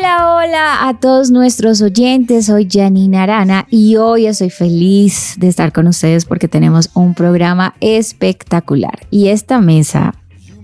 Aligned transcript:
Hola, 0.00 0.34
hola 0.34 0.88
a 0.88 0.98
todos 0.98 1.30
nuestros 1.30 1.82
oyentes. 1.82 2.46
Soy 2.46 2.66
Janina 2.70 3.24
Arana 3.24 3.66
y 3.68 3.96
hoy 3.96 4.28
estoy 4.28 4.48
feliz 4.48 5.34
de 5.36 5.48
estar 5.48 5.74
con 5.74 5.86
ustedes 5.88 6.24
porque 6.24 6.48
tenemos 6.48 6.88
un 6.94 7.12
programa 7.12 7.74
espectacular 7.80 8.98
y 9.10 9.28
esta 9.28 9.60
mesa 9.60 10.14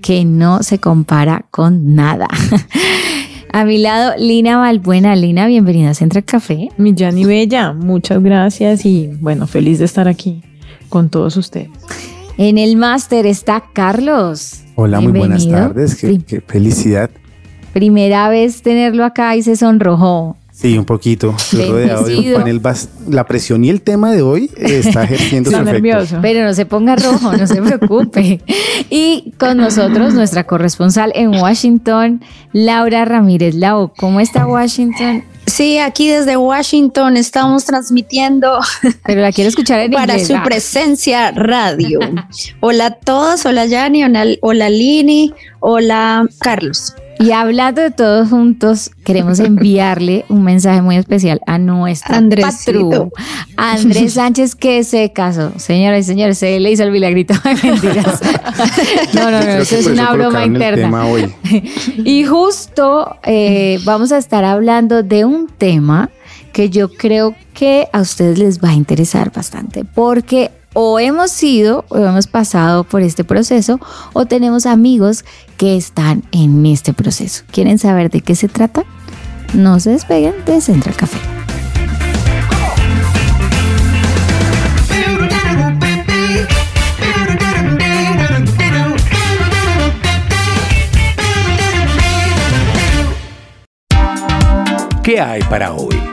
que 0.00 0.24
no 0.24 0.62
se 0.62 0.78
compara 0.78 1.44
con 1.50 1.94
nada. 1.94 2.28
A 3.52 3.66
mi 3.66 3.76
lado, 3.76 4.14
Lina 4.18 4.56
Valbuena. 4.56 5.14
Lina, 5.14 5.46
bienvenida 5.46 5.90
a 5.90 5.94
Central 5.94 6.24
Café. 6.24 6.70
Mi 6.78 6.94
Jani 6.96 7.26
Bella, 7.26 7.74
muchas 7.74 8.22
gracias 8.22 8.86
y 8.86 9.08
bueno, 9.20 9.46
feliz 9.46 9.78
de 9.80 9.84
estar 9.84 10.08
aquí 10.08 10.42
con 10.88 11.10
todos 11.10 11.36
ustedes. 11.36 11.68
En 12.38 12.56
el 12.56 12.76
máster 12.76 13.26
está 13.26 13.64
Carlos. 13.74 14.62
Hola, 14.76 15.02
muy 15.02 15.12
buenas 15.12 15.46
tardes. 15.46 15.94
Qué 15.96 16.40
felicidad. 16.40 17.10
Primera 17.80 18.30
vez 18.30 18.62
tenerlo 18.62 19.04
acá 19.04 19.36
y 19.36 19.42
se 19.42 19.54
sonrojó. 19.54 20.34
Sí, 20.50 20.78
un 20.78 20.86
poquito. 20.86 21.34
Estoy 21.36 21.68
rodeado 21.68 22.04
de 22.04 22.16
un 22.16 22.32
panel. 22.32 22.62
bas- 22.62 22.88
La 23.06 23.26
presión 23.26 23.62
y 23.66 23.68
el 23.68 23.82
tema 23.82 24.12
de 24.12 24.22
hoy 24.22 24.50
está 24.56 25.04
ejerciendo 25.04 25.50
su 25.50 25.56
efecto. 25.58 26.16
Pero 26.22 26.42
no 26.46 26.54
se 26.54 26.64
ponga 26.64 26.96
rojo, 26.96 27.36
no 27.36 27.46
se 27.46 27.60
preocupe. 27.60 28.40
Y 28.88 29.34
con 29.38 29.58
nosotros 29.58 30.14
nuestra 30.14 30.44
corresponsal 30.44 31.12
en 31.14 31.34
Washington, 31.34 32.22
Laura 32.54 33.04
Ramírez 33.04 33.54
Lau. 33.54 33.92
¿Cómo 33.98 34.20
está 34.20 34.46
Washington? 34.46 35.22
Sí, 35.44 35.76
aquí 35.76 36.08
desde 36.08 36.38
Washington 36.38 37.18
estamos 37.18 37.66
transmitiendo 37.66 38.58
Pero 39.04 39.20
la 39.20 39.32
quiero 39.32 39.48
escuchar 39.50 39.80
en 39.80 39.90
para 39.92 40.14
inglés. 40.14 40.28
su 40.28 40.34
Ah, 40.34 40.42
presencia 40.42 41.30
radio. 41.32 41.98
Hola 42.60 42.86
a 42.86 42.90
todos, 42.92 43.44
hola 43.44 43.66
Yani, 43.66 44.02
hola 44.40 44.70
Lini, 44.70 45.34
hola 45.60 46.26
Carlos. 46.40 46.94
Y 47.18 47.32
hablando 47.32 47.80
de 47.80 47.90
todos 47.90 48.28
juntos, 48.28 48.90
queremos 49.04 49.40
enviarle 49.40 50.24
un 50.28 50.42
mensaje 50.42 50.82
muy 50.82 50.96
especial 50.96 51.40
a 51.46 51.58
nuestro 51.58 52.14
Andresito. 52.14 53.10
patrón, 53.10 53.12
Andrés 53.56 54.14
Sánchez, 54.14 54.54
que 54.54 54.84
se 54.84 55.12
casó. 55.12 55.52
Señoras 55.56 56.00
y 56.00 56.04
señores, 56.04 56.38
se 56.38 56.60
le 56.60 56.70
hizo 56.70 56.82
el 56.82 56.90
milagrito. 56.90 57.34
Ay, 57.44 57.56
Mentiras. 57.62 58.20
No, 59.14 59.30
no, 59.30 59.40
no, 59.40 59.50
eso 59.52 59.76
es 59.76 59.86
una 59.86 60.12
broma 60.12 60.44
interna. 60.44 60.90
Y 62.04 62.24
justo 62.24 63.16
eh, 63.24 63.78
vamos 63.84 64.12
a 64.12 64.18
estar 64.18 64.44
hablando 64.44 65.02
de 65.02 65.24
un 65.24 65.48
tema 65.48 66.10
que 66.52 66.70
yo 66.70 66.88
creo 66.90 67.34
que 67.54 67.88
a 67.92 68.00
ustedes 68.00 68.38
les 68.38 68.60
va 68.60 68.70
a 68.70 68.74
interesar 68.74 69.30
bastante, 69.32 69.84
porque 69.84 70.50
o 70.78 70.98
hemos 70.98 71.30
sido 71.30 71.86
o 71.88 71.96
hemos 71.96 72.26
pasado 72.26 72.84
por 72.84 73.00
este 73.00 73.24
proceso 73.24 73.80
o 74.12 74.26
tenemos 74.26 74.66
amigos 74.66 75.24
que 75.56 75.74
están 75.74 76.22
en 76.32 76.66
este 76.66 76.92
proceso. 76.92 77.44
¿Quieren 77.50 77.78
saber 77.78 78.10
de 78.10 78.20
qué 78.20 78.34
se 78.34 78.46
trata? 78.46 78.84
No 79.54 79.80
se 79.80 79.92
despeguen 79.92 80.34
de 80.44 80.60
Central 80.60 80.94
Café. 80.94 81.18
¿Qué 95.02 95.20
hay 95.22 95.40
para 95.44 95.72
hoy? 95.72 96.05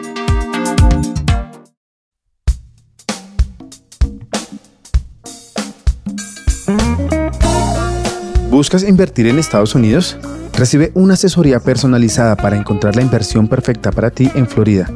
¿Buscas 8.53 8.83
invertir 8.83 9.25
en 9.25 9.39
Estados 9.39 9.73
Unidos? 9.73 10.15
Recibe 10.55 10.91
una 10.93 11.15
asesoría 11.15 11.59
personalizada 11.59 12.35
para 12.35 12.55
encontrar 12.55 12.95
la 12.95 13.01
inversión 13.01 13.47
perfecta 13.47 13.91
para 13.91 14.11
ti 14.11 14.29
en 14.35 14.45
Florida. 14.45 14.87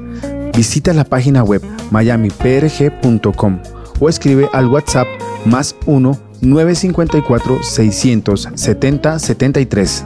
Visita 0.56 0.94
la 0.94 1.04
página 1.04 1.44
web 1.44 1.64
miamiprg.com 1.90 3.60
o 4.00 4.10
escribe 4.10 4.48
al 4.54 4.68
WhatsApp 4.68 5.08
más 5.46 5.76
1 5.88 6.20
954 6.42 7.64
670 7.64 9.18
73. 9.18 10.06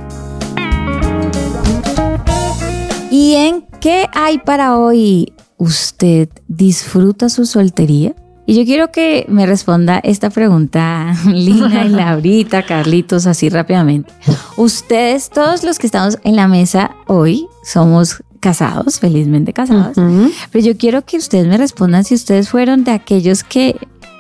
¿Y 3.12 3.34
en 3.34 3.66
qué 3.82 4.08
hay 4.14 4.38
para 4.38 4.78
hoy? 4.78 5.34
¿Usted 5.58 6.30
disfruta 6.48 7.28
su 7.28 7.46
soltería? 7.46 8.16
Y 8.52 8.56
yo 8.56 8.66
quiero 8.66 8.92
que 8.92 9.26
me 9.30 9.46
responda 9.46 10.02
esta 10.04 10.30
pregunta, 10.30 11.16
Lina 11.26 11.86
y 11.86 11.90
Laurita, 11.90 12.66
Carlitos, 12.66 13.26
así 13.26 13.48
rápidamente. 13.48 14.12
Ustedes, 14.58 15.30
todos 15.30 15.64
los 15.64 15.80
que 15.80 15.88
estamos 15.88 16.20
en 16.26 16.36
la 16.36 16.50
mesa 16.50 16.92
hoy, 17.08 17.48
somos 17.64 18.22
casados, 18.42 19.00
felizmente 19.00 19.54
casados, 19.54 19.96
pero 20.52 20.66
yo 20.66 20.76
quiero 20.76 21.06
que 21.06 21.16
ustedes 21.16 21.48
me 21.48 21.56
respondan 21.58 22.04
si 22.04 22.14
ustedes 22.14 22.50
fueron 22.50 22.84
de 22.84 22.92
aquellos 22.92 23.46
que 23.46 23.78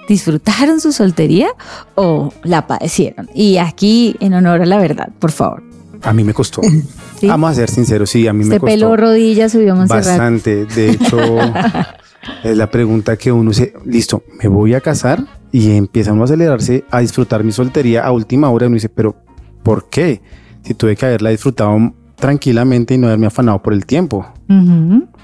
disfrutaron 0.07 0.79
su 0.79 0.93
soltería 0.93 1.49
o 1.95 2.31
la 2.45 2.67
padecieron. 2.67 3.29
Y 3.35 3.57
aquí, 3.57 4.15
en 4.21 4.33
honor 4.33 4.61
a 4.61 4.65
la 4.65 4.77
verdad, 4.77 5.09
por 5.19 5.33
favor. 5.33 5.61
A 6.03 6.13
mí 6.13 6.23
me 6.23 6.33
costó. 6.33 6.61
¿Sí? 7.19 7.27
Vamos 7.27 7.51
a 7.51 7.55
ser 7.55 7.69
sinceros, 7.69 8.09
sí, 8.09 8.25
a 8.29 8.31
mí 8.31 8.45
me 8.45 8.55
Este 8.55 8.59
costó. 8.61 8.73
pelo 8.73 8.95
rodillas 8.95 9.51
subió 9.51 9.75
Montserrat. 9.75 10.05
Bastante. 10.05 10.65
De 10.67 10.91
hecho, 10.91 11.17
es 12.43 12.57
la 12.57 12.69
pregunta 12.69 13.17
que 13.17 13.31
uno 13.31 13.49
dice, 13.49 13.73
listo, 13.85 14.23
me 14.41 14.49
voy 14.49 14.73
a 14.73 14.81
casar 14.81 15.25
y 15.51 15.71
empieza 15.71 16.13
uno 16.13 16.21
a 16.21 16.25
acelerarse 16.25 16.85
a 16.89 16.99
disfrutar 16.99 17.43
mi 17.43 17.51
soltería 17.51 18.05
a 18.05 18.11
última 18.11 18.49
hora. 18.49 18.67
Uno 18.67 18.75
dice, 18.75 18.89
pero 18.89 19.15
¿por 19.63 19.89
qué? 19.89 20.21
Si 20.63 20.73
tuve 20.73 20.95
que 20.95 21.05
haberla 21.05 21.31
disfrutado 21.31 21.93
tranquilamente 22.15 22.93
y 22.93 22.97
no 22.97 23.07
haberme 23.07 23.27
afanado 23.27 23.61
por 23.61 23.73
el 23.73 23.85
tiempo. 23.85 24.25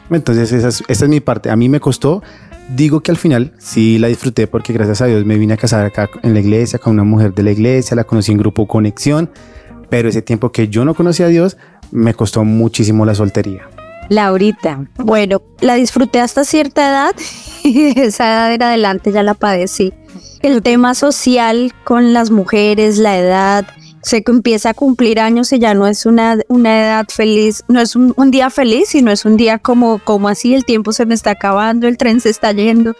Entonces, 0.10 0.52
esa 0.52 0.70
es, 0.70 0.84
esa 0.88 1.06
es 1.06 1.10
mi 1.10 1.20
parte. 1.20 1.50
A 1.50 1.56
mí 1.56 1.70
me 1.70 1.80
costó. 1.80 2.24
Digo 2.76 3.02
que 3.02 3.12
al 3.12 3.18
final 3.18 3.54
sí 3.60 3.98
la 3.98 4.10
disfruté 4.10 4.48
porque 4.48 4.74
gracias 4.74 5.02
a 5.02 5.06
Dios 5.06 5.24
me 5.26 5.38
vine 5.38 5.54
a 5.54 5.58
casar 5.58 5.86
acá 5.86 6.10
en 6.22 6.34
la 6.34 6.42
iglesia 6.42 6.80
con 6.80 6.94
una 6.94 7.06
mujer 7.06 7.34
de 7.34 7.44
la 7.44 7.52
iglesia, 7.52 7.96
la 7.96 8.04
conocí 8.04 8.34
en 8.34 8.40
grupo 8.40 8.68
Conexión, 8.68 9.30
pero 9.90 10.10
ese 10.10 10.22
tiempo 10.22 10.52
que 10.52 10.68
yo 10.68 10.84
no 10.84 10.94
conocía 10.94 11.28
a 11.28 11.30
Dios 11.30 11.56
me 11.92 12.14
costó 12.14 12.44
muchísimo 12.44 13.06
la 13.06 13.16
soltería. 13.16 13.70
Laurita, 14.10 14.88
Bueno, 14.98 15.42
la 15.60 15.76
disfruté 15.76 16.20
hasta 16.20 16.44
cierta 16.44 16.90
edad 16.90 17.16
y 17.64 18.00
esa 18.00 18.26
edad 18.26 18.54
en 18.54 18.64
adelante 18.64 19.12
ya 19.12 19.24
la 19.24 19.34
padecí. 19.34 19.94
El 20.42 20.62
tema 20.62 20.94
social 20.94 21.74
con 21.84 22.14
las 22.14 22.32
mujeres, 22.32 22.98
la 22.98 23.18
edad, 23.18 23.66
que 24.10 24.32
empieza 24.32 24.70
a 24.70 24.74
cumplir 24.74 25.20
años 25.20 25.52
y 25.52 25.60
ya 25.60 25.74
no 25.74 25.86
es 25.86 26.06
una, 26.06 26.38
una 26.48 26.82
edad 26.82 27.06
feliz, 27.10 27.64
no 27.68 27.82
es 27.82 27.96
un, 27.96 28.14
un 28.16 28.32
día 28.32 28.50
feliz, 28.50 28.90
sino 28.90 29.12
es 29.12 29.26
un 29.26 29.36
día 29.36 29.60
como, 29.60 30.00
como 30.00 30.30
así, 30.30 30.54
el 30.54 30.64
tiempo 30.64 30.94
se 30.94 31.06
me 31.06 31.14
está 31.14 31.32
acabando, 31.32 31.88
el 31.88 31.98
tren 31.98 32.22
se 32.22 32.30
está 32.30 32.52
yendo 32.54 32.96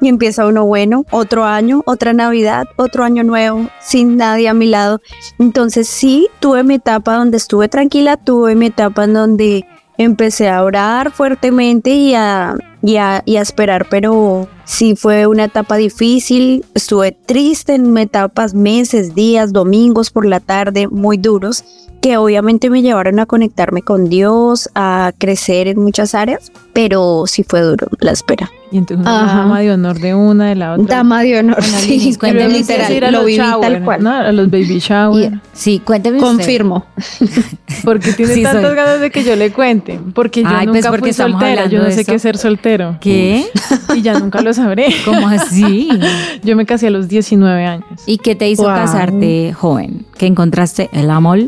y 0.00 0.08
empieza 0.08 0.46
uno, 0.46 0.64
bueno, 0.64 1.04
otro 1.10 1.44
año, 1.44 1.82
otra 1.86 2.12
Navidad, 2.12 2.66
otro 2.76 3.04
año 3.04 3.24
nuevo, 3.24 3.68
sin 3.80 4.16
nadie 4.16 4.48
a 4.48 4.54
mi 4.54 4.66
lado. 4.66 5.00
Entonces 5.38 5.88
sí, 5.88 6.28
tuve 6.38 6.62
mi 6.62 6.74
etapa 6.74 7.16
donde 7.16 7.36
estuve 7.36 7.68
tranquila, 7.68 8.16
tuve 8.16 8.54
mi 8.54 8.66
etapa 8.66 9.04
en 9.04 9.14
donde 9.14 9.66
empecé 9.98 10.48
a 10.48 10.62
orar 10.62 11.10
fuertemente 11.10 11.90
y 11.90 12.14
a, 12.14 12.56
y 12.82 12.96
a, 12.96 13.22
y 13.24 13.36
a 13.36 13.42
esperar, 13.42 13.86
pero 13.88 14.48
sí 14.64 14.94
fue 14.96 15.26
una 15.26 15.44
etapa 15.44 15.76
difícil, 15.76 16.64
estuve 16.74 17.12
triste 17.12 17.74
en 17.74 17.96
etapas, 17.98 18.54
meses, 18.54 19.14
días, 19.14 19.52
domingos 19.52 20.10
por 20.10 20.26
la 20.26 20.40
tarde, 20.40 20.88
muy 20.88 21.16
duros, 21.16 21.64
que 22.00 22.16
obviamente 22.18 22.68
me 22.68 22.82
llevaron 22.82 23.18
a 23.18 23.24
conectarme 23.26 23.80
con 23.82 24.08
Dios, 24.10 24.68
a 24.74 25.12
crecer 25.16 25.68
en 25.68 25.80
muchas 25.80 26.14
áreas, 26.14 26.52
pero 26.74 27.24
sí 27.26 27.44
fue 27.44 27.62
duro 27.62 27.86
la 28.00 28.10
espera. 28.12 28.50
Y 28.70 28.76
entonces 28.78 29.06
Ajá. 29.06 29.38
dama 29.38 29.60
de 29.60 29.70
honor 29.70 30.00
de 30.00 30.14
una, 30.14 30.48
de 30.48 30.56
la 30.56 30.74
otra. 30.74 30.96
Dama 30.96 31.22
de 31.22 31.38
honor, 31.38 31.56
Ana 31.62 31.78
sí, 31.78 32.14
cuéntame 32.18 32.48
literal, 32.48 33.12
lo 33.12 33.24
viví 33.24 33.38
shower, 33.38 33.72
tal 33.72 33.84
cual. 33.84 34.02
¿no? 34.02 34.10
A 34.10 34.32
los 34.32 34.50
baby 34.50 34.80
shower. 34.80 35.32
Y- 35.32 35.40
sí, 35.52 35.78
cuénteme. 35.84 36.18
Confirmo. 36.18 36.84
Porque 37.84 38.12
tiene 38.12 38.34
Sí, 38.34 38.42
tantas 38.42 38.64
soy. 38.64 38.74
ganas 38.74 39.00
de 39.00 39.10
que 39.10 39.22
yo 39.24 39.36
le 39.36 39.52
cuente. 39.52 40.00
Porque 40.14 40.42
yo 40.42 40.48
Ay, 40.48 40.66
pues, 40.66 40.76
nunca 40.76 40.90
porque 40.90 41.12
fui 41.12 41.12
soltera. 41.12 41.66
Yo 41.66 41.78
no 41.82 41.90
sé 41.90 42.00
eso. 42.00 42.10
qué 42.10 42.16
es 42.16 42.22
ser 42.22 42.36
soltero. 42.38 42.96
¿Qué? 43.00 43.46
Y 43.94 44.02
ya 44.02 44.18
nunca 44.18 44.40
lo 44.42 44.52
sabré. 44.54 44.86
¿Cómo 45.04 45.26
así? 45.28 45.88
Yo 46.42 46.56
me 46.56 46.64
casé 46.66 46.86
a 46.86 46.90
los 46.90 47.08
19 47.08 47.66
años. 47.66 47.84
¿Y 48.06 48.18
qué 48.18 48.34
te 48.34 48.48
hizo 48.48 48.62
Wow. 48.64 48.72
casarte 48.74 49.52
joven? 49.52 50.06
¿Que 50.16 50.26
encontraste 50.26 50.88
el 50.92 51.10
amor 51.10 51.40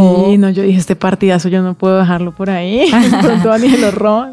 Sí, 0.00 0.38
no, 0.38 0.50
yo 0.50 0.62
dije, 0.62 0.78
este 0.78 0.96
partidazo 0.96 1.48
yo 1.48 1.62
no 1.62 1.74
puedo 1.74 1.98
dejarlo 1.98 2.32
por 2.32 2.50
ahí. 2.50 2.90
Pronto 3.22 3.48
Daniel 3.48 3.80
lo 3.80 3.90
roban. 3.90 4.32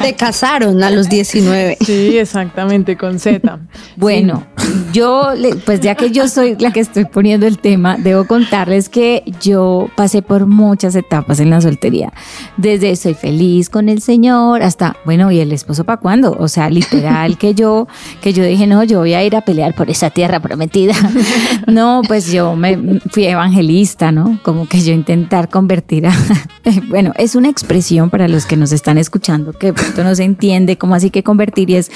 Te 0.00 0.14
casaron 0.14 0.82
a 0.82 0.90
los 0.90 1.08
19. 1.08 1.78
Sí, 1.80 2.18
exactamente, 2.18 2.96
con 2.96 3.18
Z. 3.18 3.58
Bueno, 3.96 4.44
yo, 4.92 5.32
pues 5.64 5.80
ya 5.80 5.96
que 5.96 6.10
yo 6.10 6.28
soy 6.28 6.56
la 6.58 6.72
que 6.72 6.80
estoy 6.80 7.04
poniendo 7.04 7.46
el 7.46 7.58
tema, 7.58 7.96
debo 7.98 8.26
contarles 8.26 8.88
que 8.88 9.24
yo 9.40 9.90
pasé 9.96 10.22
por 10.22 10.46
muchas 10.46 10.94
etapas 10.94 11.40
en 11.40 11.50
la 11.50 11.60
soltería. 11.60 12.12
Desde 12.56 12.94
soy 12.94 13.14
feliz 13.14 13.70
con 13.70 13.88
el 13.88 14.00
Señor 14.00 14.62
hasta, 14.62 14.96
bueno, 15.04 15.32
¿y 15.32 15.40
el 15.40 15.52
esposo 15.52 15.84
para 15.84 15.98
cuándo? 15.98 16.36
O 16.38 16.46
sea, 16.48 16.70
literal 16.70 17.38
que 17.38 17.54
yo, 17.54 17.88
que 18.20 18.32
yo 18.32 18.44
dije, 18.44 18.66
no, 18.66 18.84
yo 18.84 19.00
voy 19.00 19.14
a 19.14 19.24
ir 19.24 19.34
a 19.34 19.40
pelear 19.40 19.74
por 19.74 19.90
esa 19.90 20.10
tierra 20.10 20.40
prometida. 20.40 20.94
No, 21.66 22.02
pues 22.06 22.30
yo 22.32 22.56
me 22.56 23.00
fui 23.10 23.26
evangelista, 23.26 24.12
¿no? 24.12 24.38
Como 24.42 24.66
que 24.66 24.80
yo 24.80 24.92
intentar 24.98 25.48
convertir 25.48 26.06
a... 26.06 26.12
Bueno, 26.88 27.14
es 27.16 27.34
una 27.34 27.48
expresión 27.48 28.10
para 28.10 28.28
los 28.28 28.44
que 28.44 28.56
nos 28.56 28.72
están 28.72 28.98
escuchando 28.98 29.54
que 29.54 29.68
de 29.68 29.72
pronto 29.72 30.04
no 30.04 30.14
se 30.14 30.24
entiende 30.24 30.76
cómo 30.76 30.94
así 30.94 31.08
que 31.08 31.22
convertir 31.22 31.70
y 31.70 31.76
es 31.76 31.90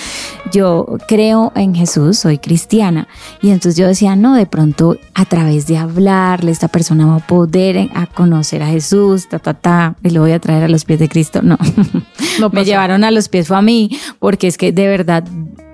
yo 0.50 0.96
creo 1.06 1.52
en 1.54 1.74
Jesús, 1.74 2.18
soy 2.18 2.38
cristiana 2.38 3.06
y 3.42 3.50
entonces 3.50 3.76
yo 3.76 3.86
decía, 3.86 4.16
no, 4.16 4.34
de 4.34 4.46
pronto 4.46 4.96
a 5.14 5.26
través 5.26 5.66
de 5.66 5.76
hablarle 5.76 6.50
esta 6.50 6.68
persona 6.68 7.06
va 7.06 7.16
a 7.16 7.26
poder 7.26 7.76
eh, 7.76 7.90
a 7.94 8.06
conocer 8.06 8.62
a 8.62 8.66
Jesús, 8.66 9.28
ta, 9.28 9.38
ta, 9.38 9.52
ta, 9.52 9.96
y 10.02 10.08
lo 10.08 10.22
voy 10.22 10.32
a 10.32 10.40
traer 10.40 10.64
a 10.64 10.68
los 10.68 10.86
pies 10.86 10.98
de 10.98 11.08
Cristo. 11.08 11.42
No, 11.42 11.58
No 12.40 12.50
me 12.50 12.64
llevaron 12.64 13.04
a 13.04 13.10
los 13.10 13.28
pies 13.28 13.48
fue 13.48 13.56
a 13.56 13.62
mí, 13.62 13.90
porque 14.18 14.46
es 14.46 14.56
que 14.56 14.72
de 14.72 14.88
verdad 14.88 15.24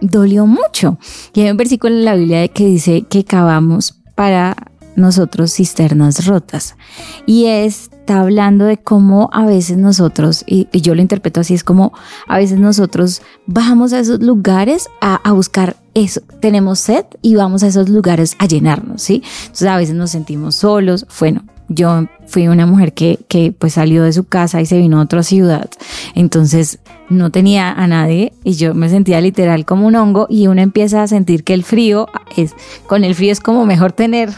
dolió 0.01 0.47
mucho. 0.47 0.99
Y 1.35 1.43
hay 1.43 1.51
un 1.51 1.57
versículo 1.57 1.95
en 1.95 2.05
la 2.05 2.15
Biblia 2.15 2.49
que 2.49 2.67
dice 2.67 3.03
que 3.09 3.25
cavamos 3.25 3.95
para 4.15 4.57
nosotros 4.99 5.55
cisternas 5.55 6.27
rotas. 6.27 6.77
Y 7.27 7.47
está 7.47 8.21
hablando 8.21 8.65
de 8.65 8.77
cómo 8.77 9.31
a 9.33 9.47
veces 9.47 9.79
nosotros, 9.79 10.45
y, 10.47 10.69
yo 10.79 10.95
lo 10.95 11.03
interpreto 11.03 11.41
así, 11.41 11.55
es 11.55 11.65
como 11.65 11.93
a 12.27 12.39
veces 12.39 12.59
nosotros 12.59 13.23
vamos 13.47 13.93
a 13.93 14.01
esos 14.01 14.21
lugares 14.21 14.89
a, 15.01 15.17
a 15.17 15.33
buscar 15.33 15.77
eso. 15.95 16.21
Tenemos 16.41 16.79
sed 16.79 17.05
y 17.23 17.35
vamos 17.35 17.63
a 17.63 17.69
esos 17.69 17.89
lugares 17.89 18.37
a 18.39 18.47
llenarnos, 18.47 19.03
¿sí? 19.03 19.23
Entonces 19.43 19.69
a 19.69 19.77
veces 19.77 19.95
nos 19.95 20.11
sentimos 20.11 20.57
solos. 20.57 21.07
Bueno, 21.19 21.45
yo 21.69 22.07
fui 22.27 22.49
una 22.49 22.67
mujer 22.67 22.93
que, 22.93 23.19
que 23.29 23.53
pues 23.57 23.75
salió 23.75 24.03
de 24.03 24.13
su 24.13 24.25
casa 24.25 24.61
y 24.61 24.67
se 24.67 24.79
vino 24.79 24.99
a 24.99 25.05
otra 25.05 25.23
ciudad. 25.23 25.69
Entonces 26.15 26.79
no 27.11 27.31
tenía 27.31 27.73
a 27.73 27.87
nadie 27.87 28.33
y 28.45 28.55
yo 28.55 28.75
me 28.75 28.89
sentía 28.89 29.21
literal 29.21 29.65
como 29.65 29.87
un 29.87 29.97
hongo 29.97 30.27
y 30.29 30.47
uno 30.47 30.61
empieza 30.61 31.03
a 31.03 31.07
sentir 31.07 31.45
que 31.45 31.55
el 31.55 31.65
frío 31.65 32.09
es, 32.37 32.55
con 32.87 33.05
el 33.05 33.15
frío 33.15 33.33
es 33.33 33.41
como 33.41 33.65
mejor 33.67 33.93
tener 33.93 34.31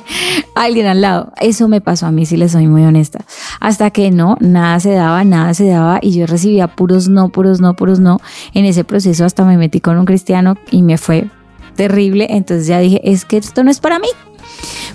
a 0.54 0.62
alguien 0.62 0.86
al 0.86 1.00
lado. 1.00 1.32
Eso 1.40 1.68
me 1.68 1.80
pasó 1.80 2.06
a 2.06 2.10
mí, 2.10 2.26
si 2.26 2.36
les 2.36 2.52
soy 2.52 2.66
muy 2.66 2.84
honesta. 2.84 3.24
Hasta 3.60 3.90
que 3.90 4.10
no, 4.10 4.36
nada 4.40 4.80
se 4.80 4.92
daba, 4.92 5.24
nada 5.24 5.54
se 5.54 5.66
daba 5.66 5.98
y 6.00 6.12
yo 6.12 6.26
recibía 6.26 6.68
puros 6.68 7.08
no, 7.08 7.28
puros 7.28 7.60
no, 7.60 7.74
puros 7.74 8.00
no. 8.00 8.18
En 8.54 8.64
ese 8.64 8.84
proceso 8.84 9.24
hasta 9.24 9.44
me 9.44 9.56
metí 9.56 9.80
con 9.80 9.98
un 9.98 10.04
cristiano 10.04 10.56
y 10.70 10.82
me 10.82 10.98
fue 10.98 11.28
terrible. 11.76 12.26
Entonces 12.30 12.66
ya 12.66 12.78
dije, 12.78 13.00
es 13.04 13.24
que 13.24 13.36
esto 13.36 13.64
no 13.64 13.70
es 13.70 13.80
para 13.80 13.98
mí. 13.98 14.08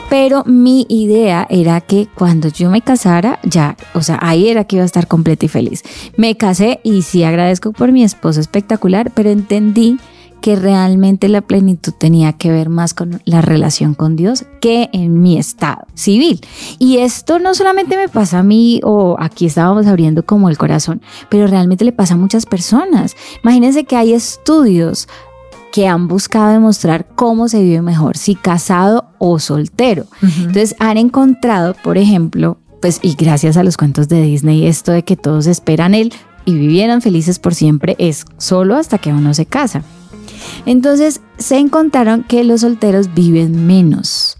Pero 0.09 0.43
mi 0.45 0.85
idea 0.89 1.45
era 1.49 1.81
que 1.81 2.07
cuando 2.15 2.47
yo 2.47 2.71
me 2.71 2.81
casara, 2.81 3.39
ya, 3.43 3.77
o 3.93 4.01
sea, 4.01 4.17
ahí 4.21 4.49
era 4.49 4.63
que 4.63 4.77
iba 4.77 4.83
a 4.83 4.85
estar 4.85 5.07
completa 5.07 5.45
y 5.45 5.49
feliz. 5.49 5.83
Me 6.17 6.35
casé 6.35 6.79
y 6.83 7.03
sí 7.03 7.23
agradezco 7.23 7.73
por 7.73 7.91
mi 7.91 8.03
esposo 8.03 8.39
espectacular, 8.39 9.11
pero 9.13 9.29
entendí 9.29 9.99
que 10.41 10.55
realmente 10.55 11.27
la 11.27 11.41
plenitud 11.41 11.93
tenía 11.93 12.33
que 12.33 12.51
ver 12.51 12.69
más 12.69 12.93
con 12.93 13.21
la 13.25 13.41
relación 13.41 13.93
con 13.93 14.15
Dios 14.15 14.45
que 14.61 14.89
en 14.93 15.21
mi 15.21 15.37
estado 15.37 15.85
civil. 15.93 16.39
Y 16.77 16.97
esto 16.97 17.39
no 17.39 17.53
solamente 17.53 17.97
me 17.97 18.09
pasa 18.09 18.39
a 18.39 18.43
mí 18.43 18.79
o 18.83 19.17
aquí 19.19 19.45
estábamos 19.45 19.87
abriendo 19.87 20.25
como 20.25 20.49
el 20.49 20.57
corazón, 20.57 21.01
pero 21.29 21.47
realmente 21.47 21.85
le 21.85 21.91
pasa 21.91 22.13
a 22.13 22.17
muchas 22.17 22.45
personas. 22.45 23.15
Imagínense 23.43 23.83
que 23.83 23.95
hay 23.95 24.13
estudios 24.13 25.07
que 25.71 25.87
han 25.87 26.07
buscado 26.07 26.51
demostrar 26.53 27.07
cómo 27.15 27.47
se 27.47 27.61
vive 27.61 27.81
mejor, 27.81 28.17
si 28.17 28.35
casado 28.35 29.09
o 29.19 29.39
soltero. 29.39 30.05
Entonces 30.21 30.75
han 30.79 30.97
encontrado, 30.97 31.75
por 31.83 31.97
ejemplo, 31.97 32.57
pues 32.81 32.99
y 33.01 33.15
gracias 33.15 33.57
a 33.57 33.63
los 33.63 33.77
cuentos 33.77 34.07
de 34.07 34.21
Disney, 34.21 34.65
esto 34.65 34.91
de 34.91 35.03
que 35.03 35.15
todos 35.17 35.47
esperan 35.47 35.93
él 35.93 36.13
y 36.45 36.53
vivieran 36.53 37.01
felices 37.01 37.37
por 37.39 37.53
siempre 37.53 37.95
es 37.99 38.25
solo 38.37 38.75
hasta 38.75 38.97
que 38.97 39.11
uno 39.13 39.33
se 39.33 39.45
casa. 39.45 39.83
Entonces 40.65 41.21
se 41.37 41.57
encontraron 41.57 42.23
que 42.23 42.43
los 42.43 42.61
solteros 42.61 43.13
viven 43.13 43.67
menos, 43.67 44.37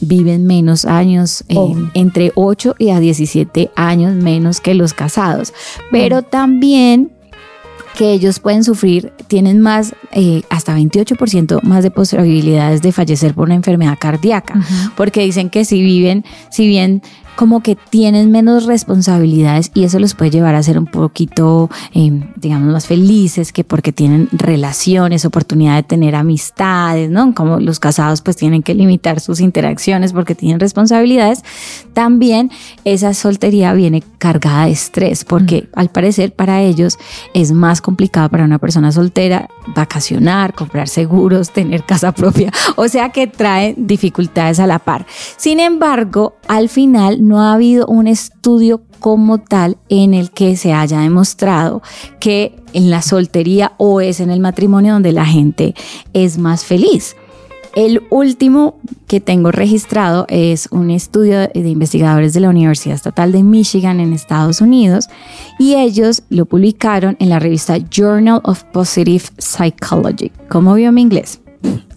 viven 0.00 0.46
menos 0.46 0.84
años, 0.84 1.42
eh, 1.48 1.54
Oh. 1.56 1.74
entre 1.94 2.32
8 2.34 2.74
y 2.78 2.90
a 2.90 3.00
17 3.00 3.70
años 3.74 4.14
menos 4.14 4.60
que 4.60 4.74
los 4.74 4.92
casados, 4.94 5.52
pero 5.90 6.22
también 6.22 7.12
que 7.98 8.12
ellos 8.12 8.38
pueden 8.38 8.62
sufrir, 8.62 9.12
tienen 9.26 9.60
más, 9.60 9.92
eh, 10.12 10.42
hasta 10.50 10.72
28% 10.72 11.60
más 11.62 11.82
de 11.82 11.90
posibilidades 11.90 12.80
de 12.80 12.92
fallecer 12.92 13.34
por 13.34 13.48
una 13.48 13.56
enfermedad 13.56 13.98
cardíaca, 13.98 14.54
porque 14.96 15.22
dicen 15.22 15.50
que 15.50 15.64
si 15.64 15.82
viven, 15.82 16.24
si 16.48 16.68
bien 16.68 17.02
como 17.38 17.60
que 17.62 17.76
tienen 17.76 18.32
menos 18.32 18.66
responsabilidades 18.66 19.70
y 19.72 19.84
eso 19.84 20.00
los 20.00 20.14
puede 20.14 20.32
llevar 20.32 20.56
a 20.56 20.62
ser 20.64 20.76
un 20.76 20.86
poquito, 20.86 21.70
eh, 21.94 22.10
digamos, 22.34 22.72
más 22.72 22.88
felices 22.88 23.52
que 23.52 23.62
porque 23.62 23.92
tienen 23.92 24.28
relaciones, 24.32 25.24
oportunidad 25.24 25.76
de 25.76 25.84
tener 25.84 26.16
amistades, 26.16 27.08
¿no? 27.08 27.32
Como 27.36 27.60
los 27.60 27.78
casados 27.78 28.22
pues 28.22 28.36
tienen 28.36 28.64
que 28.64 28.74
limitar 28.74 29.20
sus 29.20 29.38
interacciones 29.38 30.12
porque 30.12 30.34
tienen 30.34 30.58
responsabilidades, 30.58 31.44
también 31.92 32.50
esa 32.84 33.14
soltería 33.14 33.72
viene 33.72 34.02
cargada 34.18 34.64
de 34.64 34.72
estrés 34.72 35.24
porque 35.24 35.68
al 35.76 35.90
parecer 35.90 36.32
para 36.32 36.62
ellos 36.62 36.98
es 37.34 37.52
más 37.52 37.80
complicado 37.80 38.30
para 38.30 38.42
una 38.42 38.58
persona 38.58 38.90
soltera 38.90 39.48
vacacionar, 39.76 40.54
comprar 40.54 40.88
seguros, 40.88 41.52
tener 41.52 41.84
casa 41.84 42.10
propia, 42.10 42.50
o 42.74 42.88
sea 42.88 43.10
que 43.10 43.28
trae 43.28 43.76
dificultades 43.76 44.58
a 44.58 44.66
la 44.66 44.80
par. 44.80 45.06
Sin 45.36 45.60
embargo, 45.60 46.34
al 46.48 46.68
final 46.68 47.27
no 47.28 47.40
ha 47.40 47.52
habido 47.52 47.86
un 47.86 48.06
estudio 48.08 48.80
como 49.00 49.38
tal 49.38 49.76
en 49.88 50.14
el 50.14 50.30
que 50.30 50.56
se 50.56 50.72
haya 50.72 51.00
demostrado 51.00 51.82
que 52.18 52.56
en 52.72 52.90
la 52.90 53.02
soltería 53.02 53.72
o 53.76 54.00
es 54.00 54.20
en 54.20 54.30
el 54.30 54.40
matrimonio 54.40 54.94
donde 54.94 55.12
la 55.12 55.26
gente 55.26 55.74
es 56.12 56.38
más 56.38 56.64
feliz. 56.64 57.14
El 57.74 58.02
último 58.10 58.78
que 59.06 59.20
tengo 59.20 59.52
registrado 59.52 60.26
es 60.28 60.68
un 60.72 60.90
estudio 60.90 61.38
de 61.38 61.68
investigadores 61.68 62.32
de 62.32 62.40
la 62.40 62.48
Universidad 62.48 62.96
Estatal 62.96 63.30
de 63.30 63.42
Michigan 63.42 64.00
en 64.00 64.12
Estados 64.14 64.60
Unidos 64.60 65.08
y 65.58 65.74
ellos 65.74 66.22
lo 66.30 66.46
publicaron 66.46 67.16
en 67.20 67.28
la 67.28 67.38
revista 67.38 67.76
Journal 67.78 68.40
of 68.42 68.64
Positive 68.64 69.24
Psychology. 69.36 70.32
¿Cómo 70.48 70.74
vio 70.74 70.90
mi 70.92 71.02
inglés? 71.02 71.40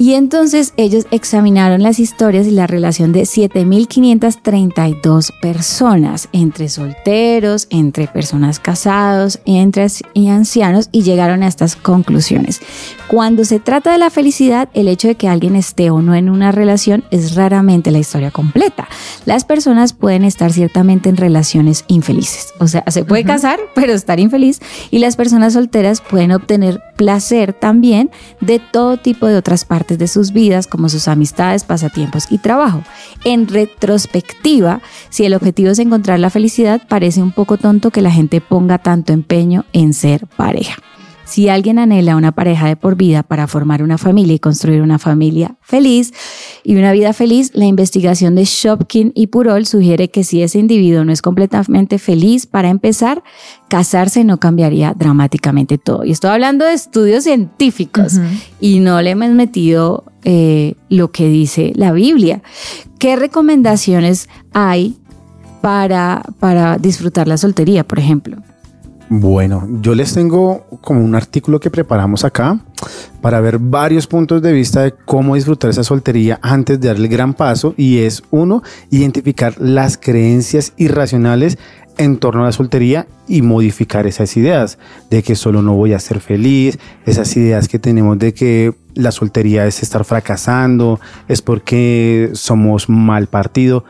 Y 0.02 0.16
entonces 0.16 0.74
ellos 0.78 1.06
examinaron 1.12 1.84
las 1.84 2.00
historias 2.00 2.48
y 2.48 2.52
la 2.52 2.66
relación 2.66 3.12
de 3.12 3.22
7.532 3.22 5.30
personas, 5.40 6.28
entre 6.32 6.70
solteros, 6.70 7.68
entre 7.70 8.08
personas 8.08 8.60
casados, 8.60 9.40
entre 9.46 9.86
ancianos, 10.16 10.90
y 10.92 11.04
llegaron 11.04 11.44
a 11.44 11.48
estas 11.48 11.76
conclusiones. 11.76 12.62
Cuando 13.08 13.46
se 13.46 13.60
trata 13.60 13.92
de 13.92 14.00
la 14.00 14.10
felicidad, 14.10 14.70
el 14.74 14.88
hecho 14.88 15.08
de 15.08 15.14
que 15.14 15.28
alguien 15.28 15.56
esté 15.56 15.92
o 15.92 16.02
no 16.02 16.16
en 16.16 16.32
una 16.32 16.52
relación 16.52 17.04
es 17.12 17.36
raramente 17.36 17.92
la 17.92 18.00
historia 18.00 18.32
completa. 18.32 18.88
Las 19.26 19.46
personas 19.46 19.94
pueden 19.94 20.24
estar 20.24 20.52
ciertamente 20.52 21.10
en 21.10 21.18
relaciones 21.18 21.86
infelices, 21.88 22.56
o 22.60 22.68
sea, 22.68 22.84
se 22.88 23.06
puede 23.06 23.24
casar, 23.24 23.60
pero 23.76 23.94
estar 23.94 24.20
infeliz, 24.20 24.62
y 24.90 24.98
las 24.98 25.16
personas 25.16 25.54
solteras 25.54 26.02
pueden 26.02 26.32
obtener 26.32 26.82
placer 26.96 27.54
también 27.54 28.10
de 28.40 28.58
todo 28.60 28.98
tipo 28.98 29.28
de 29.28 29.36
otras 29.36 29.51
partes 29.66 29.98
de 29.98 30.08
sus 30.08 30.32
vidas, 30.32 30.68
como 30.68 30.90
sus 30.90 31.08
amistades, 31.08 31.64
pasatiempos 31.64 32.28
y 32.30 32.38
trabajo. 32.38 32.84
En 33.24 33.48
retrospectiva, 33.48 34.82
si 35.10 35.26
el 35.26 35.34
objetivo 35.34 35.72
es 35.72 35.80
encontrar 35.80 36.20
la 36.20 36.30
felicidad, 36.30 36.82
parece 36.88 37.22
un 37.22 37.32
poco 37.32 37.58
tonto 37.58 37.92
que 37.92 38.02
la 38.02 38.12
gente 38.12 38.42
ponga 38.42 38.78
tanto 38.78 39.14
empeño 39.14 39.66
en 39.74 39.94
ser 39.94 40.28
pareja. 40.28 40.82
Si 41.32 41.48
alguien 41.48 41.80
anhela 41.80 42.18
una 42.18 42.34
pareja 42.34 42.68
de 42.68 42.76
por 42.76 42.98
vida 42.98 43.24
para 43.24 43.48
formar 43.48 43.84
una 43.84 43.98
familia 43.98 44.36
y 44.36 44.40
construir 44.40 44.82
una 44.82 45.00
familia 45.00 45.56
feliz 45.62 46.12
y 46.62 46.76
una 46.76 46.92
vida 46.92 47.14
feliz, 47.14 47.52
la 47.54 47.64
investigación 47.64 48.36
de 48.36 48.44
Shopkin 48.44 49.14
y 49.16 49.28
Purol 49.28 49.66
sugiere 49.66 50.10
que 50.10 50.26
si 50.26 50.42
ese 50.42 50.60
individuo 50.60 51.06
no 51.06 51.14
es 51.14 51.22
completamente 51.22 52.00
feliz 52.00 52.48
para 52.48 52.68
empezar, 52.68 53.24
casarse 53.70 54.26
no 54.26 54.42
cambiaría 54.42 54.94
dramáticamente 54.94 55.78
todo. 55.78 56.04
Y 56.04 56.12
estoy 56.12 56.32
hablando 56.32 56.66
de 56.66 56.74
estudios 56.74 57.24
científicos 57.24 58.20
y 58.60 58.80
no 58.80 59.02
le 59.02 59.12
hemos 59.12 59.30
metido 59.30 60.04
eh, 60.26 60.76
lo 60.90 61.14
que 61.14 61.30
dice 61.30 61.72
la 61.78 61.94
Biblia. 61.94 62.44
¿Qué 63.00 63.16
recomendaciones 63.16 64.28
hay 64.52 64.98
para, 65.62 66.24
para 66.42 66.78
disfrutar 66.78 67.30
la 67.30 67.38
soltería, 67.38 67.88
por 67.88 68.00
ejemplo? 68.00 68.44
Bueno, 69.14 69.68
yo 69.82 69.94
les 69.94 70.14
tengo 70.14 70.66
como 70.80 71.04
un 71.04 71.16
artículo 71.16 71.60
que 71.60 71.70
preparamos 71.70 72.24
acá 72.24 72.58
para 73.20 73.42
ver 73.42 73.60
varios 73.60 74.08
puntos 74.08 74.42
de 74.42 74.54
vista 74.54 74.84
de 74.84 74.94
cómo 74.94 75.36
disfrutar 75.36 75.70
esa 75.70 75.84
soltería 75.84 76.40
antes 76.42 76.80
de 76.80 76.88
darle 76.88 77.08
el 77.08 77.12
gran 77.12 77.34
paso 77.34 77.74
y 77.76 77.98
es 77.98 78.24
uno, 78.32 78.64
identificar 78.90 79.56
las 79.60 79.98
creencias 79.98 80.72
irracionales 80.78 81.58
en 81.98 82.20
torno 82.20 82.44
a 82.44 82.46
la 82.46 82.52
soltería 82.54 83.06
y 83.28 83.42
modificar 83.42 84.08
esas 84.08 84.38
ideas 84.38 84.78
de 85.10 85.24
que 85.24 85.36
solo 85.36 85.62
no 85.62 85.76
voy 85.76 85.92
a 85.92 86.00
ser 86.00 86.22
feliz, 86.22 86.80
esas 87.06 87.36
ideas 87.36 87.68
que 87.68 87.80
tenemos 87.80 88.18
de 88.18 88.34
que 88.34 88.74
la 88.94 89.12
soltería 89.12 89.68
es 89.68 89.84
estar 89.84 90.06
fracasando, 90.06 91.02
es 91.28 91.42
porque 91.42 92.30
somos 92.32 92.88
mal 92.88 93.28
partido. 93.28 93.84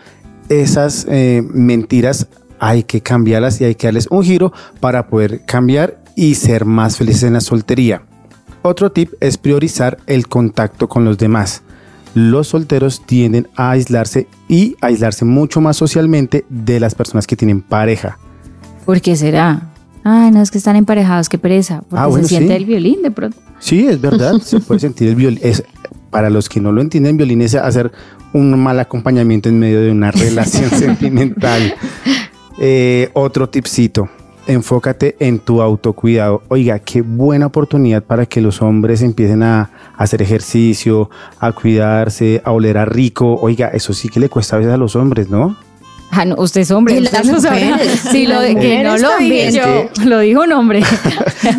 Esas 0.50 1.06
eh, 1.08 1.44
mentiras 1.54 2.28
hay 2.62 2.84
que 2.84 3.01
cambiarlas 3.01 3.60
y 3.60 3.65
hay 3.65 3.74
que 3.75 3.88
darles 3.88 4.08
un 4.12 4.24
giro 4.24 4.53
para 4.80 5.08
poder 5.08 5.41
cambiar 5.46 5.98
y 6.15 6.36
ser 6.36 6.63
más 6.63 6.96
felices 6.96 7.24
en 7.24 7.34
la 7.34 7.41
soltería. 7.41 8.03
Otro 8.62 8.91
tip 8.91 9.13
es 9.20 9.39
priorizar 9.39 9.98
el 10.06 10.27
contacto 10.27 10.88
con 10.88 11.03
los 11.03 11.18
demás. 11.18 11.63
Los 12.13 12.50
solteros 12.50 13.03
tienden 13.06 13.48
a 13.56 13.72
aislarse 13.72 14.27
y 14.48 14.75
aislarse 14.80 15.25
mucho 15.25 15.60
más 15.60 15.75
socialmente 15.75 16.46
de 16.50 16.80
las 16.80 16.94
personas 16.94 17.25
que 17.25 17.36
tienen 17.36 17.62
pareja. 17.62 18.20
¿Por 18.86 19.01
qué 19.01 19.15
será? 19.15 19.70
Ah, 20.03 20.30
no, 20.32 20.41
es 20.44 20.51
que 20.51 20.60
están 20.60 20.75
emparejados, 20.75 21.30
qué 21.30 21.39
pereza. 21.39 21.82
Porque 21.89 22.03
Ah, 22.03 22.06
bueno, 22.08 22.27
se 22.27 22.36
siente 22.36 22.50
sí. 22.50 22.58
el 22.58 22.65
violín 22.65 23.01
de 23.01 23.10
pronto. 23.10 23.38
Sí, 23.58 23.88
es 23.88 24.00
verdad, 24.00 24.34
se 24.39 24.60
puede 24.60 24.80
sentir 24.82 25.08
el 25.10 25.15
violín. 25.15 25.39
Es, 25.41 25.63
para 26.12 26.30
los 26.30 26.48
que 26.48 26.60
no 26.62 26.72
lo 26.72 26.82
entienden, 26.82 27.18
violín 27.18 27.41
es 27.41 27.56
hacer 27.56 27.91
un 28.34 28.60
mal 28.62 28.80
acompañamiento 28.80 29.50
en 29.50 29.58
medio 29.58 29.82
de 29.82 29.89
una 29.89 30.12
relación 30.12 30.70
sentimental. 30.77 31.74
Eh, 32.63 33.10
otro 33.13 33.50
tipcito, 33.50 34.08
enfócate 34.46 35.15
en 35.20 35.39
tu 35.39 35.63
autocuidado. 35.63 36.44
Oiga, 36.48 36.77
qué 36.77 37.01
buena 37.01 37.48
oportunidad 37.48 38.03
para 38.03 38.27
que 38.27 38.39
los 38.39 38.62
hombres 38.62 39.01
empiecen 39.01 39.41
a, 39.41 39.62
a 39.98 40.03
hacer 40.03 40.22
ejercicio, 40.22 41.10
a 41.39 41.53
cuidarse, 41.53 42.39
a 42.46 42.51
oler 42.51 42.77
a 42.77 42.86
rico. 42.86 43.39
Oiga, 43.41 43.70
eso 43.70 43.94
sí 43.94 44.10
que 44.10 44.20
le 44.20 44.30
cuesta 44.30 44.58
a 44.58 44.60
veces 44.60 44.75
a 44.75 44.77
los 44.77 44.96
hombres, 44.96 45.27
¿no? 45.27 45.58
Ah, 46.12 46.24
no, 46.24 46.36
usted 46.36 46.62
es 46.62 46.70
hombre. 46.70 47.01
Usted 47.01 47.24
Sí, 48.12 48.27
lo 48.27 48.41
de 48.41 48.53
las 48.53 48.62
que 48.62 48.84
no 48.84 48.96
lo 48.96 49.18
dije 49.18 49.51
yo, 49.53 49.89
lo 50.06 50.20
dijo 50.20 50.41
un 50.41 50.51
hombre. 50.51 50.84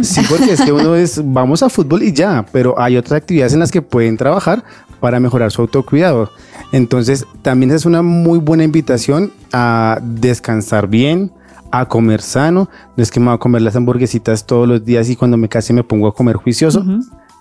Sí, 0.02 0.20
porque 0.28 0.52
es 0.52 0.60
que 0.60 0.70
uno 0.70 0.94
es, 0.94 1.20
vamos 1.24 1.64
a 1.64 1.68
fútbol 1.68 2.04
y 2.04 2.12
ya, 2.12 2.46
pero 2.52 2.78
hay 2.78 2.96
otras 2.96 3.22
actividades 3.22 3.54
en 3.54 3.58
las 3.58 3.72
que 3.72 3.82
pueden 3.82 4.16
trabajar 4.16 4.62
para 5.02 5.20
mejorar 5.20 5.50
su 5.50 5.60
autocuidado. 5.60 6.30
Entonces, 6.70 7.26
también 7.42 7.72
es 7.72 7.84
una 7.84 8.00
muy 8.00 8.38
buena 8.38 8.64
invitación 8.64 9.32
a 9.52 9.98
descansar 10.00 10.86
bien, 10.86 11.32
a 11.72 11.86
comer 11.86 12.22
sano. 12.22 12.70
No 12.96 13.02
es 13.02 13.10
que 13.10 13.18
me 13.18 13.26
voy 13.26 13.34
a 13.34 13.38
comer 13.38 13.62
las 13.62 13.74
hamburguesitas 13.74 14.46
todos 14.46 14.68
los 14.68 14.84
días 14.84 15.10
y 15.10 15.16
cuando 15.16 15.36
me 15.36 15.48
case 15.48 15.72
me 15.72 15.82
pongo 15.82 16.06
a 16.06 16.14
comer 16.14 16.36
juicioso. 16.36 16.84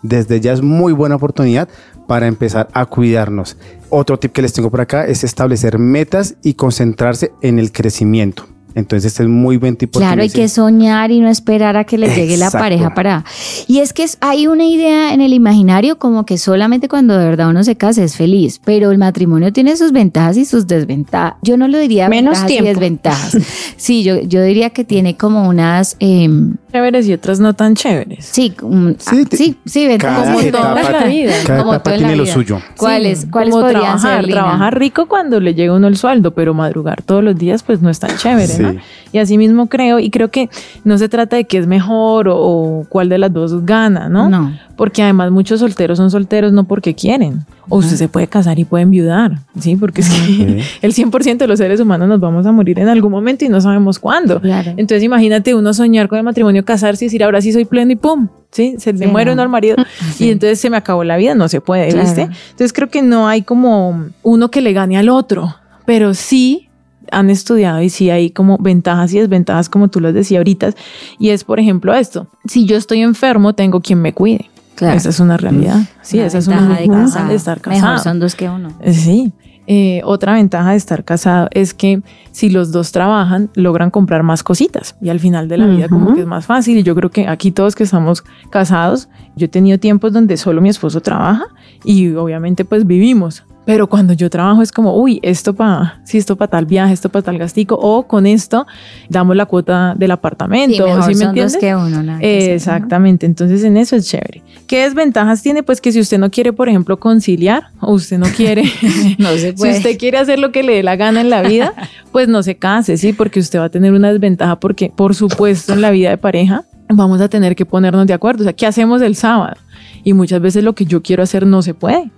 Desde 0.01 0.41
ya 0.41 0.53
es 0.53 0.63
muy 0.63 0.91
buena 0.91 1.15
oportunidad 1.15 1.70
para 2.08 2.25
empezar 2.25 2.68
a 2.74 2.88
cuidarnos. 2.88 3.56
Otro 3.89 4.18
tip 4.18 4.32
que 4.32 4.41
les 4.41 4.53
tengo 4.53 4.72
por 4.72 4.82
acá 4.82 5.06
es 5.06 5.24
establecer 5.24 5.77
metas 5.77 6.36
y 6.41 6.56
concentrarse 6.56 7.32
en 7.41 7.60
el 7.60 7.72
crecimiento. 7.72 8.48
Entonces, 8.75 9.12
este 9.12 9.24
es 9.24 9.30
muy 9.30 9.58
buen 9.58 9.75
tip. 9.75 9.92
porque 9.92 10.06
Claro, 10.06 10.22
hay 10.22 10.30
que 10.30 10.48
soñar 10.48 11.12
y 11.12 11.20
no 11.20 11.30
esperar 11.30 11.78
a 11.78 11.84
que 11.84 11.98
le 11.98 12.13
llegue 12.13 12.38
la 12.38 12.51
pareja 12.51 12.94
para... 12.94 13.25
Y 13.68 13.80
es 13.80 13.94
que 13.94 14.06
hay 14.22 14.48
una 14.48 14.66
idea 14.66 15.13
en 15.13 15.22
el 15.22 15.34
imaginario 15.34 15.98
como 16.00 16.25
que 16.25 16.38
solamente 16.38 16.88
cuando 16.88 17.18
de 17.18 17.25
verdad 17.25 17.50
uno 17.50 17.63
se 17.63 17.75
casa 17.75 18.04
es 18.04 18.16
feliz, 18.16 18.60
pero 18.63 18.92
el 18.92 18.98
matrimonio 18.98 19.51
tiene 19.54 19.75
sus 19.78 19.92
ventajas 19.92 20.38
y 20.38 20.46
sus 20.46 20.68
desventajas. 20.68 21.36
Yo 21.42 21.58
no 21.58 21.68
lo 21.68 21.78
diría 21.78 22.08
Menos 22.10 22.32
ventajas 22.32 22.48
tiempo. 22.48 22.66
y 22.66 22.74
desventajas. 22.74 23.38
Sí, 23.78 24.04
yo, 24.04 24.22
yo 24.22 24.44
diría 24.44 24.70
que 24.70 24.84
tiene 24.84 25.18
como 25.18 25.48
unas... 25.48 25.96
em, 26.00 26.56
Chéveres 26.72 27.08
y 27.08 27.13
otras 27.13 27.40
no 27.40 27.54
tan 27.54 27.75
chéveres. 27.75 28.25
sí, 28.25 28.54
um, 28.62 28.96
Sí, 28.98 29.22
ah, 29.25 29.28
te- 29.30 29.38
sí, 29.38 29.58
sí, 29.66 29.88
ventajas 29.88 30.24
Cada 30.24 30.34
como 30.36 30.51
toda 30.51 30.74
desventajas. 30.75 31.01
la 31.01 31.08
vida. 31.08 31.32
cada 31.46 31.60
Como 31.60 31.74
etapa 31.74 31.84
todo 31.84 31.94
en 31.96 32.01
la 32.01 32.08
tiene 32.08 32.24
lo 32.24 32.25
suyo. 32.32 32.60
¿Cuáles, 32.78 33.20
Sí, 33.22 33.28
¿cuáles 33.30 33.51
como 33.51 33.62
podrían 33.63 33.82
trabajar, 33.84 34.24
ser, 34.24 34.32
trabajar 34.34 34.80
rico 34.80 35.06
cuando 35.08 35.40
le 35.40 35.54
llega 35.54 35.74
uno 35.74 35.88
el 35.88 35.98
sueldo, 35.98 36.32
pero 36.32 36.54
madrugar 36.54 37.01
todos 37.01 37.24
los 37.24 37.36
días 37.38 37.63
pues 37.63 37.82
no 37.82 37.90
es 37.90 38.00
tan 38.00 38.16
chévere, 38.16 38.48
Sí. 38.48 38.62
¿no? 38.63 38.75
Y 39.12 39.18
así 39.18 39.38
mismo 39.38 39.68
creo, 39.68 40.00
y 40.00 40.10
creo 40.10 40.32
que 40.32 40.50
no 40.86 40.98
se 40.98 41.10
trata 41.10 41.36
de 41.36 41.44
qué 41.46 41.58
es 41.58 41.68
mejor 41.68 42.30
o, 42.30 42.38
o 42.38 42.86
cuál 42.88 43.10
de 43.10 43.18
las 43.18 43.34
dos 43.34 43.66
gana, 43.66 44.08
¿no? 44.08 44.30
No. 44.30 44.54
Porque 44.81 45.03
además 45.03 45.29
muchos 45.29 45.59
solteros 45.59 46.00
son 46.00 46.09
solteros 46.09 46.51
no 46.53 46.63
porque 46.63 46.95
quieren. 46.95 47.45
O 47.69 47.77
usted 47.77 47.97
se 47.97 48.07
puede 48.07 48.25
casar 48.25 48.57
y 48.57 48.65
puede 48.65 48.81
enviudar, 48.81 49.38
¿sí? 49.59 49.75
Porque 49.75 50.01
es 50.01 50.09
que 50.09 50.63
el 50.81 50.91
100% 50.95 51.38
de 51.38 51.45
los 51.47 51.59
seres 51.59 51.79
humanos 51.79 52.09
nos 52.09 52.19
vamos 52.19 52.47
a 52.47 52.51
morir 52.51 52.79
en 52.79 52.88
algún 52.88 53.11
momento 53.11 53.45
y 53.45 53.50
no 53.50 53.61
sabemos 53.61 54.00
cuándo. 54.00 54.41
Claro. 54.41 54.71
Entonces 54.77 55.03
imagínate 55.03 55.53
uno 55.53 55.71
soñar 55.75 56.07
con 56.07 56.17
el 56.17 56.23
matrimonio, 56.23 56.65
casarse 56.65 57.05
y 57.05 57.09
decir, 57.09 57.23
ahora 57.23 57.41
sí 57.41 57.53
soy 57.53 57.65
pleno 57.65 57.91
y 57.91 57.95
pum, 57.95 58.27
¿sí? 58.50 58.73
Se 58.79 58.91
le 58.91 59.05
Sí, 59.05 59.05
muere 59.05 59.27
no. 59.29 59.33
uno 59.33 59.43
al 59.43 59.50
marido 59.50 59.75
y 60.17 60.31
entonces 60.31 60.59
se 60.59 60.71
me 60.71 60.77
acabó 60.77 61.03
la 61.03 61.15
vida, 61.17 61.35
no 61.35 61.47
se 61.47 61.61
puede, 61.61 61.89
Claro. 61.89 62.03
¿viste? 62.07 62.21
Entonces 62.23 62.73
creo 62.73 62.89
que 62.89 63.03
no 63.03 63.27
hay 63.27 63.43
como 63.43 64.05
uno 64.23 64.50
que 64.50 64.61
le 64.61 64.73
gane 64.73 64.97
al 64.97 65.09
otro, 65.09 65.55
pero 65.85 66.15
sí 66.15 66.69
han 67.11 67.29
estudiado 67.29 67.81
y 67.81 67.89
sí 67.89 68.09
hay 68.09 68.31
como 68.31 68.57
ventajas 68.57 69.13
y 69.13 69.19
desventajas 69.19 69.67
como 69.69 69.89
tú 69.89 70.00
las 70.00 70.13
decías 70.13 70.39
ahorita 70.39 70.71
y 71.19 71.29
es 71.29 71.43
por 71.43 71.59
ejemplo 71.59 71.93
esto, 71.93 72.27
si 72.45 72.65
yo 72.65 72.77
estoy 72.77 73.01
enfermo 73.01 73.53
tengo 73.53 73.81
quien 73.81 74.01
me 74.01 74.13
cuide. 74.13 74.50
Claro. 74.75 74.98
Esa 74.98 75.10
es 75.10 75.20
una 75.20 75.38
realidad. 75.38 75.78
Sí, 76.01 76.18
Una 76.18 76.28
esa 76.28 76.38
es 76.40 76.48
una 76.48 76.68
ventaja 76.68 76.82
de 76.82 76.88
casado. 76.88 77.28
de 77.30 77.36
estar 77.36 77.58
Mejor 77.68 77.82
casado. 77.82 77.98
son 78.04 78.20
dos 78.20 78.36
que 78.36 78.50
uno. 78.50 78.70
Eh, 78.82 78.94
Sí. 78.94 79.34
Eh, 79.68 80.01
otra 80.04 80.34
ventaja 80.34 80.72
de 80.72 80.75
estar 80.75 81.06
casado 81.06 81.48
es 81.51 81.74
que 81.75 82.01
si 82.32 82.50
los 82.50 82.72
dos 82.72 82.92
trabajan, 82.92 83.51
logran 83.54 83.92
comprar 83.92 84.24
más 84.24 84.42
cositas 84.44 84.96
y 85.01 85.10
al 85.10 85.20
final 85.20 85.48
de 85.48 85.58
la 85.58 85.68
vida 85.68 85.88
como 85.88 86.13
que 86.16 86.22
es 86.22 86.25
más 86.25 86.48
fácil. 86.48 86.80
Y 86.80 86.84
yo 86.84 86.96
creo 86.96 87.12
que 87.12 87.28
aquí 87.28 87.51
todos 87.51 87.75
que 87.75 87.84
estamos 87.84 88.24
casados, 88.50 89.08
yo 89.36 89.46
he 89.46 89.50
tenido 89.50 89.78
tiempos 89.78 90.13
donde 90.13 90.36
solo 90.36 90.62
mi 90.62 90.70
esposo 90.70 91.00
trabaja 91.01 91.46
y 91.86 92.13
obviamente 92.16 92.66
pues 92.66 92.86
vivimos. 92.88 93.44
Pero 93.72 93.88
cuando 93.88 94.12
yo 94.13 94.30
trabajo 94.30 94.62
es 94.62 94.72
como, 94.72 94.96
uy, 94.98 95.20
esto 95.24 95.54
para, 95.56 96.01
sí, 96.04 96.18
esto 96.18 96.36
para 96.36 96.51
tal 96.51 96.66
viaje, 96.66 96.94
esto 96.94 97.08
para 97.08 97.24
tal 97.24 97.38
gastico, 97.38 97.75
o 97.82 98.06
con 98.06 98.25
esto 98.25 98.68
damos 99.08 99.36
la 99.38 99.46
cuota 99.46 99.96
del 99.98 100.12
apartamento, 100.12 100.75
Sí, 100.75 100.84
mejor 100.84 101.04
¿sí 101.04 101.10
me 101.10 101.16
son 101.16 101.28
entiendes? 101.30 101.54
dos 101.54 101.62
que 101.62 101.75
uno. 101.75 102.04
nada 102.04 102.20
que 102.20 102.48
¿no? 102.48 102.54
Exactamente, 102.54 103.25
entonces 103.25 103.63
en 103.63 103.78
eso 103.78 103.96
es 103.96 104.08
chévere. 104.10 104.42
¿Qué 104.68 104.84
desventajas 104.84 105.42
tiene? 105.42 105.63
Pues 105.63 105.80
que 105.80 105.92
si 105.94 106.00
usted 106.01 106.18
no 106.18 106.30
quiere, 106.30 106.51
por 106.51 106.68
ejemplo, 106.68 107.00
conciliar 107.00 107.63
o 107.80 107.94
usted 107.94 108.18
no 108.18 108.28
quiere, 108.36 108.63
No 109.18 109.30
se 109.32 109.40
si 109.51 109.54
puede. 109.54 109.78
usted 109.78 109.98
quiere 109.98 110.18
hacer 110.18 110.40
lo 110.40 110.51
que 110.51 110.63
le 110.63 110.75
dé 110.75 110.84
la 110.84 110.96
gana 110.98 111.22
en 111.22 111.30
la 111.30 111.42
vida, 111.42 111.74
pues 112.12 112.28
no 112.28 112.44
se 112.44 112.56
case, 112.58 112.98
¿sí? 112.98 113.13
Porque 113.13 113.40
usted 113.40 113.60
va 113.60 113.66
a 113.66 113.70
tener 113.70 113.94
una 113.94 114.12
desventaja 114.12 114.60
porque, 114.60 114.92
por 114.94 115.16
supuesto, 115.16 115.72
en 115.74 115.82
la 115.82 115.92
vida 115.92 116.10
de 116.10 116.18
pareja 116.18 116.66
vamos 116.90 117.22
a 117.22 117.30
tener 117.30 117.56
que 117.56 117.66
ponernos 117.66 118.06
de 118.06 118.13
acuerdo. 118.13 118.42
O 118.42 118.44
sea, 118.44 118.54
¿qué 118.54 118.66
hacemos 118.68 119.01
el 119.01 119.16
sábado? 119.16 119.56
Y 120.04 120.12
muchas 120.13 120.42
veces 120.42 120.63
lo 120.63 120.74
que 120.74 120.84
yo 120.86 121.01
quiero 121.01 121.24
hacer 121.24 121.46
no 121.48 121.62
se 121.62 121.74
puede. 121.74 122.12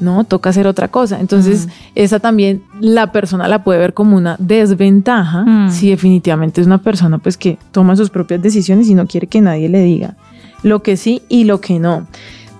No, 0.00 0.24
toca 0.24 0.50
hacer 0.50 0.66
otra 0.66 0.88
cosa. 0.88 1.20
Entonces, 1.20 1.68
esa 1.94 2.18
también 2.20 2.62
la 2.80 3.12
persona 3.12 3.48
la 3.48 3.64
puede 3.64 3.78
ver 3.78 3.94
como 3.94 4.16
una 4.16 4.36
desventaja 4.38 5.42
Mm. 5.44 5.70
si 5.70 5.88
definitivamente 5.90 6.60
es 6.60 6.66
una 6.66 6.78
persona 6.78 7.18
pues 7.18 7.36
que 7.36 7.58
toma 7.72 7.96
sus 7.96 8.10
propias 8.10 8.42
decisiones 8.42 8.88
y 8.88 8.94
no 8.94 9.06
quiere 9.06 9.26
que 9.26 9.40
nadie 9.40 9.68
le 9.68 9.82
diga 9.82 10.16
lo 10.62 10.82
que 10.82 10.96
sí 10.96 11.22
y 11.28 11.44
lo 11.44 11.60
que 11.60 11.78
no. 11.78 12.06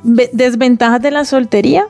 Ve- 0.02 0.30
Desventajas 0.32 1.02
de 1.02 1.10
la 1.10 1.24
soltería, 1.24 1.84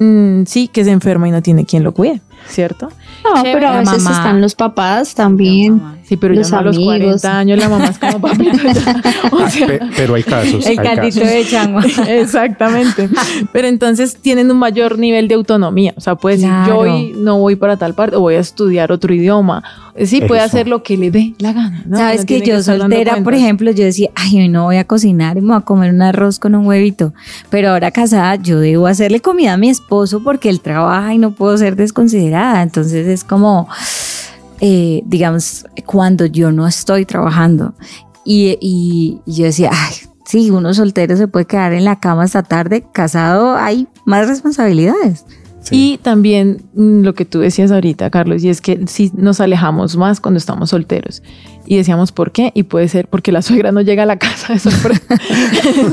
Mm, 0.00 0.42
sí, 0.46 0.66
que 0.66 0.82
se 0.84 0.90
enferma 0.90 1.28
y 1.28 1.30
no 1.30 1.40
tiene 1.40 1.64
quien 1.66 1.84
lo 1.84 1.94
cuide, 1.94 2.20
¿cierto? 2.48 2.88
No, 3.22 3.36
Chévere, 3.42 3.52
pero 3.54 3.68
a 3.68 3.78
veces 3.78 4.02
mamá. 4.02 4.16
están 4.16 4.40
los 4.40 4.56
papás 4.56 5.14
también. 5.14 5.80
Sí, 6.06 6.16
pero 6.18 6.34
Los 6.34 6.48
ya 6.50 6.56
no 6.56 6.58
a 6.60 6.62
los 6.64 6.76
amigos. 6.76 6.96
40 7.22 7.38
años 7.38 7.58
la 7.58 7.68
mamá 7.68 7.86
es 7.86 7.98
como 7.98 8.20
papito. 8.20 8.56
ya. 8.62 9.02
O 9.32 9.38
Ah, 9.38 9.50
sea, 9.50 9.66
pe- 9.66 9.80
pero 9.96 10.14
hay 10.14 10.22
casos. 10.22 10.66
El 10.66 10.76
caldito 10.76 11.20
de 11.20 11.44
changua. 11.46 11.82
Exactamente. 12.08 13.08
Pero 13.52 13.68
entonces 13.68 14.16
tienen 14.16 14.50
un 14.50 14.58
mayor 14.58 14.98
nivel 14.98 15.28
de 15.28 15.34
autonomía. 15.34 15.94
O 15.96 16.00
sea, 16.00 16.14
puede 16.16 16.36
decir, 16.36 16.50
yo 16.66 16.78
hoy 16.78 17.14
no 17.16 17.38
voy 17.38 17.56
para 17.56 17.76
tal 17.76 17.94
parte 17.94 18.16
o 18.16 18.20
voy 18.20 18.34
a 18.34 18.40
estudiar 18.40 18.92
otro 18.92 19.12
idioma. 19.14 19.62
Sí, 20.04 20.20
puede 20.20 20.40
Eso. 20.40 20.46
hacer 20.46 20.68
lo 20.68 20.82
que 20.82 20.96
le 20.96 21.10
dé 21.10 21.34
la 21.38 21.52
gana. 21.52 21.82
¿no? 21.86 21.96
Sabes 21.96 22.20
No 22.22 22.26
que 22.26 22.40
yo 22.42 22.62
soltera, 22.62 23.16
por 23.22 23.32
ejemplo, 23.34 23.70
yo 23.70 23.84
decía, 23.84 24.10
ay, 24.16 24.40
hoy 24.40 24.48
no 24.48 24.64
voy 24.64 24.76
a 24.76 24.84
cocinar 24.84 25.36
me 25.36 25.48
voy 25.48 25.56
a 25.56 25.60
comer 25.60 25.92
un 25.94 26.02
arroz 26.02 26.38
con 26.38 26.54
un 26.54 26.66
huevito. 26.66 27.14
Pero 27.48 27.70
ahora 27.70 27.90
casada, 27.92 28.34
yo 28.36 28.58
debo 28.60 28.86
hacerle 28.88 29.20
comida 29.20 29.52
a 29.52 29.56
mi 29.56 29.70
esposo 29.70 30.22
porque 30.22 30.48
él 30.50 30.60
trabaja 30.60 31.14
y 31.14 31.18
no 31.18 31.30
puedo 31.30 31.56
ser 31.56 31.76
desconsiderada. 31.76 32.62
Entonces 32.62 33.06
es 33.06 33.22
como, 33.24 33.68
eh, 34.60 35.02
digamos, 35.06 35.66
cuando 35.86 36.26
yo 36.26 36.52
no 36.52 36.66
estoy 36.66 37.04
trabajando. 37.04 37.74
Y, 38.24 38.56
y- 38.60 39.20
yo 39.26 39.44
decía, 39.44 39.70
ay, 39.72 39.94
sí, 40.24 40.50
uno 40.50 40.72
soltero 40.74 41.16
se 41.16 41.28
puede 41.28 41.44
quedar 41.46 41.72
en 41.74 41.84
la 41.84 42.00
cama 42.00 42.22
hasta 42.24 42.42
tarde, 42.42 42.84
casado 42.92 43.56
hay 43.56 43.86
más 44.06 44.26
responsabilidades. 44.28 45.26
Sí. 45.64 45.94
Y 45.94 45.98
también 45.98 46.62
mm, 46.74 47.02
lo 47.02 47.14
que 47.14 47.24
tú 47.24 47.40
decías 47.40 47.70
ahorita, 47.70 48.10
Carlos, 48.10 48.44
y 48.44 48.50
es 48.50 48.60
que 48.60 48.86
sí 48.86 49.10
nos 49.16 49.40
alejamos 49.40 49.96
más 49.96 50.20
cuando 50.20 50.38
estamos 50.38 50.70
solteros. 50.70 51.22
Y 51.66 51.76
decíamos, 51.78 52.12
¿por 52.12 52.32
qué? 52.32 52.52
Y 52.54 52.64
puede 52.64 52.88
ser 52.88 53.08
porque 53.08 53.32
la 53.32 53.42
suegra 53.42 53.72
no 53.72 53.80
llega 53.80 54.02
a 54.02 54.06
la 54.06 54.18
casa 54.18 54.52
de 54.52 54.58
sorpresa. 54.58 55.02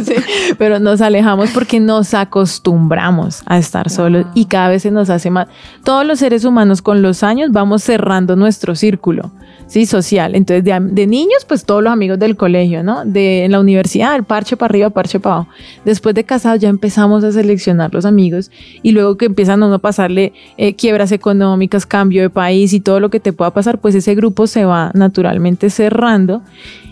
Sí, 0.03 0.15
pero 0.57 0.79
nos 0.79 1.01
alejamos 1.01 1.51
porque 1.51 1.79
nos 1.79 2.13
acostumbramos 2.13 3.43
a 3.45 3.57
estar 3.57 3.89
solos 3.89 4.25
y 4.35 4.45
cada 4.45 4.69
vez 4.69 4.83
se 4.83 4.91
nos 4.91 5.09
hace 5.09 5.29
más. 5.29 5.47
Todos 5.83 6.05
los 6.05 6.19
seres 6.19 6.43
humanos 6.43 6.81
con 6.81 7.01
los 7.01 7.23
años 7.23 7.51
vamos 7.51 7.83
cerrando 7.83 8.35
nuestro 8.35 8.75
círculo. 8.75 9.31
Sí, 9.71 9.85
social. 9.85 10.35
Entonces, 10.35 10.65
de, 10.65 10.77
de 10.81 11.07
niños, 11.07 11.45
pues 11.47 11.63
todos 11.63 11.81
los 11.81 11.93
amigos 11.93 12.19
del 12.19 12.35
colegio, 12.35 12.83
¿no? 12.83 13.05
De 13.05 13.45
en 13.45 13.53
la 13.53 13.61
universidad, 13.61 14.13
el 14.15 14.25
parche 14.25 14.57
para 14.57 14.69
arriba, 14.69 14.89
parche 14.89 15.19
para 15.19 15.35
abajo. 15.35 15.49
Después 15.85 16.13
de 16.13 16.25
casados 16.25 16.59
ya 16.59 16.67
empezamos 16.67 17.23
a 17.23 17.31
seleccionar 17.31 17.93
los 17.93 18.03
amigos 18.03 18.51
y 18.83 18.91
luego 18.91 19.15
que 19.15 19.27
empiezan 19.27 19.63
a 19.63 19.67
uno 19.67 19.79
pasarle 19.79 20.33
eh, 20.57 20.75
quiebras 20.75 21.13
económicas, 21.13 21.85
cambio 21.85 22.21
de 22.21 22.29
país 22.29 22.73
y 22.73 22.81
todo 22.81 22.99
lo 22.99 23.09
que 23.09 23.21
te 23.21 23.31
pueda 23.31 23.51
pasar, 23.51 23.79
pues 23.79 23.95
ese 23.95 24.13
grupo 24.13 24.45
se 24.45 24.65
va 24.65 24.91
naturalmente 24.93 25.69
cerrando. 25.69 26.41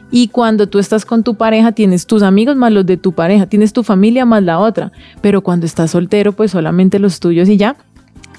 Y 0.09 0.29
cuando 0.29 0.67
tú 0.67 0.79
estás 0.79 1.05
con 1.05 1.23
tu 1.23 1.35
pareja, 1.35 1.73
tienes 1.73 2.07
tus 2.07 2.23
amigos 2.23 2.55
más 2.55 2.71
los 2.71 2.85
de 2.85 2.95
tu 2.95 3.11
pareja, 3.11 3.45
tienes 3.45 3.73
tu 3.73 3.83
familia 3.83 4.25
más 4.25 4.41
la 4.41 4.57
otra. 4.57 4.93
Pero 5.21 5.41
cuando 5.41 5.65
estás 5.65 5.91
soltero, 5.91 6.31
pues 6.31 6.51
solamente 6.51 6.97
los 6.97 7.19
tuyos 7.19 7.49
y 7.49 7.57
ya. 7.57 7.75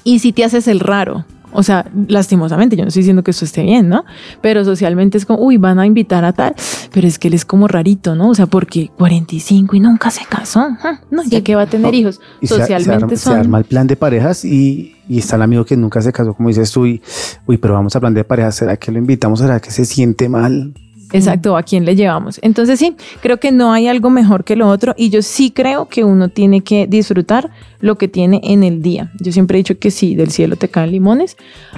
Y 0.03 0.19
si 0.19 0.33
te 0.33 0.43
haces 0.43 0.67
el 0.67 0.79
raro, 0.79 1.25
o 1.53 1.63
sea, 1.63 1.85
lastimosamente, 2.07 2.75
yo 2.75 2.83
no 2.83 2.87
estoy 2.89 3.01
diciendo 3.01 3.23
que 3.23 3.31
eso 3.31 3.45
esté 3.45 3.63
bien, 3.63 3.89
¿no? 3.89 4.05
Pero 4.41 4.63
socialmente 4.65 5.17
es 5.17 5.25
como, 5.25 5.43
uy, 5.43 5.57
van 5.57 5.79
a 5.79 5.85
invitar 5.85 6.23
a 6.25 6.33
tal, 6.33 6.55
pero 6.93 7.07
es 7.07 7.17
que 7.19 7.27
él 7.27 7.33
es 7.33 7.45
como 7.45 7.67
rarito, 7.67 8.15
¿no? 8.15 8.29
O 8.29 8.35
sea, 8.35 8.45
porque 8.47 8.89
45 8.97 9.75
y 9.75 9.79
nunca 9.79 10.11
se 10.11 10.21
casó, 10.25 10.67
no, 11.09 11.23
ya 11.23 11.41
que 11.41 11.55
va 11.55 11.63
a 11.63 11.67
tener 11.67 11.93
hijos. 11.93 12.19
Y 12.41 12.47
se- 12.47 12.55
socialmente 12.55 12.87
se, 12.87 12.93
arma, 13.05 13.09
se 13.09 13.17
son... 13.17 13.37
arma 13.39 13.57
el 13.59 13.65
plan 13.65 13.87
de 13.87 13.95
parejas 13.95 14.45
y, 14.45 14.95
y 15.07 15.19
está 15.19 15.35
el 15.35 15.41
amigo 15.43 15.65
que 15.65 15.75
nunca 15.77 16.01
se 16.01 16.11
casó, 16.11 16.33
como 16.33 16.49
dices 16.49 16.71
tú, 16.71 16.85
y, 16.85 17.01
uy, 17.47 17.57
pero 17.57 17.73
vamos 17.73 17.95
a 17.95 17.99
plan 17.99 18.13
de 18.13 18.23
parejas, 18.23 18.55
¿será 18.55 18.77
que 18.77 18.91
lo 18.91 18.97
invitamos? 18.99 19.39
¿Será 19.39 19.59
que 19.59 19.71
se 19.71 19.85
siente 19.85 20.29
mal? 20.29 20.73
Exacto, 21.13 21.57
¿a 21.57 21.63
quién 21.63 21.85
le 21.85 21.95
llevamos? 21.95 22.39
Entonces 22.41 22.79
sí, 22.79 22.95
creo 23.21 23.39
que 23.39 23.51
no 23.51 23.73
hay 23.73 23.87
algo 23.87 24.09
mejor 24.09 24.43
que 24.43 24.55
lo 24.55 24.67
otro 24.69 24.93
y 24.97 25.09
yo 25.09 25.21
sí 25.21 25.51
creo 25.51 25.87
que 25.87 26.03
uno 26.03 26.29
tiene 26.29 26.61
que 26.61 26.87
disfrutar 26.87 27.49
lo 27.79 27.97
que 27.97 28.07
tiene 28.07 28.39
en 28.43 28.63
el 28.63 28.81
día. 28.81 29.11
Yo 29.19 29.31
siempre 29.31 29.57
he 29.57 29.59
dicho 29.59 29.77
que 29.77 29.91
sí, 29.91 30.15
del 30.15 30.31
cielo 30.31 30.55
te 30.55 30.69
caen 30.69 30.91
limones, 30.91 31.37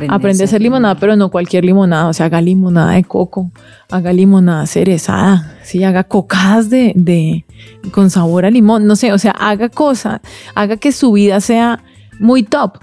aprende 0.10 0.44
a 0.44 0.46
hacer 0.46 0.62
limonada, 0.62 0.96
pero 0.96 1.16
no 1.16 1.30
cualquier 1.30 1.66
limonada, 1.66 2.08
o 2.08 2.13
sea, 2.13 2.28
haga 2.28 2.42
limonada 2.42 2.94
de 2.94 3.04
coco, 3.04 3.52
haga 3.90 4.13
limonada 4.13 4.66
cerezada, 4.68 5.58
sí, 5.63 5.84
haga 5.84 6.04
cocadas 6.04 6.70
de, 6.70 6.94
de 6.96 7.46
con 7.92 8.10
sabor 8.10 8.46
a 8.46 8.52
limón, 8.52 8.86
no 8.86 8.96
sé, 8.96 9.13
o 9.13 9.18
sea, 9.18 9.32
haga 9.32 9.70
cosas, 9.70 10.22
haga 10.56 10.78
que 10.78 10.92
su 10.92 11.13
vida 11.13 11.40
sea 11.42 11.84
muy 12.20 12.44
top, 12.44 12.80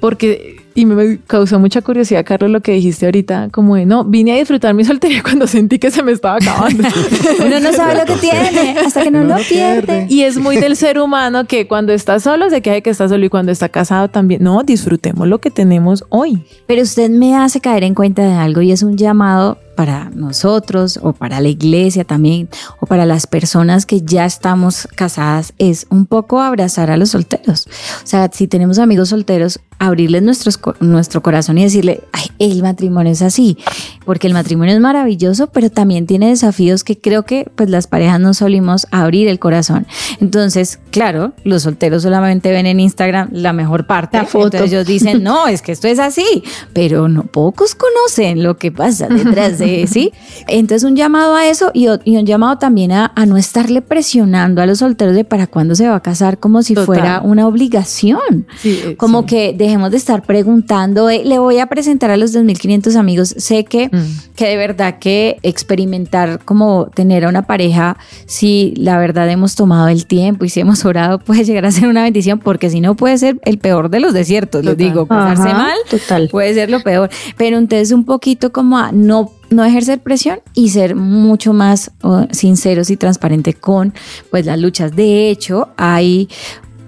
porque 0.00 0.59
y 0.74 0.86
me 0.86 1.18
causó 1.26 1.58
mucha 1.58 1.82
curiosidad, 1.82 2.24
Carlos, 2.24 2.50
lo 2.50 2.60
que 2.60 2.72
dijiste 2.72 3.06
ahorita, 3.06 3.48
como 3.50 3.76
de, 3.76 3.86
no, 3.86 4.04
vine 4.04 4.32
a 4.32 4.36
disfrutar 4.36 4.74
mi 4.74 4.84
soltería 4.90 5.22
cuando 5.22 5.46
sentí 5.46 5.78
que 5.78 5.90
se 5.90 6.02
me 6.02 6.12
estaba 6.12 6.36
acabando. 6.36 6.84
Uno 7.44 7.60
no 7.60 7.72
sabe 7.72 7.94
lo 7.94 8.04
que 8.04 8.20
tiene 8.20 8.78
hasta 8.78 9.02
que 9.02 9.10
no 9.10 9.24
lo 9.24 9.36
pierde. 9.36 10.06
Y 10.08 10.22
es 10.22 10.38
muy 10.38 10.56
del 10.56 10.76
ser 10.76 10.98
humano 10.98 11.46
que 11.46 11.66
cuando 11.66 11.92
está 11.92 12.20
solo 12.20 12.50
se 12.50 12.62
queja 12.62 12.74
de 12.74 12.82
que 12.82 12.90
está 12.90 13.08
solo 13.08 13.24
y 13.24 13.28
cuando 13.28 13.52
está 13.52 13.68
casado 13.68 14.08
también. 14.08 14.42
No, 14.42 14.62
disfrutemos 14.62 15.28
lo 15.28 15.38
que 15.38 15.50
tenemos 15.50 16.04
hoy. 16.08 16.42
Pero 16.66 16.82
usted 16.82 17.10
me 17.10 17.36
hace 17.36 17.60
caer 17.60 17.84
en 17.84 17.94
cuenta 17.94 18.22
de 18.22 18.34
algo 18.34 18.60
y 18.62 18.72
es 18.72 18.82
un 18.82 18.96
llamado 18.96 19.58
para 19.80 20.10
nosotros 20.14 21.00
o 21.02 21.14
para 21.14 21.40
la 21.40 21.48
iglesia 21.48 22.04
también 22.04 22.50
o 22.80 22.84
para 22.84 23.06
las 23.06 23.26
personas 23.26 23.86
que 23.86 24.02
ya 24.02 24.26
estamos 24.26 24.86
casadas 24.94 25.54
es 25.56 25.86
un 25.88 26.04
poco 26.04 26.42
abrazar 26.42 26.90
a 26.90 26.98
los 26.98 27.12
solteros. 27.12 27.66
O 28.04 28.06
sea, 28.06 28.28
si 28.30 28.46
tenemos 28.46 28.78
amigos 28.78 29.08
solteros, 29.08 29.58
abrirles 29.78 30.22
nuestros, 30.22 30.60
nuestro 30.80 31.22
corazón 31.22 31.56
y 31.56 31.64
decirle, 31.64 32.02
el 32.38 32.62
matrimonio 32.62 33.10
es 33.10 33.22
así, 33.22 33.56
porque 34.04 34.26
el 34.26 34.34
matrimonio 34.34 34.74
es 34.74 34.80
maravilloso, 34.80 35.46
pero 35.46 35.70
también 35.70 36.06
tiene 36.06 36.28
desafíos 36.28 36.84
que 36.84 37.00
creo 37.00 37.24
que 37.24 37.50
pues 37.56 37.70
las 37.70 37.86
parejas 37.86 38.20
no 38.20 38.34
solimos 38.34 38.86
abrir 38.90 39.28
el 39.28 39.38
corazón. 39.38 39.86
Entonces, 40.20 40.78
claro, 40.90 41.32
los 41.44 41.62
solteros 41.62 42.02
solamente 42.02 42.50
ven 42.50 42.66
en 42.66 42.80
Instagram 42.80 43.28
la 43.32 43.52
mejor 43.52 43.86
parte. 43.86 44.16
La 44.18 44.24
foto. 44.24 44.46
Entonces 44.46 44.72
ellos 44.72 44.86
dicen, 44.86 45.22
no, 45.22 45.46
es 45.46 45.62
que 45.62 45.72
esto 45.72 45.88
es 45.88 45.98
así, 45.98 46.42
pero 46.72 47.08
no 47.08 47.24
pocos 47.24 47.74
conocen 47.74 48.42
lo 48.42 48.56
que 48.56 48.72
pasa 48.72 49.08
detrás 49.08 49.58
de, 49.58 49.86
¿sí? 49.90 50.12
Entonces 50.48 50.88
un 50.88 50.96
llamado 50.96 51.34
a 51.34 51.46
eso 51.46 51.70
y, 51.74 51.88
un 51.88 52.26
llamado 52.26 52.58
también 52.58 52.92
a, 52.92 53.12
a 53.14 53.26
no 53.26 53.36
estarle 53.36 53.82
presionando 53.82 54.62
a 54.62 54.66
los 54.66 54.78
solteros 54.78 55.14
de 55.14 55.24
para 55.24 55.46
cuándo 55.46 55.74
se 55.74 55.88
va 55.88 55.96
a 55.96 56.00
casar 56.00 56.38
como 56.38 56.62
si 56.62 56.74
Total. 56.74 56.86
fuera 56.86 57.20
una 57.22 57.46
obligación. 57.46 58.46
Sí, 58.60 58.94
Como 58.96 59.26
que 59.26 59.54
dejemos 59.56 59.90
de 59.90 59.96
estar 59.96 60.22
preguntando, 60.22 61.08
eh, 61.10 61.22
le 61.24 61.38
voy 61.38 61.58
a 61.58 61.66
presentar 61.66 62.10
a 62.10 62.16
los 62.16 62.34
2.500 62.34 62.96
amigos. 62.96 63.34
Sé 63.38 63.64
que, 63.64 63.88
Mm. 63.90 64.34
que 64.36 64.46
de 64.46 64.56
verdad 64.56 64.98
que 64.98 65.38
experimentar 65.42 66.40
como 66.44 66.86
tener 66.94 67.24
a 67.24 67.28
una 67.28 67.46
pareja, 67.46 67.96
si 68.26 68.74
la 68.76 68.98
verdad 68.98 69.28
hemos 69.30 69.54
tomado 69.54 69.88
el 69.88 70.06
tiempo 70.06 70.44
y 70.44 70.48
si 70.48 70.60
hemos 70.60 70.79
orado, 70.88 71.18
puede 71.24 71.44
llegar 71.44 71.66
a 71.66 71.70
ser 71.70 71.88
una 71.88 72.02
bendición, 72.02 72.38
porque 72.38 72.70
si 72.70 72.80
no 72.80 72.94
puede 72.94 73.18
ser 73.18 73.40
el 73.44 73.58
peor 73.58 73.90
de 73.90 74.00
los 74.00 74.12
desiertos, 74.12 74.64
les 74.64 74.76
digo, 74.76 75.06
casarse 75.06 75.48
Ajá, 75.48 75.58
mal 75.58 75.78
Total. 75.88 76.28
puede 76.30 76.54
ser 76.54 76.70
lo 76.70 76.80
peor. 76.80 77.10
Pero 77.36 77.58
entonces 77.58 77.92
un 77.92 78.04
poquito 78.04 78.52
como 78.52 78.78
a 78.78 78.92
no, 78.92 79.32
no 79.50 79.64
ejercer 79.64 80.00
presión 80.00 80.40
y 80.54 80.70
ser 80.70 80.94
mucho 80.94 81.52
más 81.52 81.92
oh, 82.02 82.26
sinceros 82.30 82.90
y 82.90 82.96
transparentes 82.96 83.56
con 83.56 83.94
pues 84.30 84.46
las 84.46 84.58
luchas. 84.58 84.94
De 84.94 85.30
hecho, 85.30 85.68
hay 85.76 86.28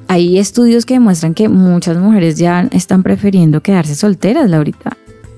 hay 0.09 0.39
estudios 0.39 0.85
que 0.85 0.95
demuestran 0.95 1.33
que 1.33 1.49
muchas 1.49 1.97
mujeres 1.97 2.37
ya 2.37 2.69
están 2.73 3.03
prefiriendo 3.03 3.63
quedarse 3.63 3.95
solteras, 3.95 4.51
Laurita. 4.51 4.95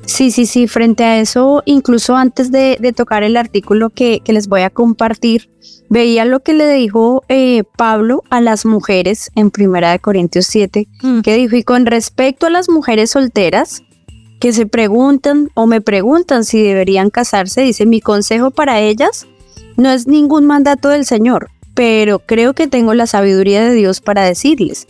Sí, 0.07 0.31
sí, 0.31 0.47
sí, 0.47 0.69
frente 0.69 1.05
a 1.05 1.21
eso, 1.21 1.62
incluso 1.64 2.14
antes 2.17 2.53
de, 2.53 2.77
de 2.81 2.93
tocar 2.93 3.23
el 3.23 3.37
artículo 3.37 3.90
que, 3.90 4.21
que 4.21 4.33
les 4.33 4.49
voy 4.49 4.62
a 4.62 4.71
compartir, 4.71 5.51
veía 5.88 6.25
lo 6.25 6.40
que 6.40 6.53
le 6.53 6.71
dijo 6.73 7.23
eh, 7.29 7.64
Pablo 7.77 8.23
a 8.31 8.40
las 8.40 8.67
mujeres 8.67 9.31
en 9.35 9.51
Primera 9.51 9.93
de 9.93 9.99
Corintios 9.99 10.47
7, 10.47 10.88
que 11.23 11.35
dijo, 11.35 11.57
y 11.57 11.62
con 11.62 11.87
respecto 11.87 12.47
a 12.47 12.51
las 12.51 12.69
mujeres 12.69 13.11
solteras, 13.11 13.83
que 14.40 14.53
se 14.53 14.67
preguntan 14.67 15.51
o 15.55 15.67
me 15.67 15.81
preguntan 15.81 16.45
si 16.45 16.62
deberían 16.62 17.11
casarse, 17.11 17.62
dice, 17.62 17.87
mi 17.87 18.01
consejo 18.01 18.51
para 18.51 18.81
ellas 18.81 19.27
no 19.77 19.90
es 19.90 20.07
ningún 20.07 20.47
mandato 20.47 20.90
del 20.90 21.07
Señor, 21.07 21.49
pero 21.75 22.19
creo 22.19 22.55
que 22.55 22.67
tengo 22.67 22.93
la 22.95 23.07
sabiduría 23.07 23.64
de 23.64 23.73
Dios 23.73 24.01
para 24.01 24.23
decirles 24.23 24.87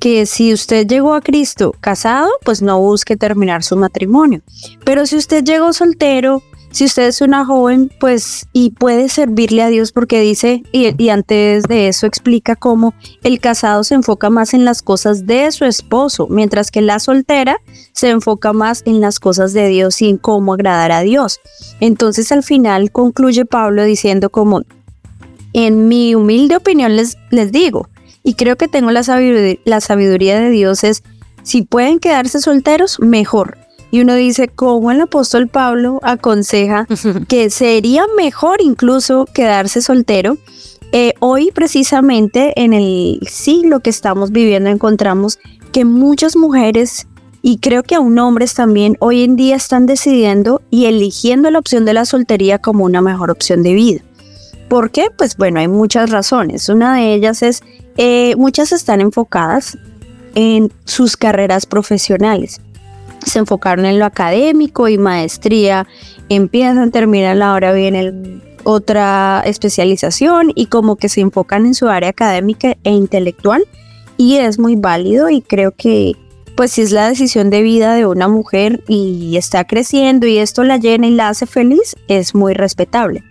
que 0.00 0.26
si 0.26 0.52
usted 0.52 0.86
llegó 0.86 1.14
a 1.14 1.20
Cristo 1.20 1.74
casado, 1.80 2.30
pues 2.44 2.62
no 2.62 2.80
busque 2.80 3.16
terminar 3.16 3.62
su 3.62 3.76
matrimonio. 3.76 4.42
Pero 4.84 5.06
si 5.06 5.16
usted 5.16 5.44
llegó 5.44 5.72
soltero, 5.72 6.42
si 6.76 6.84
usted 6.84 7.06
es 7.06 7.22
una 7.22 7.46
joven, 7.46 7.90
pues 8.00 8.48
y 8.52 8.70
puede 8.70 9.08
servirle 9.08 9.62
a 9.62 9.68
Dios 9.68 9.92
porque 9.92 10.20
dice, 10.20 10.62
y, 10.72 11.08
antes 11.08 11.64
de 11.64 11.88
eso 11.88 12.06
explica 12.06 12.54
cómo 12.54 12.92
el 13.22 13.40
casado 13.40 13.82
se 13.82 13.94
enfoca 13.94 14.28
más 14.28 14.52
en 14.52 14.66
las 14.66 14.82
cosas 14.82 15.26
de 15.26 15.50
su 15.52 15.64
esposo, 15.64 16.26
mientras 16.28 16.70
que 16.70 16.82
la 16.82 16.98
soltera 16.98 17.62
se 17.92 18.10
enfoca 18.10 18.52
más 18.52 18.82
en 18.84 19.00
las 19.00 19.20
cosas 19.20 19.54
de 19.54 19.68
Dios 19.68 20.02
y 20.02 20.10
en 20.10 20.18
cómo 20.18 20.52
agradar 20.52 20.92
a 20.92 21.00
Dios. 21.00 21.40
Entonces 21.80 22.30
al 22.30 22.42
final 22.42 22.92
concluye 22.92 23.46
Pablo 23.46 23.84
diciendo 23.84 24.28
como, 24.28 24.62
en 25.54 25.88
mi 25.88 26.14
humilde 26.14 26.56
opinión 26.56 26.94
les, 26.94 27.16
les 27.30 27.52
digo, 27.52 27.88
y 28.26 28.34
creo 28.34 28.56
que 28.56 28.66
tengo 28.66 28.90
la 28.90 29.04
sabiduría, 29.04 29.56
la 29.64 29.80
sabiduría 29.80 30.40
de 30.40 30.50
Dios 30.50 30.82
es, 30.82 31.04
si 31.44 31.62
pueden 31.62 32.00
quedarse 32.00 32.40
solteros, 32.40 32.98
mejor. 32.98 33.56
Y 33.92 34.00
uno 34.00 34.16
dice, 34.16 34.48
como 34.48 34.90
el 34.90 35.00
apóstol 35.00 35.46
Pablo 35.46 36.00
aconseja 36.02 36.88
que 37.28 37.50
sería 37.50 38.04
mejor 38.16 38.60
incluso 38.60 39.26
quedarse 39.32 39.80
soltero. 39.80 40.38
Eh, 40.90 41.14
hoy 41.20 41.52
precisamente 41.54 42.52
en 42.60 42.72
el 42.72 43.20
siglo 43.30 43.78
que 43.78 43.90
estamos 43.90 44.32
viviendo 44.32 44.70
encontramos 44.70 45.38
que 45.70 45.84
muchas 45.84 46.34
mujeres 46.34 47.06
y 47.42 47.58
creo 47.58 47.84
que 47.84 47.94
aún 47.94 48.18
hombres 48.18 48.54
también 48.54 48.96
hoy 48.98 49.22
en 49.22 49.36
día 49.36 49.54
están 49.54 49.86
decidiendo 49.86 50.62
y 50.68 50.86
eligiendo 50.86 51.48
la 51.52 51.60
opción 51.60 51.84
de 51.84 51.94
la 51.94 52.04
soltería 52.04 52.58
como 52.58 52.84
una 52.84 53.00
mejor 53.02 53.30
opción 53.30 53.62
de 53.62 53.74
vida. 53.74 54.00
¿Por 54.68 54.90
qué? 54.90 55.10
Pues 55.16 55.36
bueno, 55.36 55.60
hay 55.60 55.68
muchas 55.68 56.10
razones. 56.10 56.68
Una 56.68 56.96
de 56.96 57.14
ellas 57.14 57.42
es, 57.42 57.62
eh, 57.96 58.34
muchas 58.36 58.72
están 58.72 59.00
enfocadas 59.00 59.78
en 60.34 60.72
sus 60.84 61.16
carreras 61.16 61.66
profesionales. 61.66 62.60
Se 63.24 63.38
enfocaron 63.38 63.86
en 63.86 63.98
lo 63.98 64.04
académico 64.04 64.88
y 64.88 64.98
maestría, 64.98 65.86
empiezan, 66.28 66.90
terminan, 66.90 67.42
ahora 67.42 67.72
viene 67.72 68.40
otra 68.64 69.42
especialización 69.44 70.52
y 70.54 70.66
como 70.66 70.96
que 70.96 71.08
se 71.08 71.20
enfocan 71.20 71.66
en 71.66 71.74
su 71.74 71.88
área 71.88 72.10
académica 72.10 72.76
e 72.84 72.90
intelectual 72.90 73.64
y 74.16 74.36
es 74.36 74.58
muy 74.58 74.76
válido 74.76 75.30
y 75.30 75.40
creo 75.40 75.72
que 75.72 76.14
pues 76.56 76.72
si 76.72 76.82
es 76.82 76.90
la 76.90 77.08
decisión 77.08 77.50
de 77.50 77.62
vida 77.62 77.94
de 77.94 78.06
una 78.06 78.28
mujer 78.28 78.82
y 78.88 79.36
está 79.36 79.64
creciendo 79.64 80.26
y 80.26 80.38
esto 80.38 80.64
la 80.64 80.78
llena 80.78 81.06
y 81.06 81.10
la 81.10 81.28
hace 81.28 81.46
feliz, 81.46 81.94
es 82.08 82.34
muy 82.34 82.54
respetable. 82.54 83.22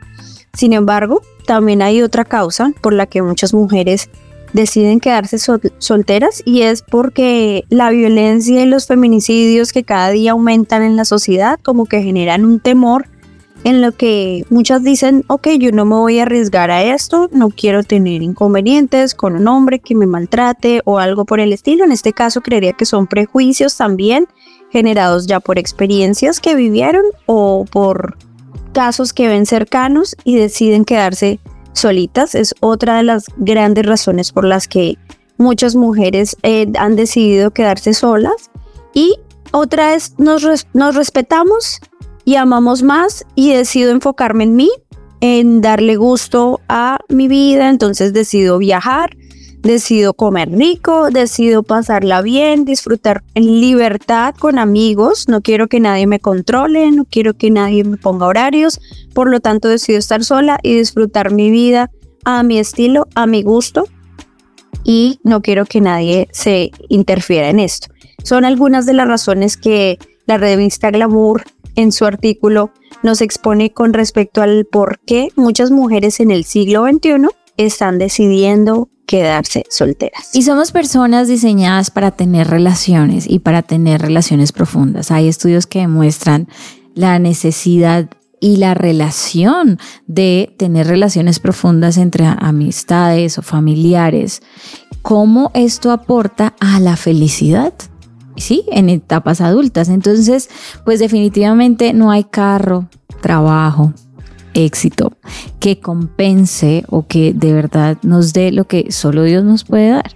Sin 0.53 0.73
embargo, 0.73 1.21
también 1.45 1.81
hay 1.81 2.01
otra 2.03 2.23
causa 2.23 2.71
por 2.81 2.93
la 2.93 3.07
que 3.07 3.23
muchas 3.23 3.53
mujeres 3.53 4.09
deciden 4.55 5.01
quedarse 5.01 5.37
sol 5.37 5.59
solteras 5.79 6.41
y 6.45 6.61
es 6.61 6.81
porque 6.81 7.65
la 7.69 7.89
violencia 7.89 8.63
y 8.63 8.65
los 8.65 8.87
feminicidios 8.87 9.73
que 9.73 9.83
cada 9.83 10.11
día 10.11 10.31
aumentan 10.31 10.81
en 10.81 10.95
la 10.95 11.03
sociedad 11.03 11.59
como 11.61 11.85
que 11.85 12.01
generan 12.01 12.45
un 12.45 12.61
temor 12.61 13.09
en 13.65 13.81
lo 13.81 13.91
que 13.91 14.45
muchas 14.49 14.83
dicen, 14.83 15.25
ok, 15.27 15.49
yo 15.59 15.71
no 15.71 15.83
me 15.85 15.95
voy 15.95 16.19
a 16.19 16.23
arriesgar 16.23 16.71
a 16.71 16.83
esto, 16.83 17.29
no 17.33 17.49
quiero 17.49 17.83
tener 17.83 18.21
inconvenientes 18.21 19.13
con 19.13 19.35
un 19.35 19.47
hombre 19.47 19.79
que 19.79 19.93
me 19.93 20.05
maltrate 20.05 20.81
o 20.85 20.99
algo 20.99 21.25
por 21.25 21.39
el 21.39 21.51
estilo. 21.51 21.83
En 21.83 21.91
este 21.91 22.13
caso 22.13 22.41
creería 22.41 22.73
que 22.73 22.85
son 22.85 23.07
prejuicios 23.07 23.75
también 23.75 24.27
generados 24.69 25.25
ya 25.27 25.41
por 25.41 25.59
experiencias 25.59 26.39
que 26.39 26.55
vivieron 26.55 27.03
o 27.25 27.65
por 27.69 28.17
casos 28.71 29.11
que 29.11 29.27
ven 29.27 29.45
cercanos 29.45 30.15
y 30.23 30.37
deciden 30.37 30.85
quedarse 30.85 31.39
solitas. 31.75 32.35
Es 32.35 32.55
otra 32.59 32.97
de 32.97 33.03
las 33.03 33.25
grandes 33.37 33.85
razones 33.85 34.31
por 34.31 34.45
las 34.45 34.67
que 34.67 34.97
muchas 35.37 35.75
mujeres 35.75 36.35
eh, 36.43 36.71
han 36.77 36.95
decidido 36.95 37.51
quedarse 37.51 37.93
solas. 37.93 38.49
Y 38.93 39.19
otra 39.51 39.93
es, 39.93 40.15
nos, 40.17 40.67
nos 40.73 40.95
respetamos 40.95 41.79
y 42.23 42.35
amamos 42.35 42.81
más 42.81 43.25
y 43.35 43.53
decido 43.53 43.91
enfocarme 43.91 44.45
en 44.45 44.55
mí, 44.55 44.69
en 45.21 45.61
darle 45.61 45.95
gusto 45.95 46.59
a 46.67 46.99
mi 47.09 47.27
vida, 47.27 47.69
entonces 47.69 48.13
decido 48.13 48.57
viajar, 48.57 49.15
decido 49.65 50.13
comer 50.13 50.49
rico, 50.51 51.09
decido 51.09 51.63
pasarla 51.63 52.21
bien, 52.21 52.65
disfrutar 52.65 53.23
en 53.33 53.59
libertad 53.59 54.35
con 54.37 54.59
amigos, 54.59 55.27
no 55.27 55.41
quiero 55.41 55.67
que 55.67 55.79
nadie 55.79 56.05
me 56.05 56.19
controle, 56.19 56.91
no 56.91 57.05
quiero 57.05 57.33
que 57.33 57.49
nadie 57.49 57.83
me 57.83 57.97
ponga 57.97 58.27
horarios, 58.27 58.79
por 59.13 59.29
lo 59.29 59.39
tanto 59.39 59.67
decido 59.67 59.97
estar 59.97 60.23
sola 60.23 60.59
y 60.61 60.77
disfrutar 60.77 61.31
mi 61.31 61.49
vida 61.49 61.89
a 62.25 62.43
mi 62.43 62.59
estilo, 62.59 63.07
a 63.15 63.25
mi 63.25 63.41
gusto. 63.41 63.87
Y 64.83 65.19
no 65.23 65.41
quiero 65.41 65.65
que 65.65 65.81
nadie 65.81 66.27
se 66.31 66.69
interfiera 66.89 67.49
en 67.49 67.59
esto. 67.59 67.87
Son 68.23 68.45
algunas 68.45 68.85
de 68.85 68.93
las 68.93 69.07
razones 69.07 69.57
que 69.57 69.97
la 70.27 70.37
revista 70.37 70.91
Glamour 70.91 71.43
en 71.75 71.91
su 71.91 72.05
artículo 72.05 72.69
nos 73.01 73.21
expone 73.21 73.71
con 73.71 73.93
respecto 73.93 74.43
al 74.43 74.65
por 74.65 74.99
qué 74.99 75.29
muchas 75.35 75.71
mujeres 75.71 76.19
en 76.19 76.29
el 76.29 76.43
siglo 76.43 76.85
XXI 76.87 77.29
están 77.57 77.97
decidiendo 77.97 78.89
quedarse 79.05 79.63
solteras. 79.69 80.31
Y 80.33 80.41
somos 80.41 80.71
personas 80.71 81.27
diseñadas 81.27 81.91
para 81.91 82.11
tener 82.11 82.47
relaciones 82.47 83.25
y 83.29 83.39
para 83.39 83.61
tener 83.61 84.01
relaciones 84.01 84.51
profundas. 84.51 85.11
Hay 85.11 85.27
estudios 85.27 85.67
que 85.67 85.79
demuestran 85.79 86.47
la 86.95 87.19
necesidad 87.19 88.09
y 88.39 88.57
la 88.57 88.73
relación 88.73 89.79
de 90.07 90.53
tener 90.57 90.87
relaciones 90.87 91.39
profundas 91.39 91.97
entre 91.97 92.25
amistades 92.25 93.37
o 93.37 93.41
familiares. 93.41 94.41
¿Cómo 95.01 95.51
esto 95.53 95.91
aporta 95.91 96.55
a 96.59 96.79
la 96.79 96.95
felicidad? 96.95 97.73
Sí, 98.37 98.65
en 98.71 98.89
etapas 98.89 99.39
adultas. 99.39 99.89
Entonces, 99.89 100.49
pues 100.83 100.99
definitivamente 100.99 101.93
no 101.93 102.11
hay 102.11 102.25
carro, 102.25 102.89
trabajo, 103.21 103.93
éxito 104.55 105.13
que 105.59 105.79
compense 105.79 106.83
o 106.89 107.05
que 107.05 107.33
de 107.33 107.53
verdad 107.53 107.97
nos 108.01 108.33
dé 108.33 108.51
lo 108.51 108.65
que 108.65 108.91
solo 108.91 109.23
Dios 109.23 109.43
nos 109.43 109.63
puede 109.63 109.89
dar. 109.89 110.11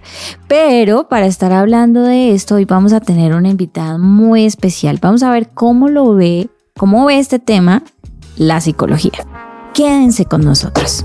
Pero 0.48 1.08
para 1.08 1.26
estar 1.26 1.52
hablando 1.52 2.02
de 2.02 2.34
esto, 2.34 2.56
hoy 2.56 2.64
vamos 2.64 2.92
a 2.92 3.00
tener 3.00 3.34
una 3.34 3.50
invitada 3.50 3.98
muy 3.98 4.44
especial. 4.44 4.98
Vamos 5.00 5.22
a 5.22 5.30
ver 5.30 5.50
cómo 5.50 5.88
lo 5.88 6.14
ve, 6.14 6.48
cómo 6.76 7.06
ve 7.06 7.18
este 7.18 7.38
tema 7.38 7.84
la 8.36 8.60
psicología. 8.60 9.26
Quédense 9.74 10.24
con 10.24 10.40
nosotros. 10.42 11.04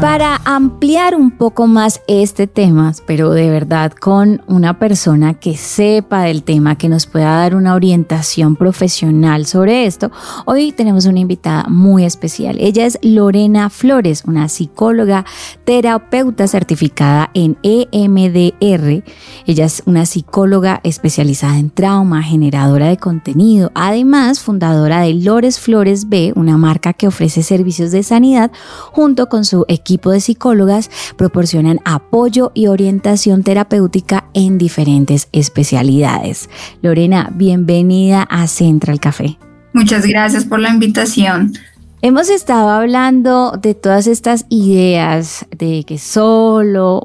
para 0.00 0.40
ampliar 0.46 1.14
un 1.14 1.30
poco 1.30 1.66
más 1.66 2.00
este 2.06 2.46
tema, 2.46 2.94
pero 3.06 3.32
de 3.32 3.50
verdad 3.50 3.92
con 3.92 4.42
una 4.46 4.78
persona 4.78 5.34
que 5.34 5.58
sepa 5.58 6.22
del 6.22 6.42
tema, 6.42 6.78
que 6.78 6.88
nos 6.88 7.04
pueda 7.04 7.36
dar 7.36 7.54
una 7.54 7.74
orientación 7.74 8.56
profesional 8.56 9.44
sobre 9.44 9.84
esto, 9.84 10.10
hoy 10.46 10.72
tenemos 10.72 11.04
una 11.04 11.20
invitada 11.20 11.66
muy 11.68 12.06
especial. 12.06 12.56
Ella 12.60 12.86
es 12.86 12.98
Lorena 13.02 13.68
Flores, 13.68 14.24
una 14.26 14.48
psicóloga 14.48 15.26
terapeuta 15.64 16.48
certificada 16.48 17.30
en 17.34 17.58
EMDR. 17.62 19.04
Ella 19.44 19.64
es 19.66 19.82
una 19.84 20.06
psicóloga 20.06 20.80
especializada 20.82 21.58
en 21.58 21.68
trauma, 21.68 22.22
generadora 22.22 22.88
de 22.88 22.96
contenido, 22.96 23.70
además 23.74 24.40
fundadora 24.40 25.02
de 25.02 25.12
Lores 25.12 25.60
Flores 25.60 26.08
B, 26.08 26.32
una 26.36 26.56
marca 26.56 26.94
que 26.94 27.06
ofrece 27.06 27.42
servicios 27.42 27.90
de 27.90 28.02
sanidad 28.02 28.50
junto 28.92 29.28
con 29.28 29.44
su 29.44 29.66
equipo 29.68 29.89
equipo 29.90 30.12
de 30.12 30.20
psicólogas 30.20 30.88
proporcionan 31.16 31.80
apoyo 31.84 32.52
y 32.54 32.68
orientación 32.68 33.42
terapéutica 33.42 34.30
en 34.34 34.56
diferentes 34.56 35.28
especialidades. 35.32 36.48
Lorena, 36.80 37.32
bienvenida 37.34 38.22
a 38.22 38.46
Central 38.46 39.00
Café. 39.00 39.36
Muchas 39.72 40.06
gracias 40.06 40.44
por 40.44 40.60
la 40.60 40.68
invitación. 40.68 41.54
Hemos 42.02 42.30
estado 42.30 42.68
hablando 42.68 43.58
de 43.60 43.74
todas 43.74 44.06
estas 44.06 44.46
ideas 44.48 45.44
de 45.50 45.82
que 45.84 45.98
solo 45.98 47.02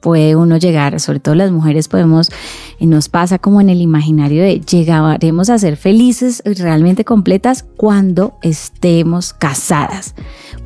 puede 0.00 0.36
uno 0.36 0.56
llegar, 0.56 1.00
sobre 1.00 1.18
todo 1.18 1.34
las 1.34 1.50
mujeres 1.50 1.88
podemos, 1.88 2.30
nos 2.86 3.08
pasa 3.08 3.38
como 3.38 3.60
en 3.60 3.68
el 3.68 3.80
imaginario 3.80 4.42
de 4.42 4.60
llegaremos 4.60 5.50
a 5.50 5.58
ser 5.58 5.76
felices 5.76 6.42
y 6.44 6.54
realmente 6.54 7.04
completas 7.04 7.64
cuando 7.76 8.38
estemos 8.42 9.32
casadas. 9.32 10.14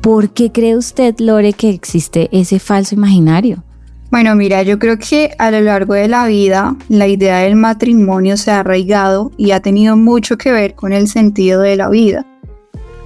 ¿Por 0.01 0.29
qué 0.29 0.51
cree 0.51 0.77
usted, 0.77 1.15
Lore, 1.19 1.53
que 1.53 1.69
existe 1.69 2.29
ese 2.31 2.59
falso 2.59 2.95
imaginario? 2.95 3.63
Bueno, 4.11 4.35
mira, 4.35 4.63
yo 4.63 4.79
creo 4.79 4.97
que 4.97 5.35
a 5.39 5.51
lo 5.51 5.59
largo 5.61 5.93
de 5.93 6.07
la 6.07 6.25
vida 6.27 6.75
la 6.87 7.07
idea 7.07 7.39
del 7.39 7.55
matrimonio 7.55 8.37
se 8.37 8.51
ha 8.51 8.61
arraigado 8.61 9.31
y 9.35 9.51
ha 9.51 9.59
tenido 9.59 9.97
mucho 9.97 10.37
que 10.37 10.51
ver 10.51 10.75
con 10.75 10.93
el 10.93 11.07
sentido 11.07 11.61
de 11.61 11.75
la 11.75 11.89
vida. 11.89 12.25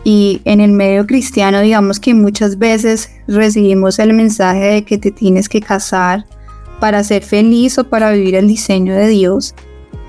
Y 0.03 0.41
en 0.45 0.61
el 0.61 0.71
medio 0.71 1.07
cristiano, 1.07 1.61
digamos 1.61 1.99
que 1.99 2.13
muchas 2.13 2.57
veces 2.57 3.09
recibimos 3.27 3.97
el 3.99 4.13
mensaje 4.13 4.65
de 4.65 4.83
que 4.83 4.97
te 4.97 5.11
tienes 5.11 5.49
que 5.49 5.61
casar 5.61 6.25
para 6.79 7.03
ser 7.03 7.23
feliz 7.23 7.77
o 7.77 7.83
para 7.83 8.11
vivir 8.11 8.35
el 8.35 8.47
diseño 8.47 8.93
de 8.95 9.07
Dios. 9.07 9.55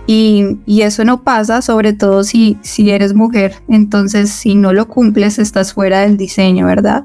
Y, 0.06 0.58
eso 0.66 1.04
no 1.04 1.22
pasa, 1.22 1.62
sobre 1.62 1.92
todo 1.92 2.24
si, 2.24 2.58
eres 2.76 3.14
mujer. 3.14 3.54
Entonces, 3.68 4.30
si 4.30 4.56
no 4.56 4.72
lo 4.72 4.88
cumples, 4.88 5.38
estás 5.38 5.72
fuera 5.72 6.00
del 6.00 6.16
diseño, 6.16 6.66
¿verdad? 6.66 7.04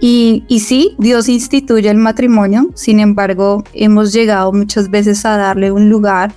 Y, 0.00 0.44
y 0.48 0.60
sí, 0.60 0.94
Dios 0.98 1.28
instituye 1.28 1.90
el 1.90 1.98
matrimonio. 1.98 2.70
Sin 2.74 3.00
embargo, 3.00 3.62
hemos 3.74 4.12
llegado 4.14 4.52
muchas 4.52 4.90
veces 4.90 5.26
a 5.26 5.36
darle 5.36 5.70
un 5.70 5.90
lugar 5.90 6.32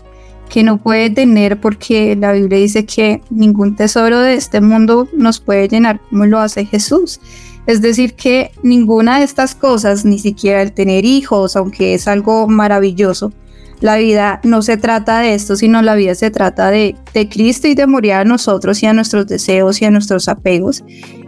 que 0.50 0.62
no 0.64 0.78
puede 0.78 1.10
tener 1.10 1.60
porque 1.60 2.16
la 2.16 2.34
Biblia 2.34 2.60
dice 2.60 2.86
que 2.86 3.22
ningún 3.30 3.76
tesoro 3.76 4.20
de 4.20 4.36
este 4.36 4.62
mundo 4.62 5.08
nos 5.14 5.40
puede 5.40 5.68
llenar 5.68 6.00
como 6.10 6.26
lo 6.26 6.40
hace 6.40 6.66
Jesús. 6.66 7.20
Es 7.66 7.82
decir, 7.82 8.14
que 8.16 8.52
ninguna 8.62 9.20
de 9.20 9.26
estas 9.26 9.56
cosas, 9.56 10.06
ni 10.06 10.20
siquiera 10.20 10.62
el 10.62 10.74
tener 10.74 11.06
hijos, 11.06 11.56
aunque 11.56 11.94
es 11.94 12.08
algo 12.08 12.48
maravilloso, 12.48 13.32
la 13.80 13.98
vida 13.98 14.40
no 14.44 14.62
se 14.62 14.78
trata 14.78 15.20
de 15.20 15.34
esto, 15.34 15.56
sino 15.56 15.82
la 15.82 15.96
vida 15.96 16.16
se 16.16 16.32
trata 16.32 16.72
de, 16.72 16.96
de 17.14 17.28
Cristo 17.28 17.68
y 17.68 17.76
de 17.76 17.86
morir 17.86 18.14
a 18.14 18.24
nosotros 18.24 18.82
y 18.82 18.86
a 18.86 18.94
nuestros 18.94 19.28
deseos 19.28 19.82
y 19.82 19.86
a 19.86 19.92
nuestros 19.92 20.30
apegos. 20.30 20.84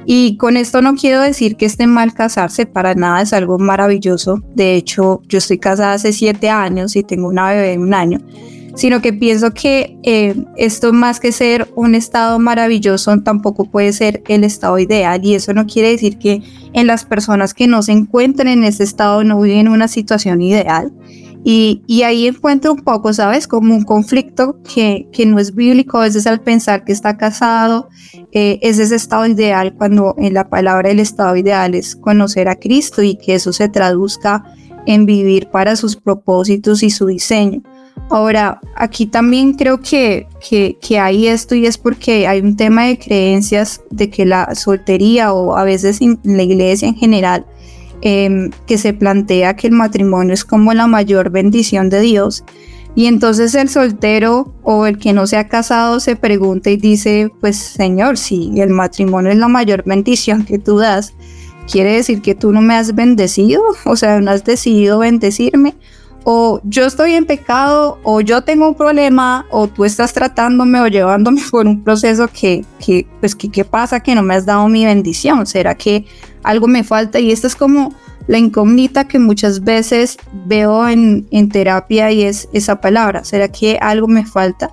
Y 0.06 0.38
con 0.38 0.56
esto 0.56 0.82
no 0.82 0.96
quiero 0.96 1.22
decir 1.22 1.58
que 1.58 1.66
esté 1.66 1.88
mal 1.88 2.14
casarse, 2.14 2.66
para 2.66 2.96
nada 2.96 3.22
es 3.22 3.34
algo 3.34 3.58
maravilloso. 3.58 4.42
De 4.56 4.76
hecho, 4.76 5.22
yo 5.28 5.40
estoy 5.40 5.58
casada 5.58 5.94
hace 5.94 6.14
siete 6.14 6.50
años 6.50 6.96
y 6.96 7.04
tengo 7.04 7.28
una 7.28 7.50
bebé 7.50 7.72
de 7.72 7.78
un 7.80 7.94
año 7.94 8.20
sino 8.76 9.02
que 9.02 9.14
pienso 9.14 9.54
que 9.54 9.98
eh, 10.04 10.36
esto 10.58 10.94
más 10.94 11.20
que 11.20 11.32
ser 11.32 11.72
un 11.76 11.96
estado 11.96 12.40
maravilloso 12.40 13.18
tampoco 13.22 13.66
puede 13.66 13.94
ser 13.94 14.22
el 14.28 14.44
estado 14.44 14.78
ideal 14.80 15.24
y 15.24 15.36
eso 15.36 15.54
no 15.54 15.66
quiere 15.66 15.90
decir 15.90 16.18
que 16.18 16.42
en 16.74 16.88
las 16.88 17.06
personas 17.06 17.54
que 17.54 17.68
no 17.68 17.82
se 17.82 17.94
encuentren 17.94 18.50
en 18.50 18.64
ese 18.66 18.84
estado 18.84 19.24
no 19.24 19.40
viven 19.40 19.68
una 19.68 19.88
situación 19.88 20.42
ideal. 20.42 20.92
Y, 21.48 22.02
ahí 22.04 22.26
encuentro 22.26 22.74
un 22.74 22.80
poco, 22.80 23.14
¿sabes? 23.14 23.48
Como 23.48 23.76
un 23.76 23.84
conflicto 23.84 24.58
que, 24.64 25.08
que, 25.14 25.28
no 25.28 25.38
es 25.38 25.54
bíblico, 25.54 26.00
a 26.00 26.06
veces 26.06 26.26
al 26.26 26.42
pensar 26.42 26.84
que 26.84 26.92
está 26.92 27.18
casado, 27.18 27.88
eh, 28.32 28.58
es 28.64 28.80
ese 28.80 28.96
estado 28.96 29.28
ideal 29.28 29.76
cuando 29.76 30.16
en 30.18 30.34
la 30.34 30.50
palabra 30.50 30.90
el 30.90 31.00
estado 31.00 31.36
ideal 31.36 31.76
es 31.76 31.96
conocer 31.96 32.50
a 32.50 32.56
Cristo 32.56 33.04
y 33.04 33.16
que 33.16 33.36
eso 33.36 33.54
se 33.54 33.70
traduzca 33.70 34.44
en 34.88 35.06
vivir 35.06 35.48
para 35.52 35.76
sus 35.76 35.96
propósitos 35.96 36.82
y 36.82 36.90
su 36.90 37.06
diseño. 37.06 37.62
Ahora, 38.10 38.62
aquí 38.76 39.08
también 39.08 39.54
creo 39.54 39.80
que, 39.80 40.28
que, 40.40 41.00
hay 41.00 41.28
esto 41.28 41.56
y 41.56 41.66
es 41.66 41.78
porque 41.78 42.28
hay 42.28 42.40
un 42.40 42.56
tema 42.56 42.86
de 42.86 43.00
creencias 43.00 43.82
de 43.90 44.10
que 44.10 44.26
la 44.26 44.54
soltería 44.54 45.34
o 45.34 45.56
a 45.56 45.64
veces 45.64 46.00
la 46.24 46.44
iglesia 46.44 46.88
en 46.88 46.96
general 46.96 47.46
em, 48.02 48.52
que 48.68 48.78
se 48.78 48.94
plantea 48.94 49.56
que 49.56 49.68
el 49.68 49.74
matrimonio 49.74 50.36
es 50.36 50.46
como 50.46 50.74
la 50.74 50.86
mayor 50.86 51.32
bendición 51.32 51.90
de 51.90 52.02
Dios. 52.02 52.44
Y 52.94 53.08
entonces 53.08 53.56
el 53.56 53.70
soltero 53.70 54.54
o 54.64 54.86
el 54.86 54.98
que 54.98 55.12
no 55.12 55.28
se 55.28 55.38
ha 55.38 55.50
casado 55.50 56.00
se 56.00 56.16
pregunta 56.16 56.70
y 56.70 56.78
dice, 56.78 57.32
pues 57.42 57.58
Señor, 57.58 58.18
si 58.18 58.52
el 58.62 58.70
matrimonio 58.70 59.32
es 59.32 59.38
la 59.38 59.50
mayor 59.50 59.84
bendición 59.84 60.46
que 60.46 60.60
tú 60.60 60.78
das, 60.78 61.14
quiere 61.70 61.94
decir 61.94 62.22
que 62.22 62.36
tú 62.36 62.52
no 62.52 62.62
me 62.62 62.76
has 62.76 62.96
bendecido, 62.96 63.62
o 63.86 63.96
sea, 63.96 64.22
no 64.22 64.32
has 64.32 64.46
decidido 64.46 65.00
bendecirme, 65.00 65.76
o 66.28 66.60
yo 66.64 66.88
estoy 66.88 67.14
en 67.14 67.26
pecado, 67.26 68.00
o 68.02 68.20
yo 68.20 68.42
tengo 68.42 68.68
un 68.68 68.74
problema, 68.74 69.46
o 69.52 69.68
tú 69.68 69.86
estás 69.86 70.12
tratándome 70.12 70.82
o 70.82 70.88
llevándome 70.88 71.42
por 71.52 71.68
un 71.68 71.84
proceso 71.84 72.28
que, 72.28 72.66
pues, 73.20 73.36
¿qué 73.36 73.64
pasa 73.64 74.00
que 74.00 74.16
no 74.16 74.24
me 74.24 74.34
has 74.34 74.46
dado 74.46 74.68
mi 74.68 74.86
bendición? 74.86 75.46
¿Será 75.46 75.76
que 75.76 76.06
algo 76.44 76.68
me 76.68 76.84
falta? 76.84 77.20
Y 77.20 77.32
esto 77.32 77.46
es 77.46 77.56
como 77.56 77.94
la 78.26 78.40
incógnita 78.40 79.08
que 79.08 79.20
muchas 79.20 79.64
veces 79.64 80.18
veo 80.48 80.90
en, 80.90 81.28
terapia 81.50 82.12
y 82.12 82.24
es 82.24 82.50
esa 82.54 82.82
palabra, 82.82 83.24
¿será 83.24 83.48
que 83.50 83.78
algo 83.80 84.08
me 84.08 84.26
falta? 84.26 84.72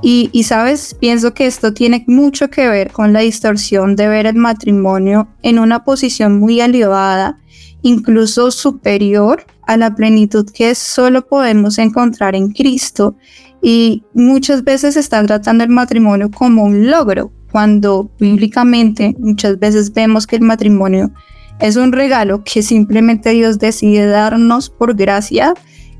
Y, 0.00 0.30
y, 0.32 0.44
sabes, 0.44 0.96
pienso 0.98 1.34
que 1.34 1.46
esto 1.46 1.74
tiene 1.74 2.02
mucho 2.06 2.48
que 2.48 2.66
ver 2.66 2.92
con 2.92 3.12
la 3.12 3.20
distorsión 3.20 3.94
de 3.94 4.08
ver 4.08 4.24
el 4.24 4.36
matrimonio 4.36 5.28
en 5.42 5.58
una 5.58 5.84
posición 5.84 6.38
muy 6.38 6.60
elevada, 6.62 7.38
incluso 7.82 8.50
superior 8.50 9.44
a 9.66 9.76
la 9.76 9.94
plenitud 9.94 10.48
que 10.50 10.74
solo 10.74 11.26
podemos 11.26 11.78
encontrar 11.78 12.34
en 12.34 12.52
Cristo. 12.52 13.16
Y 13.62 14.04
muchas 14.12 14.62
veces 14.62 14.96
están 14.96 15.26
tratando 15.26 15.64
el 15.64 15.70
matrimonio 15.70 16.30
como 16.30 16.64
un 16.64 16.90
logro, 16.90 17.32
cuando 17.50 18.10
bíblicamente 18.18 19.14
muchas 19.18 19.58
veces 19.58 19.92
vemos 19.92 20.26
que 20.26 20.36
el 20.36 20.42
matrimonio 20.42 21.12
es 21.60 21.76
un 21.76 21.92
regalo 21.92 22.42
que 22.42 22.62
simplemente 22.62 23.30
Dios 23.30 23.58
decide 23.58 24.06
darnos 24.06 24.70
por 24.70 24.94
gracia 24.94 25.54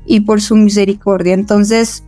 y 0.05 0.19
por 0.19 0.41
su 0.41 0.55
misericordia. 0.55 1.33
Entonces, 1.33 2.03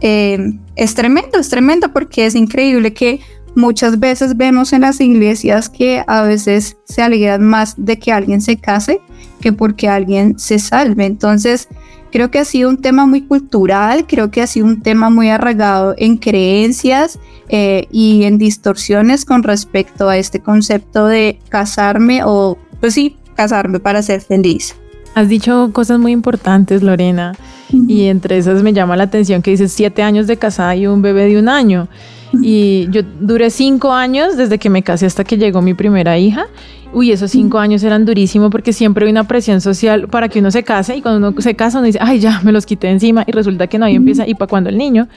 eh, 0.00 0.52
es 0.76 0.94
tremendo, 0.94 1.38
es 1.38 1.48
tremendo 1.48 1.92
porque 1.92 2.26
es 2.26 2.34
increíble 2.34 2.92
que 2.92 3.20
muchas 3.54 3.98
veces 3.98 4.36
vemos 4.36 4.72
en 4.72 4.82
las 4.82 5.00
iglesias 5.00 5.68
que 5.68 6.04
a 6.06 6.22
veces 6.22 6.76
se 6.84 7.02
alegran 7.02 7.42
más 7.42 7.74
de 7.76 7.98
que 7.98 8.12
alguien 8.12 8.40
se 8.40 8.56
case 8.56 9.00
que 9.40 9.52
porque 9.52 9.88
alguien 9.88 10.38
se 10.38 10.58
salve. 10.58 11.06
Entonces, 11.06 11.68
creo 12.10 12.30
que 12.30 12.38
ha 12.38 12.44
sido 12.44 12.68
un 12.68 12.78
tema 12.78 13.06
muy 13.06 13.22
cultural, 13.22 14.06
creo 14.06 14.30
que 14.30 14.42
ha 14.42 14.46
sido 14.46 14.66
un 14.66 14.82
tema 14.82 15.10
muy 15.10 15.28
arraigado 15.28 15.94
en 15.98 16.16
creencias 16.16 17.18
eh, 17.48 17.86
y 17.90 18.24
en 18.24 18.38
distorsiones 18.38 19.24
con 19.24 19.42
respecto 19.42 20.08
a 20.08 20.16
este 20.16 20.40
concepto 20.40 21.06
de 21.06 21.38
casarme 21.48 22.22
o 22.24 22.58
pues 22.80 22.94
sí, 22.94 23.16
casarme 23.34 23.80
para 23.80 24.02
ser 24.02 24.20
feliz. 24.20 24.74
Has 25.14 25.28
dicho 25.28 25.70
cosas 25.72 25.98
muy 25.98 26.12
importantes, 26.12 26.82
Lorena, 26.82 27.34
y 27.70 28.04
entre 28.04 28.38
esas 28.38 28.62
me 28.62 28.72
llama 28.72 28.96
la 28.96 29.04
atención 29.04 29.42
que 29.42 29.50
dices 29.50 29.72
siete 29.72 30.02
años 30.02 30.26
de 30.26 30.36
casada 30.36 30.76
y 30.76 30.86
un 30.86 31.02
bebé 31.02 31.24
de 31.24 31.38
un 31.38 31.48
año. 31.48 31.88
Y 32.32 32.88
yo 32.90 33.02
duré 33.20 33.50
cinco 33.50 33.92
años 33.92 34.36
desde 34.36 34.58
que 34.58 34.70
me 34.70 34.82
casé 34.82 35.06
hasta 35.06 35.24
que 35.24 35.38
llegó 35.38 35.62
mi 35.62 35.74
primera 35.74 36.18
hija. 36.18 36.46
Uy, 36.92 37.12
esos 37.12 37.30
cinco 37.30 37.58
años 37.58 37.82
eran 37.82 38.06
durísimos 38.06 38.50
porque 38.50 38.72
siempre 38.72 39.04
hay 39.04 39.12
una 39.12 39.24
presión 39.24 39.60
social 39.60 40.08
para 40.08 40.28
que 40.28 40.38
uno 40.38 40.50
se 40.50 40.62
case 40.62 40.96
y 40.96 41.02
cuando 41.02 41.28
uno 41.28 41.40
se 41.40 41.54
casa 41.54 41.78
uno 41.78 41.86
dice, 41.86 41.98
ay, 42.00 42.18
ya, 42.18 42.40
me 42.42 42.52
los 42.52 42.64
quité 42.64 42.88
encima 42.88 43.24
y 43.26 43.32
resulta 43.32 43.66
que 43.66 43.78
no, 43.78 43.84
ahí 43.84 43.94
empieza, 43.94 44.26
y 44.26 44.34
para 44.34 44.48
cuando 44.48 44.70
el 44.70 44.78
niño 44.78 45.08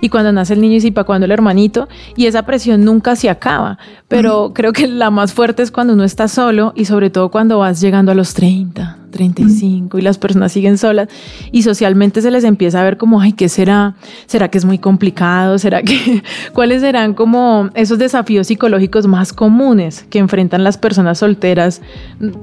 y 0.00 0.08
cuando 0.08 0.32
nace 0.32 0.54
el 0.54 0.60
niño 0.60 0.78
y 0.80 0.90
para 0.90 1.04
cuando 1.04 1.24
el 1.24 1.32
hermanito 1.32 1.88
y 2.16 2.26
esa 2.26 2.44
presión 2.44 2.84
nunca 2.84 3.16
se 3.16 3.28
acaba, 3.28 3.78
pero 4.08 4.52
creo 4.54 4.72
que 4.72 4.86
la 4.86 5.10
más 5.10 5.32
fuerte 5.32 5.62
es 5.62 5.70
cuando 5.70 5.94
uno 5.94 6.04
está 6.04 6.28
solo 6.28 6.72
y 6.76 6.84
sobre 6.84 7.10
todo 7.10 7.30
cuando 7.30 7.58
vas 7.58 7.80
llegando 7.80 8.12
a 8.12 8.14
los 8.14 8.34
30, 8.34 8.98
35 9.16 9.98
y 9.98 10.02
las 10.02 10.18
personas 10.18 10.52
siguen 10.52 10.78
solas 10.78 11.08
y 11.50 11.62
socialmente 11.62 12.20
se 12.20 12.30
les 12.30 12.44
empieza 12.44 12.80
a 12.80 12.84
ver 12.84 12.96
como, 12.96 13.20
ay, 13.20 13.32
¿qué 13.32 13.48
será? 13.48 13.96
¿Será 14.26 14.48
que 14.48 14.58
es 14.58 14.64
muy 14.64 14.78
complicado? 14.78 15.58
¿Será 15.58 15.82
que 15.82 16.22
cuáles 16.52 16.82
serán 16.82 17.14
como 17.14 17.70
esos 17.74 17.98
desafíos 17.98 18.48
psicológicos 18.48 19.06
más 19.06 19.32
comunes 19.32 20.04
que 20.10 20.18
enfrentan 20.18 20.64
las 20.64 20.78
personas 20.78 21.18
solteras 21.18 21.80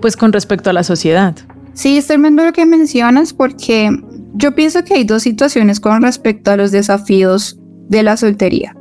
pues 0.02 0.18
con 0.18 0.34
respecto 0.34 0.70
a 0.70 0.74
la 0.74 0.84
sociedad? 0.84 1.36
Sí, 1.74 1.98
es 1.98 2.08
tremendo 2.08 2.44
lo 2.44 2.54
que 2.54 2.66
mencionas 2.66 3.34
porque 3.34 3.90
yo 4.34 4.56
pienso 4.56 4.84
que 4.84 4.96
hay 4.96 5.04
dos 5.04 5.24
situaciones 5.24 5.80
con 5.80 6.02
respecto 6.02 6.52
a 6.52 6.58
los 6.58 6.72
desafíos 6.72 7.60
de 7.90 8.04
la 8.04 8.18
soltería. 8.18 8.76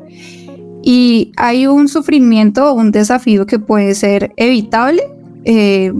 Y 0.82 1.32
hay 1.36 1.66
un 1.66 1.88
sufrimiento 1.88 2.70
o 2.70 2.74
un 2.74 2.90
desafío 2.90 3.46
que 3.46 3.58
puede 3.58 3.94
ser 3.94 4.32
evitable 4.36 5.02
eh, 5.44 5.92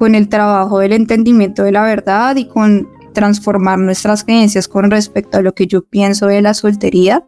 con 0.00 0.14
el 0.14 0.30
trabajo 0.30 0.78
del 0.78 0.94
entendimiento 0.94 1.62
de 1.62 1.72
la 1.72 1.82
verdad 1.82 2.34
y 2.36 2.46
con 2.46 2.88
transformar 3.12 3.78
nuestras 3.78 4.24
creencias 4.24 4.66
con 4.66 4.90
respecto 4.90 5.36
a 5.36 5.42
lo 5.42 5.52
que 5.52 5.66
yo 5.66 5.82
pienso 5.82 6.26
de 6.26 6.40
la 6.40 6.54
soltería. 6.54 7.26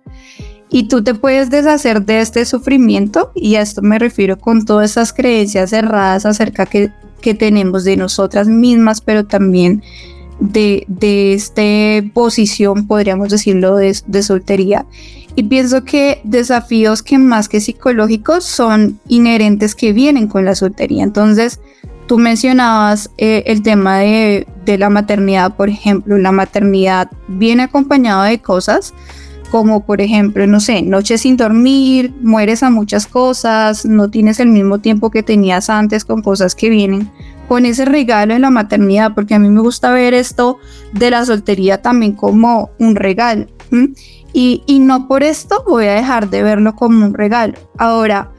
Y 0.71 0.89
tú 0.89 1.05
te 1.05 1.13
puedes 1.13 1.51
deshacer 1.51 2.03
de 2.07 2.23
este 2.23 2.47
sufrimiento 2.47 3.31
y 3.35 3.57
a 3.57 3.61
esto 3.61 3.83
me 3.83 3.99
refiero 3.99 4.39
con 4.39 4.65
todas 4.65 4.93
esas 4.93 5.13
creencias 5.13 5.75
erradas 5.75 6.25
acerca 6.25 6.65
que, 6.65 6.91
que 7.21 7.35
tenemos 7.35 7.85
de 7.85 7.99
nosotras 7.99 8.49
mismas, 8.49 9.03
pero 9.03 9.27
también 9.27 9.83
de, 10.41 10.87
de 10.89 11.35
esta 11.35 11.63
posición, 12.15 12.87
podríamos 12.87 13.29
decirlo, 13.29 13.77
de, 13.77 13.95
de 14.07 14.23
soltería. 14.23 14.87
Y 15.37 15.43
pienso 15.43 15.85
que 15.85 16.23
desafíos 16.25 17.03
que 17.03 17.19
más 17.19 17.51
que 17.51 17.61
psicológicos 17.61 18.45
son 18.45 18.99
inherentes 19.09 19.75
que 19.75 19.93
vienen 19.93 20.27
con 20.27 20.47
la 20.47 20.55
soltería. 20.55 21.05
Entonces, 21.05 21.61
tú 22.07 22.19
mencionabas 22.19 23.11
eh, 23.19 23.45
el 23.47 23.63
tema 23.63 23.99
de, 23.99 24.47
de, 24.65 24.79
la 24.79 24.91
maternidad, 24.91 25.55
por 25.55 25.69
ejemplo. 25.69 26.19
La 26.19 26.33
maternidad 26.33 27.11
viene 27.29 27.65
acompañada 27.65 28.27
de 28.27 28.41
cosas 28.41 28.95
como, 29.53 29.85
por 29.85 30.01
ejemplo, 30.01 30.47
no 30.47 30.61
sé, 30.61 30.81
noches 30.81 31.21
sin 31.21 31.37
dormir, 31.37 32.15
mueres 32.23 32.63
a 32.63 32.71
muchas 32.71 33.07
cosas, 33.07 33.85
no 33.85 34.09
tienes 34.09 34.41
el 34.41 34.49
mismo 34.49 34.79
tiempo 34.79 35.11
que 35.11 35.23
tenías 35.23 35.69
antes 35.69 36.07
con 36.07 36.23
cosas 36.23 36.55
que 36.55 36.71
vienen 36.71 37.11
con 37.49 37.67
ese 37.67 37.85
regalo 37.85 38.33
de 38.33 38.41
la 38.41 38.49
maternidad, 38.49 39.13
porque 39.15 39.35
a 39.35 39.39
mí 39.39 39.51
me 39.51 39.61
gusta 39.61 39.93
ver 39.93 40.15
esto 40.15 40.59
de 40.95 41.11
la 41.11 41.27
soltería 41.27 41.83
también 41.83 42.13
como 42.13 42.71
un 42.79 42.97
regalo. 42.97 43.45
Y, 44.33 44.63
no 44.81 45.07
por 45.07 45.23
esto 45.23 45.63
voy 45.69 45.85
a 45.85 45.93
dejar 45.93 46.31
de 46.31 46.43
verlo 46.43 46.75
como 46.75 47.05
un 47.05 47.13
regalo. 47.13 47.53
Ahora, 47.77 48.31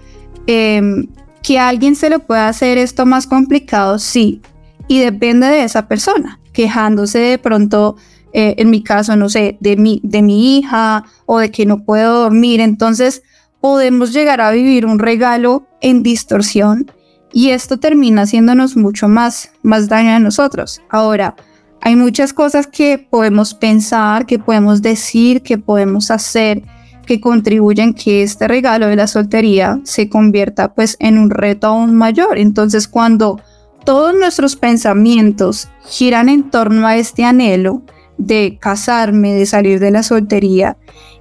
em, 0.48 1.06
que 1.44 1.60
alguien 1.60 1.96
se 1.96 2.10
le 2.10 2.20
pueda 2.20 2.48
hacer 2.48 2.78
esto 2.78 3.06
más 3.06 3.28
complicado, 3.28 4.00
sí, 4.00 4.42
y 4.88 5.00
depende 5.00 5.48
de 5.48 5.64
esa 5.64 5.88
persona, 5.88 6.40
quejándose 6.54 7.20
de 7.20 7.38
pronto, 7.38 7.98
eh, 8.32 8.56
en 8.58 8.70
mi 8.70 8.82
caso, 8.82 9.16
no 9.16 9.30
sé, 9.30 9.58
de 9.60 9.78
mi, 9.78 10.02
de 10.04 10.22
mi 10.22 10.58
hija 10.58 11.04
o 11.26 11.40
de 11.40 11.52
que 11.52 11.66
no 11.66 11.84
puedo 11.84 12.22
dormir. 12.24 12.62
Entonces, 12.62 13.22
podemos 13.62 14.12
llegar 14.12 14.42
a 14.42 14.52
vivir 14.52 14.86
un 14.86 15.00
regalo 15.00 15.68
en 15.82 16.02
distorsión 16.04 16.92
y 17.32 17.50
esto 17.50 17.80
termina 17.80 18.24
haciéndonos 18.24 18.76
mucho 18.76 19.08
más, 19.08 19.52
más 19.62 19.88
daño 19.90 20.12
a 20.12 20.20
nosotros. 20.20 20.82
Ahora, 20.90 21.36
hay 21.82 21.96
muchas 21.96 22.32
cosas 22.34 22.68
que 22.68 22.98
podemos 22.98 23.54
pensar, 23.54 24.26
que 24.26 24.40
podemos 24.40 24.82
decir, 24.82 25.42
que 25.42 25.58
podemos 25.58 26.12
hacer, 26.12 26.64
que 27.06 27.22
contribuyen 27.22 27.94
que 27.94 28.24
este 28.24 28.48
regalo 28.48 28.88
de 28.88 28.96
la 28.96 29.08
soltería 29.08 29.80
se 29.84 30.10
convierta 30.10 30.74
pues 30.74 30.98
en 31.00 31.18
un 31.18 31.30
reto 31.30 31.68
aún 31.68 31.96
mayor. 31.96 32.38
Entonces, 32.38 32.88
cuando 32.88 33.40
todos 33.86 34.16
nuestros 34.16 34.56
pensamientos 34.56 35.68
giran 35.86 36.30
en 36.30 36.50
torno 36.50 36.88
a 36.88 36.98
este 36.98 37.26
anhelo 37.26 37.82
de 38.18 38.58
casarme, 38.60 39.34
de 39.34 39.46
salir 39.46 39.80
de 39.80 39.92
la 39.92 40.04
soltería, 40.04 40.78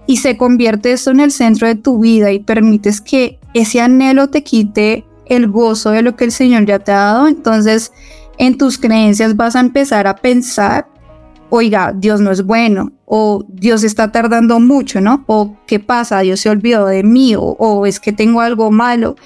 y 0.07 0.19
se 0.19 0.37
convierte 0.37 0.93
esto 0.93 1.11
en 1.11 1.21
el 1.21 1.31
centro 1.31 1.67
de 1.67 1.75
tu 1.75 1.99
vida 1.99 2.33
y 2.33 2.41
permites 2.41 3.01
que 3.01 3.39
ese 3.55 3.81
anhelo 3.81 4.29
te 4.29 4.43
quite 4.43 5.05
el 5.27 5.49
gozo 5.49 5.91
de 5.91 6.03
lo 6.03 6.17
que 6.17 6.25
el 6.25 6.33
Señor 6.33 6.67
ya 6.67 6.79
te 6.81 6.93
ha 6.93 6.97
dado, 6.97 7.29
entonces 7.29 7.93
en 8.39 8.59
tus 8.59 8.79
creencias 8.79 9.37
vas 9.37 9.57
a 9.57 9.61
empezar 9.61 10.07
a 10.07 10.17
pensar, 10.17 10.89
oiga, 11.55 11.93
Dios 11.95 12.23
no 12.23 12.31
es 12.31 12.45
bueno, 12.47 12.93
o 13.05 13.45
Dios 13.47 13.85
está 13.85 14.11
tardando 14.11 14.59
mucho, 14.59 15.03
¿no? 15.03 15.23
O 15.27 15.55
qué 15.67 15.79
pasa, 15.79 16.21
Dios 16.21 16.41
se 16.41 16.49
olvidó 16.49 16.87
de 16.87 17.03
mí, 17.03 17.35
o, 17.37 17.43
o 17.43 17.85
es 17.85 18.01
que 18.01 18.11
tengo 18.11 18.41
algo 18.41 18.71
malo. 18.71 19.17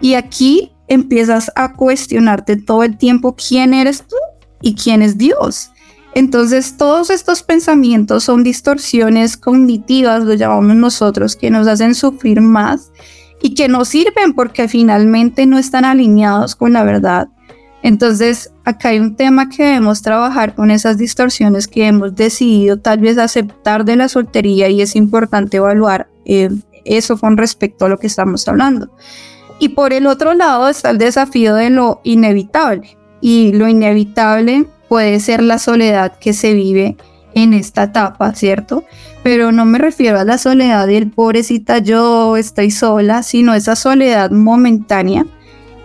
Y 0.00 0.14
aquí 0.14 0.72
empiezas 0.88 1.52
a 1.54 1.74
cuestionarte 1.74 2.56
todo 2.56 2.84
el 2.84 2.96
tiempo 2.96 3.36
quién 3.36 3.74
eres 3.74 4.02
tú 4.02 4.16
y 4.62 4.74
quién 4.76 5.02
es 5.02 5.18
Dios. 5.18 5.72
Entonces 6.14 6.78
todos 6.78 7.10
estos 7.10 7.42
pensamientos 7.42 8.24
son 8.24 8.44
distorsiones 8.44 9.36
cognitivas, 9.36 10.24
lo 10.24 10.32
llamamos 10.32 10.76
nosotros, 10.76 11.36
que 11.36 11.50
nos 11.50 11.66
hacen 11.66 11.94
sufrir 11.94 12.40
más 12.40 12.92
y 13.42 13.54
que 13.54 13.68
no 13.68 13.84
sirven 13.84 14.32
porque 14.32 14.68
finalmente 14.68 15.44
no 15.44 15.58
están 15.58 15.84
alineados 15.84 16.56
con 16.56 16.72
la 16.72 16.82
verdad. 16.82 17.28
Entonces, 17.84 18.50
acá 18.64 18.88
hay 18.88 18.98
un 18.98 19.14
tema 19.14 19.50
que 19.50 19.62
debemos 19.62 20.00
trabajar 20.00 20.54
con 20.54 20.70
esas 20.70 20.96
distorsiones 20.96 21.68
que 21.68 21.86
hemos 21.86 22.14
decidido 22.14 22.78
tal 22.78 23.00
vez 23.00 23.18
aceptar 23.18 23.84
de 23.84 23.94
la 23.96 24.08
soltería 24.08 24.70
y 24.70 24.80
es 24.80 24.96
importante 24.96 25.58
evaluar 25.58 26.08
eh, 26.24 26.48
eso 26.86 27.18
con 27.18 27.36
respecto 27.36 27.84
a 27.84 27.90
lo 27.90 27.98
que 27.98 28.06
estamos 28.06 28.48
hablando. 28.48 28.88
Y 29.58 29.68
por 29.68 29.92
el 29.92 30.06
otro 30.06 30.32
lado 30.32 30.66
está 30.70 30.88
el 30.88 30.98
desafío 30.98 31.54
de 31.54 31.68
lo 31.68 32.00
inevitable. 32.04 32.96
y 33.20 33.52
lo 33.52 33.68
inevitable 33.68 34.66
puede 34.88 35.20
ser 35.20 35.42
la 35.42 35.58
soledad 35.58 36.18
que 36.18 36.32
se 36.32 36.54
vive 36.54 36.96
en 37.34 37.52
esta 37.52 37.84
etapa, 37.84 38.34
¿cierto? 38.34 38.84
Pero 39.22 39.52
no 39.52 39.66
me 39.66 39.78
refiero 39.78 40.18
a 40.18 40.24
la 40.24 40.38
soledad 40.38 40.86
del 40.86 41.10
pobrecita 41.10 41.80
yo 41.80 42.38
estoy 42.38 42.70
sola, 42.70 43.22
sino 43.22 43.52
esa 43.52 43.76
soledad 43.76 44.30
momentánea 44.30 45.26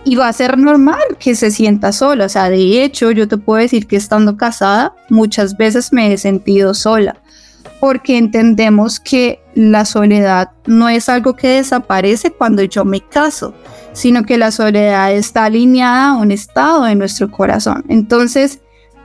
y 0.04 0.16
va 0.16 0.28
a 0.28 0.32
ser 0.32 0.58
normal 0.58 1.02
que 1.18 1.34
se 1.34 1.50
sienta 1.50 1.92
sola. 1.92 2.26
O 2.26 2.28
sea, 2.28 2.48
de 2.48 2.82
hecho, 2.82 3.10
yo 3.10 3.28
te 3.28 3.36
puedo 3.36 3.60
decir 3.60 3.86
que 3.86 3.96
estando 3.96 4.36
casada, 4.36 4.94
muchas 5.08 5.56
veces 5.56 5.92
me 5.92 6.12
he 6.12 6.18
sentido 6.18 6.74
sola, 6.74 7.20
porque 7.80 8.16
entendemos 8.16 8.98
que 8.98 9.40
la 9.54 9.84
soledad 9.84 10.50
no 10.66 10.88
es 10.88 11.08
algo 11.08 11.34
que 11.34 11.48
desaparece 11.48 12.30
cuando 12.30 12.62
yo 12.62 12.84
me 12.84 13.00
caso, 13.00 13.54
sino 13.92 14.24
que 14.24 14.38
la 14.38 14.50
soledad 14.50 15.12
está 15.12 15.44
alineada 15.46 16.10
a 16.10 16.16
un 16.16 16.32
estado 16.32 16.84
de 16.84 16.94
nuestro 16.94 17.30
corazón. 17.30 17.84
Entonces, 17.88 18.60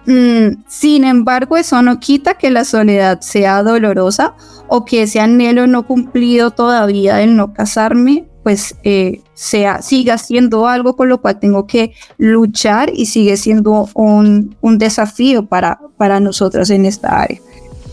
mm, 0.06 0.64
sin 0.68 1.04
embargo, 1.04 1.58
eso 1.58 1.82
no 1.82 2.00
quita 2.00 2.36
que 2.36 2.52
la 2.52 2.64
soledad 2.64 3.20
sea 3.22 3.64
dolorosa 3.64 4.36
o 4.68 4.86
que 4.86 5.04
ese 5.04 5.20
anhelo 5.20 5.68
no 5.68 5.86
cumplido 5.86 6.52
todavía 6.52 7.18
del 7.18 7.36
no 7.36 7.54
casarme 7.54 8.28
pues 8.46 8.76
eh, 8.84 9.22
sea, 9.34 9.82
siga 9.82 10.20
siendo 10.20 10.68
algo 10.68 10.96
con 10.96 11.10
lo 11.10 11.20
cual 11.20 11.40
tengo 11.40 11.66
que 11.66 11.94
luchar 12.20 12.92
y 12.94 13.08
sigue 13.08 13.38
siendo 13.38 13.90
un, 13.96 14.56
un 14.62 14.78
desafío 14.78 15.48
para, 15.48 15.80
para 15.98 16.20
nosotros 16.20 16.70
en 16.70 16.86
esta 16.86 17.24
área. 17.24 17.40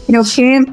Creo 0.06 0.24
que 0.24 0.66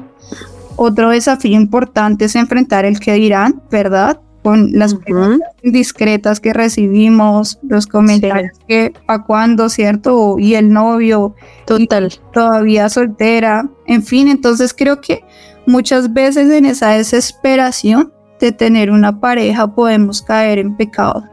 otro 0.76 1.08
desafío 1.08 1.56
importante 1.56 2.26
es 2.26 2.36
enfrentar 2.36 2.84
el 2.84 3.00
que 3.00 3.14
dirán, 3.14 3.62
¿verdad? 3.70 4.20
Con 4.42 4.70
las 4.72 4.94
preguntas 4.96 5.48
discretas 5.62 6.40
que 6.40 6.52
recibimos, 6.52 7.58
los 7.62 7.86
comentarios 7.86 8.58
que 8.68 8.92
a 9.06 9.24
cuándo, 9.24 9.70
¿cierto? 9.70 10.38
Y 10.38 10.56
el 10.56 10.70
novio 10.70 11.34
Total. 11.64 12.12
todavía 12.34 12.90
soltera, 12.90 13.66
en 13.86 14.02
fin, 14.02 14.28
entonces 14.28 14.74
creo 14.74 15.00
que 15.00 15.24
muchas 15.64 16.12
veces 16.12 16.50
en 16.50 16.66
esa 16.66 16.90
desesperación 16.90 18.12
de 18.40 18.52
tener 18.52 18.90
una 18.90 19.20
pareja 19.20 19.74
podemos 19.74 20.22
caer 20.22 20.58
en 20.58 20.76
pecado. 20.76 21.24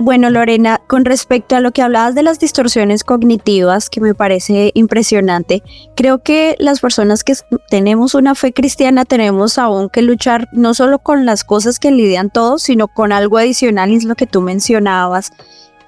Bueno, 0.00 0.28
Lorena, 0.28 0.80
con 0.88 1.04
respecto 1.04 1.54
a 1.54 1.60
lo 1.60 1.70
que 1.70 1.80
hablabas 1.80 2.16
de 2.16 2.24
las 2.24 2.40
distorsiones 2.40 3.04
cognitivas, 3.04 3.88
que 3.88 4.00
me 4.00 4.12
parece 4.12 4.72
impresionante, 4.74 5.62
creo 5.94 6.18
que 6.18 6.56
las 6.58 6.80
personas 6.80 7.22
que 7.22 7.34
tenemos 7.70 8.16
una 8.16 8.34
fe 8.34 8.52
cristiana 8.52 9.04
tenemos 9.04 9.56
aún 9.56 9.88
que 9.88 10.02
luchar 10.02 10.48
no 10.52 10.74
solo 10.74 10.98
con 10.98 11.24
las 11.26 11.44
cosas 11.44 11.78
que 11.78 11.92
lidian 11.92 12.30
todos, 12.30 12.64
sino 12.64 12.88
con 12.88 13.12
algo 13.12 13.38
adicional, 13.38 13.92
es 13.92 14.04
lo 14.04 14.16
que 14.16 14.26
tú 14.26 14.40
mencionabas. 14.40 15.30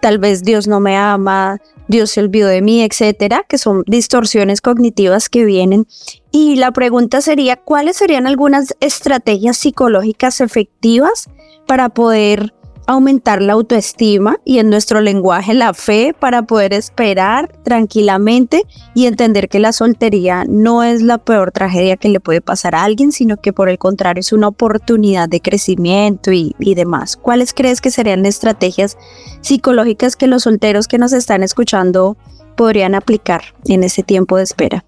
Tal 0.01 0.19
vez 0.19 0.45
Dios 0.45 0.69
no 0.69 0.79
me 0.79 0.97
ama, 0.97 1.59
Dios 1.89 2.11
se 2.11 2.21
olvidó 2.21 2.49
de 2.49 2.63
mí, 2.63 2.83
etcétera, 2.83 3.45
que 3.49 3.59
son 3.59 3.85
distorsiones 3.87 4.61
cognitivas 4.61 5.29
que 5.29 5.45
vienen. 5.45 5.87
Y 6.31 6.57
la 6.57 6.73
pregunta 6.73 7.21
sería, 7.21 7.57
¿cuáles 7.57 7.97
serían 7.97 8.27
algunas 8.27 8.75
estrategias 8.81 9.57
psicológicas 9.57 10.41
efectivas 10.41 11.29
para 11.67 11.89
poder 11.89 12.53
aumentar 12.87 13.43
la 13.43 13.55
autoestima 13.55 14.39
y 14.45 14.59
en 14.59 14.71
nuestro 14.71 15.01
lenguaje 15.01 15.55
la 15.55 15.75
fe 15.75 16.15
para 16.19 16.43
poder 16.43 16.73
esperar 16.73 17.53
tranquilamente 17.65 18.63
y 18.95 19.07
entender 19.07 19.49
que 19.49 19.59
la 19.59 19.73
soltería 19.73 20.45
no 20.49 20.83
es 20.83 21.03
la 21.03 21.19
peor 21.19 21.51
tragedia 21.51 21.97
que 21.97 22.09
le 22.09 22.21
puede 22.21 22.41
pasar 22.41 22.75
a 22.75 22.85
alguien, 22.85 23.13
sino 23.13 23.37
que 23.37 23.53
por 23.53 23.69
el 23.69 23.79
contrario 23.79 24.21
es 24.21 24.33
una 24.33 24.49
oportunidad 24.49 25.29
de 25.29 25.41
crecimiento 25.41 26.33
y, 26.33 26.55
demás. 26.59 27.17
¿Cuáles 27.17 27.55
crees 27.55 27.81
que 27.81 27.91
serían 27.91 28.27
estrategias 28.27 28.99
psicológicas 29.41 30.17
que 30.17 30.27
los 30.27 30.43
solteros 30.43 30.89
que 30.89 30.99
nos 30.99 31.13
están 31.13 31.43
escuchando 31.43 32.17
podrían 32.57 32.95
aplicar 32.95 33.43
en 33.67 33.83
ese 33.83 34.03
tiempo 34.03 34.37
de 34.37 34.45
espera? 34.45 34.85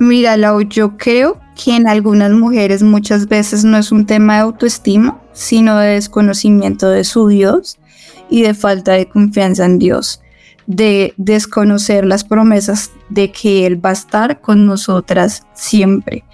Mira, 0.00 0.36
Lau, 0.36 0.62
yo 0.62 0.96
creo 0.96 1.38
que 1.54 1.76
en 1.76 1.88
algunas 1.88 2.32
mujeres 2.32 2.82
muchas 2.82 3.28
veces 3.28 3.64
no 3.64 3.78
es 3.78 3.92
un 3.92 4.06
tema 4.06 4.34
de 4.34 4.40
autoestima, 4.40 5.20
sino 5.32 5.78
de 5.78 5.94
desconocimiento 5.94 6.88
de 6.88 7.04
su 7.04 7.28
Dios 7.28 7.78
y 8.28 8.42
de 8.42 8.54
falta 8.54 8.92
de 8.92 9.08
confianza 9.08 9.64
en 9.64 9.78
Dios, 9.78 10.20
de 10.66 11.14
desconocer 11.16 12.04
las 12.04 12.24
promesas 12.24 12.90
de 13.08 13.30
que 13.30 13.66
Él 13.66 13.84
va 13.84 13.90
a 13.90 13.94
estar 13.94 14.40
con 14.40 14.66
nosotras 14.66 15.46
siempre. 15.54 16.24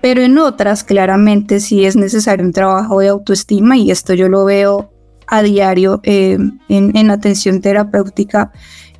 Pero 0.00 0.22
en 0.22 0.38
otras 0.38 0.84
claramente 0.84 1.60
sí 1.60 1.84
es 1.84 1.96
necesario 1.96 2.44
un 2.44 2.52
trabajo 2.52 3.00
de 3.00 3.08
autoestima 3.08 3.76
y 3.76 3.90
esto 3.90 4.14
yo 4.14 4.28
lo 4.28 4.44
veo 4.44 4.90
a 5.26 5.42
diario 5.42 6.00
eh, 6.02 6.36
en, 6.68 6.96
en 6.96 7.10
atención 7.10 7.60
terapéutica 7.60 8.52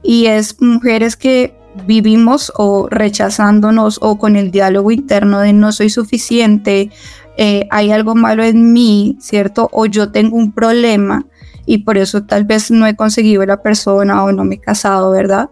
y 0.02 0.26
es 0.26 0.60
mujeres 0.60 1.16
que 1.16 1.54
vivimos 1.86 2.52
o 2.56 2.88
rechazándonos 2.88 3.98
o 4.00 4.18
con 4.18 4.36
el 4.36 4.50
diálogo 4.50 4.90
interno 4.90 5.40
de 5.40 5.52
no 5.52 5.72
soy 5.72 5.90
suficiente, 5.90 6.90
eh, 7.36 7.66
hay 7.70 7.90
algo 7.90 8.14
malo 8.14 8.44
en 8.44 8.72
mí, 8.72 9.16
¿cierto? 9.20 9.68
O 9.72 9.86
yo 9.86 10.12
tengo 10.12 10.36
un 10.36 10.52
problema 10.52 11.26
y 11.66 11.78
por 11.78 11.98
eso 11.98 12.24
tal 12.24 12.44
vez 12.44 12.70
no 12.70 12.86
he 12.86 12.94
conseguido 12.94 13.44
la 13.44 13.62
persona 13.62 14.22
o 14.24 14.32
no 14.32 14.44
me 14.44 14.56
he 14.56 14.60
casado, 14.60 15.10
¿verdad? 15.10 15.50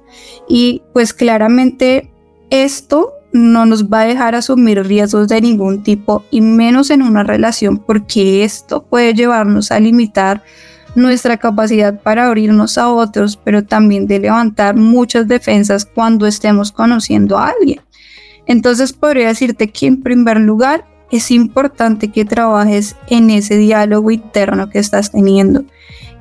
Y 0.49 0.83
pues 0.93 1.13
claramente 1.13 2.13
esto 2.51 3.15
no 3.33 3.65
nos 3.65 3.89
va 3.89 4.03
a 4.03 4.07
dejar 4.07 4.35
asumir 4.35 4.85
riesgos 4.85 5.29
de 5.29 5.41
ningún 5.41 5.83
tipo 5.83 6.25
y 6.31 6.43
menos 6.43 6.91
en 6.91 7.03
una 7.03 7.25
relación 7.25 7.79
porque 7.79 8.45
esto 8.45 8.85
puede 8.85 9.15
llevarnos 9.15 9.73
a 9.73 9.81
limitar 9.81 10.43
nuestra 10.95 11.37
capacidad 11.37 12.01
para 12.01 12.27
abrirnos 12.27 12.79
a 12.79 12.89
otros, 12.89 13.37
pero 13.37 13.65
también 13.65 14.07
de 14.07 14.19
levantar 14.19 14.77
muchas 14.77 15.27
defensas 15.29 15.85
cuando 15.87 16.27
estemos 16.27 16.73
conociendo 16.73 17.39
a 17.39 17.49
alguien. 17.49 17.81
Entonces 18.47 18.93
podría 18.93 19.29
decirte 19.29 19.71
que 19.71 19.87
en 19.87 20.03
primer 20.03 20.39
lugar 20.41 20.85
es 21.11 21.31
importante 21.31 22.11
que 22.11 22.25
trabajes 22.25 22.97
en 23.09 23.31
ese 23.31 23.57
diálogo 23.57 24.11
interno 24.11 24.71
que 24.71 24.79
estás 24.79 25.13
teniendo. 25.13 25.65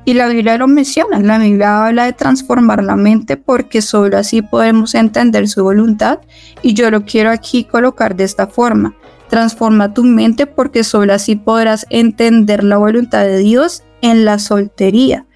Y 0.04 0.14
la 0.14 0.28
Biblia 0.28 0.58
lo 0.58 0.66
menciona, 0.66 1.20
la 1.20 1.38
Biblia 1.38 1.86
habla 1.86 2.04
de 2.06 2.12
transformar 2.12 2.82
la 2.82 2.96
mente 2.96 3.36
porque 3.36 3.82
solo 3.82 4.18
así 4.18 4.42
podemos 4.42 4.94
entender 4.94 5.48
su 5.48 5.62
voluntad 5.62 6.18
y 6.60 6.74
yo 6.74 6.90
lo 6.90 7.04
quiero 7.04 7.30
aquí 7.30 7.64
colocar 7.64 8.16
de 8.16 8.24
esta 8.24 8.48
forma. 8.48 8.94
Transforma 9.28 9.94
tu 9.94 10.02
mente 10.02 10.46
porque 10.46 10.82
solo 10.82 11.14
así 11.14 11.36
podrás 11.36 11.86
entender 11.88 12.64
la 12.64 12.78
voluntad 12.78 13.22
de 13.22 13.38
Dios 13.38 13.84
en 14.02 14.24
la 14.26 14.38
soltería. 14.38 15.26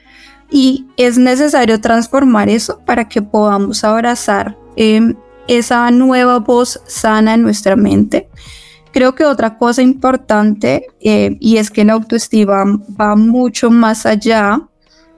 Y 0.50 0.86
es 0.96 1.18
necesario 1.18 1.80
transformar 1.80 2.48
eso 2.48 2.80
para 2.84 3.08
que 3.08 3.22
podamos 3.22 3.82
abrazar 3.82 4.56
em, 4.76 5.16
esa 5.48 5.90
nueva 5.90 6.38
voz 6.38 6.80
sana 6.86 7.34
en 7.34 7.42
nuestra 7.42 7.76
mente. 7.76 8.28
Creo 8.92 9.14
que 9.14 9.24
otra 9.24 9.58
cosa 9.58 9.82
importante, 9.82 10.86
eh, 11.00 11.36
y 11.40 11.56
es 11.56 11.70
que 11.70 11.84
la 11.84 11.94
autoestima 11.94 12.64
va 12.98 13.16
mucho 13.16 13.70
más 13.70 14.06
allá 14.06 14.60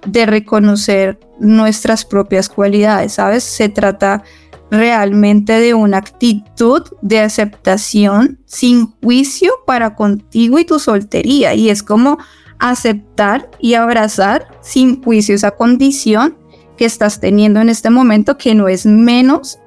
de 0.06 0.26
reconocer 0.26 1.18
nuestras 1.38 2.04
propias 2.04 2.48
cualidades, 2.48 3.14
¿sabes? 3.14 3.44
Se 3.44 3.68
trata 3.68 4.22
realmente 4.70 5.60
de 5.60 5.74
una 5.74 5.98
actitud 5.98 6.82
de 7.02 7.20
aceptación 7.20 8.38
sin 8.44 8.92
juicio 9.02 9.52
para 9.66 9.94
contigo 9.94 10.58
y 10.58 10.64
tu 10.64 10.78
soltería. 10.78 11.54
Y 11.54 11.70
es 11.70 11.82
como 11.82 12.18
aceptar 12.58 13.50
y 13.60 13.74
abrazar 13.74 14.48
sin 14.60 15.02
juicio 15.02 15.34
esa 15.34 15.52
condición 15.52 16.36
que 16.76 16.84
estás 16.84 17.20
teniendo 17.20 17.60
en 17.60 17.68
este 17.68 17.90
momento, 17.90 18.38
que 18.38 18.54
no 18.54 18.68
es 18.68 18.86
menos 18.86 19.58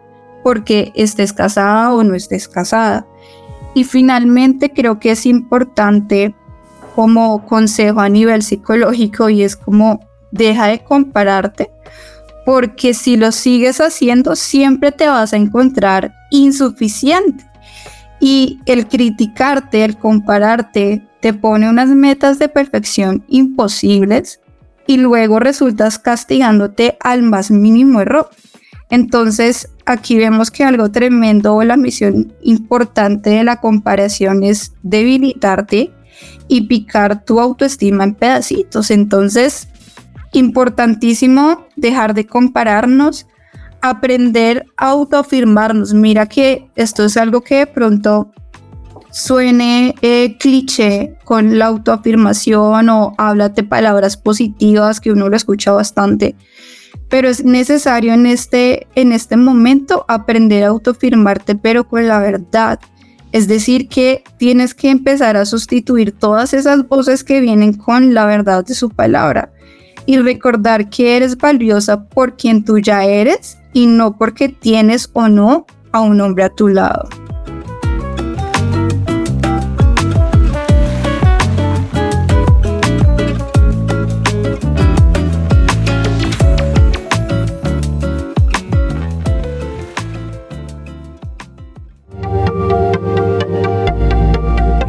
porque 0.43 0.91
estés 0.95 1.33
casada 1.33 1.93
o 1.93 2.03
no 2.03 2.15
estés 2.15 2.47
casada. 2.47 3.05
Y 3.73 3.83
finalmente 3.83 4.71
creo 4.71 4.99
que 4.99 5.11
es 5.11 5.25
importante 5.25 6.35
como 6.95 7.45
consejo 7.45 8.01
a 8.01 8.09
nivel 8.09 8.43
psicológico 8.43 9.29
y 9.29 9.43
es 9.43 9.55
como 9.55 9.99
deja 10.31 10.67
de 10.67 10.83
compararte 10.83 11.69
porque 12.45 12.93
si 12.93 13.17
lo 13.17 13.31
sigues 13.31 13.79
haciendo 13.79 14.35
siempre 14.35 14.91
te 14.91 15.07
vas 15.07 15.33
a 15.33 15.37
encontrar 15.37 16.13
insuficiente. 16.31 17.45
Y 18.21 18.59
el 18.65 18.87
criticarte, 18.87 19.83
el 19.83 19.97
compararte, 19.97 21.05
te 21.19 21.33
pone 21.33 21.69
unas 21.69 21.89
metas 21.89 22.39
de 22.39 22.47
perfección 22.47 23.25
imposibles 23.27 24.39
y 24.87 24.97
luego 24.97 25.39
resultas 25.39 25.99
castigándote 25.99 26.97
al 26.99 27.23
más 27.23 27.51
mínimo 27.51 28.01
error. 28.01 28.29
Entonces, 28.89 29.69
aquí 29.85 30.17
vemos 30.17 30.51
que 30.51 30.63
algo 30.63 30.91
tremendo 30.91 31.55
o 31.55 31.63
la 31.63 31.77
misión 31.77 32.33
importante 32.41 33.31
de 33.31 33.43
la 33.43 33.61
comparación 33.61 34.43
es 34.43 34.73
debilitarte 34.83 35.91
y 36.47 36.67
picar 36.67 37.23
tu 37.23 37.39
autoestima 37.39 38.03
en 38.03 38.15
pedacitos. 38.15 38.91
Entonces, 38.91 39.69
importantísimo 40.33 41.65
dejar 41.75 42.13
de 42.13 42.27
compararnos, 42.27 43.27
aprender 43.81 44.65
a 44.77 44.89
autoafirmarnos. 44.89 45.93
Mira 45.93 46.25
que 46.25 46.69
esto 46.75 47.03
es 47.03 47.17
algo 47.17 47.41
que 47.41 47.55
de 47.55 47.67
pronto 47.67 48.31
suene 49.11 49.93
eh, 50.01 50.37
cliché 50.37 51.17
con 51.25 51.59
la 51.59 51.65
autoafirmación 51.65 52.89
o 52.89 53.13
háblate 53.17 53.63
palabras 53.63 54.15
positivas 54.17 55.01
que 55.01 55.11
uno 55.11 55.29
lo 55.29 55.35
escucha 55.35 55.71
bastante. 55.71 56.35
pero 57.09 57.27
es 57.27 57.43
necesario 57.43 58.13
en 58.13 58.25
este, 58.25 58.87
en 58.95 59.11
este 59.11 59.35
momento 59.35 60.05
aprender 60.07 60.63
a 60.63 60.67
autofirmarte, 60.69 61.55
pero 61.55 61.85
con 61.85 62.07
la 62.07 62.19
verdad. 62.19 62.79
Es 63.33 63.49
decir, 63.49 63.89
que 63.89 64.23
tienes 64.37 64.73
que 64.73 64.89
empezar 64.89 65.35
a 65.35 65.45
sustituir 65.45 66.13
todas 66.13 66.53
esas 66.53 66.87
voces 66.87 67.25
que 67.25 67.41
vienen 67.41 67.73
con 67.73 68.13
la 68.13 68.25
verdad 68.25 68.65
de 68.65 68.75
su 68.75 68.89
palabra 68.89 69.51
y 70.05 70.17
recordar 70.17 70.89
que 70.89 71.15
eres 71.15 71.37
valiosa 71.37 72.03
por 72.03 72.35
quien 72.35 72.63
tú 72.63 72.79
ya 72.79 73.03
eres 73.05 73.57
y 73.73 73.87
no 73.87 74.17
porque 74.17 74.49
tienes 74.49 75.09
o 75.13 75.27
no 75.27 75.65
a 75.91 76.01
un 76.01 76.19
hombre 76.21 76.43
a 76.43 76.49
tu 76.49 76.67
lado. 76.67 77.07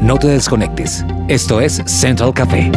No 0.01 0.19
te 0.19 0.29
desconectes. 0.29 1.05
Esto 1.29 1.61
es 1.61 1.81
Central 1.87 2.35
Café. 2.35 2.71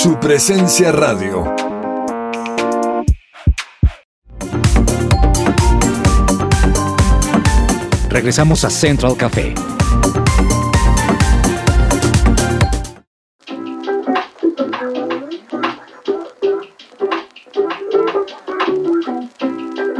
Su 0.00 0.14
presencia 0.20 0.92
radio. 0.92 1.44
Regresamos 8.08 8.62
a 8.64 8.70
Central 8.70 9.16
Café. 9.16 9.54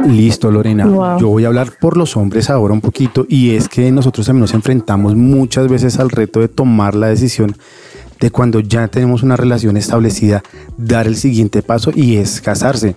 Listo, 0.07 0.49
Lorena. 0.49 0.85
Yo 1.19 1.27
voy 1.27 1.43
a 1.43 1.47
hablar 1.47 1.73
por 1.77 1.97
los 1.97 2.15
hombres 2.15 2.49
ahora 2.49 2.73
un 2.73 2.79
poquito 2.79 3.25
y 3.27 3.51
es 3.51 3.67
que 3.67 3.91
nosotros 3.91 4.25
también 4.25 4.43
nos 4.43 4.53
enfrentamos 4.53 5.17
muchas 5.17 5.67
veces 5.67 5.99
al 5.99 6.09
reto 6.09 6.39
de 6.39 6.47
tomar 6.47 6.95
la 6.95 7.07
decisión 7.07 7.57
de 8.19 8.31
cuando 8.31 8.59
ya 8.59 8.87
tenemos 8.87 9.23
una 9.23 9.37
relación 9.37 9.77
establecida, 9.77 10.43
dar 10.77 11.07
el 11.07 11.15
siguiente 11.15 11.61
paso 11.61 11.91
y 11.95 12.17
es 12.17 12.41
casarse. 12.41 12.95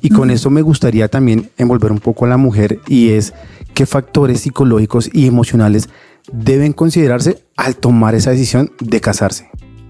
Y 0.00 0.10
con 0.10 0.30
eso 0.30 0.50
me 0.50 0.62
gustaría 0.62 1.08
también 1.08 1.50
envolver 1.56 1.92
un 1.92 1.98
poco 1.98 2.24
a 2.24 2.28
la 2.28 2.36
mujer 2.36 2.80
y 2.86 3.10
es 3.10 3.32
qué 3.74 3.86
factores 3.86 4.40
psicológicos 4.40 5.10
y 5.12 5.26
emocionales 5.26 5.88
deben 6.32 6.72
considerarse 6.72 7.42
al 7.56 7.76
tomar 7.76 8.14
esa 8.14 8.30
decisión 8.30 8.70
de 8.80 9.00
casarse. 9.00 9.48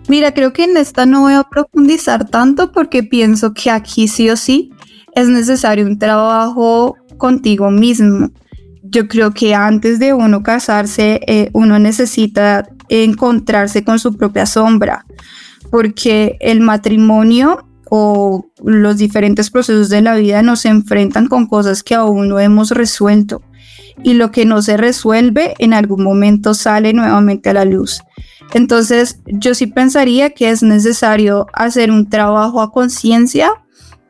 Mira, 0.08 0.32
creo 0.32 0.52
que 0.52 0.64
en 0.64 0.76
esta 0.76 1.04
no 1.04 1.22
voy 1.22 1.34
a 1.34 1.44
profundizar 1.44 2.28
tanto 2.28 2.72
porque 2.72 3.02
pienso 3.02 3.52
que 3.52 3.70
aquí 3.70 4.08
sí 4.08 4.30
o 4.30 4.36
sí 4.36 4.72
es 5.14 5.28
necesario 5.28 5.84
un 5.84 5.98
trabajo 5.98 6.96
contigo 7.18 7.70
mismo. 7.70 8.30
Yo 8.82 9.06
creo 9.06 9.32
que 9.32 9.54
antes 9.54 9.98
de 9.98 10.14
uno 10.14 10.42
casarse, 10.42 11.20
eh, 11.26 11.50
uno 11.52 11.78
necesita 11.78 12.66
encontrarse 12.88 13.84
con 13.84 13.98
su 13.98 14.16
propia 14.16 14.46
sombra, 14.46 15.06
porque 15.70 16.36
el 16.40 16.60
matrimonio 16.60 17.64
o 17.90 18.46
los 18.62 18.98
diferentes 18.98 19.50
procesos 19.50 19.88
de 19.88 20.02
la 20.02 20.14
vida 20.14 20.42
nos 20.42 20.64
enfrentan 20.64 21.26
con 21.26 21.46
cosas 21.46 21.82
que 21.82 21.94
aún 21.94 22.28
no 22.28 22.38
hemos 22.38 22.70
resuelto 22.70 23.42
y 24.02 24.14
lo 24.14 24.30
que 24.30 24.44
no 24.44 24.62
se 24.62 24.76
resuelve 24.76 25.54
en 25.58 25.74
algún 25.74 26.02
momento 26.02 26.54
sale 26.54 26.92
nuevamente 26.92 27.50
a 27.50 27.54
la 27.54 27.64
luz. 27.64 28.02
Entonces 28.54 29.20
yo 29.26 29.54
sí 29.54 29.66
pensaría 29.66 30.30
que 30.30 30.50
es 30.50 30.62
necesario 30.62 31.46
hacer 31.52 31.90
un 31.90 32.08
trabajo 32.08 32.62
a 32.62 32.72
conciencia 32.72 33.50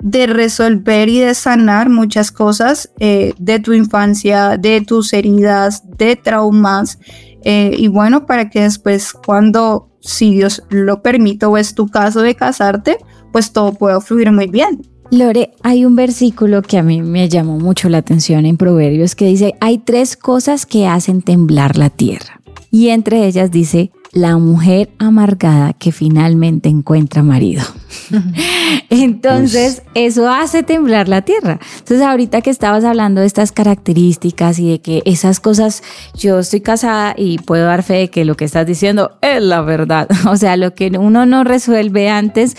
de 0.00 0.28
resolver 0.28 1.08
y 1.08 1.18
de 1.18 1.34
sanar 1.34 1.90
muchas 1.90 2.30
cosas 2.30 2.90
eh, 3.00 3.34
de 3.38 3.58
tu 3.58 3.72
infancia, 3.72 4.56
de 4.56 4.80
tus 4.80 5.12
heridas, 5.12 5.82
de 5.96 6.14
traumas. 6.14 6.98
Eh, 7.44 7.74
y 7.76 7.88
bueno, 7.88 8.26
para 8.26 8.50
que 8.50 8.62
después 8.62 9.12
cuando, 9.12 9.90
si 10.00 10.32
Dios 10.32 10.62
lo 10.70 11.02
permite 11.02 11.46
o 11.46 11.56
es 11.56 11.74
tu 11.74 11.88
caso 11.88 12.22
de 12.22 12.34
casarte, 12.34 12.98
pues 13.32 13.52
todo 13.52 13.72
pueda 13.72 14.00
fluir 14.00 14.32
muy 14.32 14.46
bien. 14.46 14.82
Lore, 15.10 15.52
hay 15.62 15.86
un 15.86 15.96
versículo 15.96 16.60
que 16.60 16.76
a 16.76 16.82
mí 16.82 17.00
me 17.00 17.28
llamó 17.28 17.58
mucho 17.58 17.88
la 17.88 17.98
atención 17.98 18.44
en 18.44 18.58
Proverbios 18.58 19.14
que 19.14 19.26
dice, 19.26 19.54
hay 19.60 19.78
tres 19.78 20.16
cosas 20.16 20.66
que 20.66 20.86
hacen 20.86 21.22
temblar 21.22 21.78
la 21.78 21.88
tierra. 21.88 22.40
Y 22.70 22.88
entre 22.88 23.26
ellas 23.26 23.50
dice, 23.50 23.90
la 24.12 24.38
mujer 24.38 24.90
amargada 24.98 25.72
que 25.72 25.92
finalmente 25.92 26.68
encuentra 26.68 27.22
marido. 27.22 27.62
Entonces, 28.90 29.82
eso 29.94 30.30
hace 30.30 30.62
temblar 30.62 31.08
la 31.08 31.22
tierra. 31.22 31.58
Entonces, 31.78 32.02
ahorita 32.02 32.40
que 32.40 32.50
estabas 32.50 32.84
hablando 32.84 33.20
de 33.20 33.26
estas 33.26 33.52
características 33.52 34.58
y 34.58 34.70
de 34.70 34.80
que 34.80 35.02
esas 35.04 35.40
cosas, 35.40 35.82
yo 36.14 36.38
estoy 36.38 36.60
casada 36.60 37.14
y 37.16 37.38
puedo 37.38 37.66
dar 37.66 37.82
fe 37.82 37.94
de 37.94 38.10
que 38.10 38.24
lo 38.24 38.34
que 38.34 38.44
estás 38.44 38.66
diciendo 38.66 39.12
es 39.20 39.42
la 39.42 39.60
verdad. 39.62 40.08
O 40.28 40.36
sea, 40.36 40.56
lo 40.56 40.74
que 40.74 40.92
uno 40.98 41.24
no 41.24 41.42
resuelve 41.42 42.10
antes, 42.10 42.54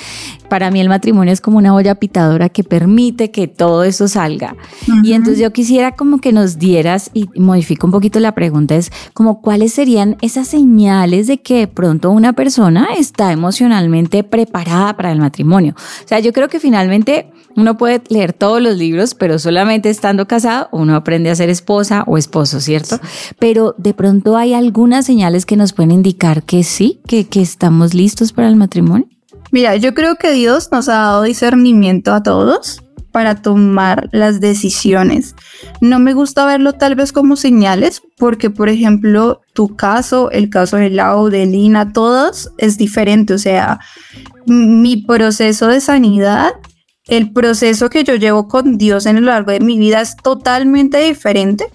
para 0.49 0.71
mí 0.71 0.81
el 0.81 0.89
matrimonio 0.89 1.31
es 1.31 1.39
como 1.39 1.59
una 1.59 1.73
olla 1.75 1.95
pitadora 1.95 2.49
que 2.49 2.63
permite 2.63 3.31
que 3.31 3.47
todo 3.47 3.83
eso 3.83 4.07
salga. 4.07 4.55
Y 5.03 5.13
entonces 5.13 5.39
yo 5.39 5.53
quisiera 5.53 5.91
como 5.91 6.19
que 6.19 6.33
nos 6.33 6.57
dieras, 6.57 7.11
y 7.13 7.29
modifico 7.35 7.85
un 7.85 7.91
poquito 7.91 8.19
la 8.19 8.33
pregunta, 8.33 8.75
es 8.75 8.91
como 9.13 9.41
cuáles 9.41 9.73
serían 9.73 10.17
esas 10.21 10.47
señales 10.47 11.27
de 11.27 11.38
que 11.41 11.67
pronto 11.67 12.11
una 12.11 12.33
persona 12.33 12.89
está 12.97 13.31
emocionalmente 13.31 14.23
preparada 14.23 14.95
para 14.95 15.11
el 15.11 15.19
matrimonio. 15.19 15.75
O 15.77 16.07
sea, 16.07 16.19
yo 16.19 16.33
creo 16.33 16.47
que 16.47 16.59
finalmente 16.59 17.31
uno 17.55 17.77
puede 17.77 18.01
leer 18.09 18.33
todos 18.33 18.61
los 18.61 18.77
libros, 18.77 19.15
pero 19.15 19.39
solamente 19.39 19.89
estando 19.89 20.27
casado 20.27 20.69
uno 20.71 20.95
aprende 20.95 21.29
a 21.29 21.35
ser 21.35 21.49
esposa 21.49 22.03
o 22.07 22.17
esposo, 22.17 22.59
¿cierto? 22.59 22.99
Pero 23.39 23.75
de 23.77 23.93
pronto 23.93 24.37
hay 24.37 24.53
algunas 24.53 25.05
señales 25.05 25.45
que 25.45 25.57
nos 25.57 25.73
pueden 25.73 25.91
indicar 25.91 26.43
que 26.43 26.63
sí, 26.63 27.01
que, 27.07 27.27
que 27.27 27.41
estamos 27.41 27.93
listos 27.93 28.33
para 28.33 28.47
el 28.47 28.55
matrimonio. 28.55 29.07
Mira, 29.51 29.75
yo 29.77 29.93
creo 29.95 30.15
que 30.15 30.31
Dios 30.31 30.69
nos 30.71 30.89
ha 30.89 30.93
dado 30.93 31.23
discernimiento 31.23 32.13
a 32.13 32.21
todos 32.21 32.83
para 33.19 33.35
tomar 33.35 34.07
las 34.13 34.39
decisiones. 34.39 35.35
No 35.81 35.99
me 35.99 36.13
gusta 36.13 36.45
verlo 36.45 36.71
tal 36.71 36.95
vez 36.95 37.11
como 37.11 37.35
señales, 37.35 38.01
porque 38.15 38.49
por 38.49 38.69
ejemplo, 38.69 39.41
tu 39.51 39.75
caso, 39.75 40.31
el 40.31 40.49
caso 40.49 40.77
de 40.77 40.89
Lau, 40.89 41.27
de 41.27 41.45
Lina, 41.45 41.91
todos 41.91 42.49
es 42.57 42.77
diferente. 42.77 43.33
O 43.33 43.37
sea, 43.37 43.81
mi 44.45 44.95
proceso 44.95 45.67
de 45.67 45.81
sanidad, 45.81 46.53
el 47.07 47.33
proceso 47.33 47.89
que 47.89 48.05
yo 48.05 48.15
llevo 48.15 48.47
con 48.47 48.77
Dios 48.77 49.05
en 49.05 49.17
lo 49.17 49.21
largo 49.23 49.51
de 49.51 49.59
mi 49.59 49.77
vida 49.77 49.99
es 49.99 50.15
totalmente 50.15 50.99
diferente 50.99 51.65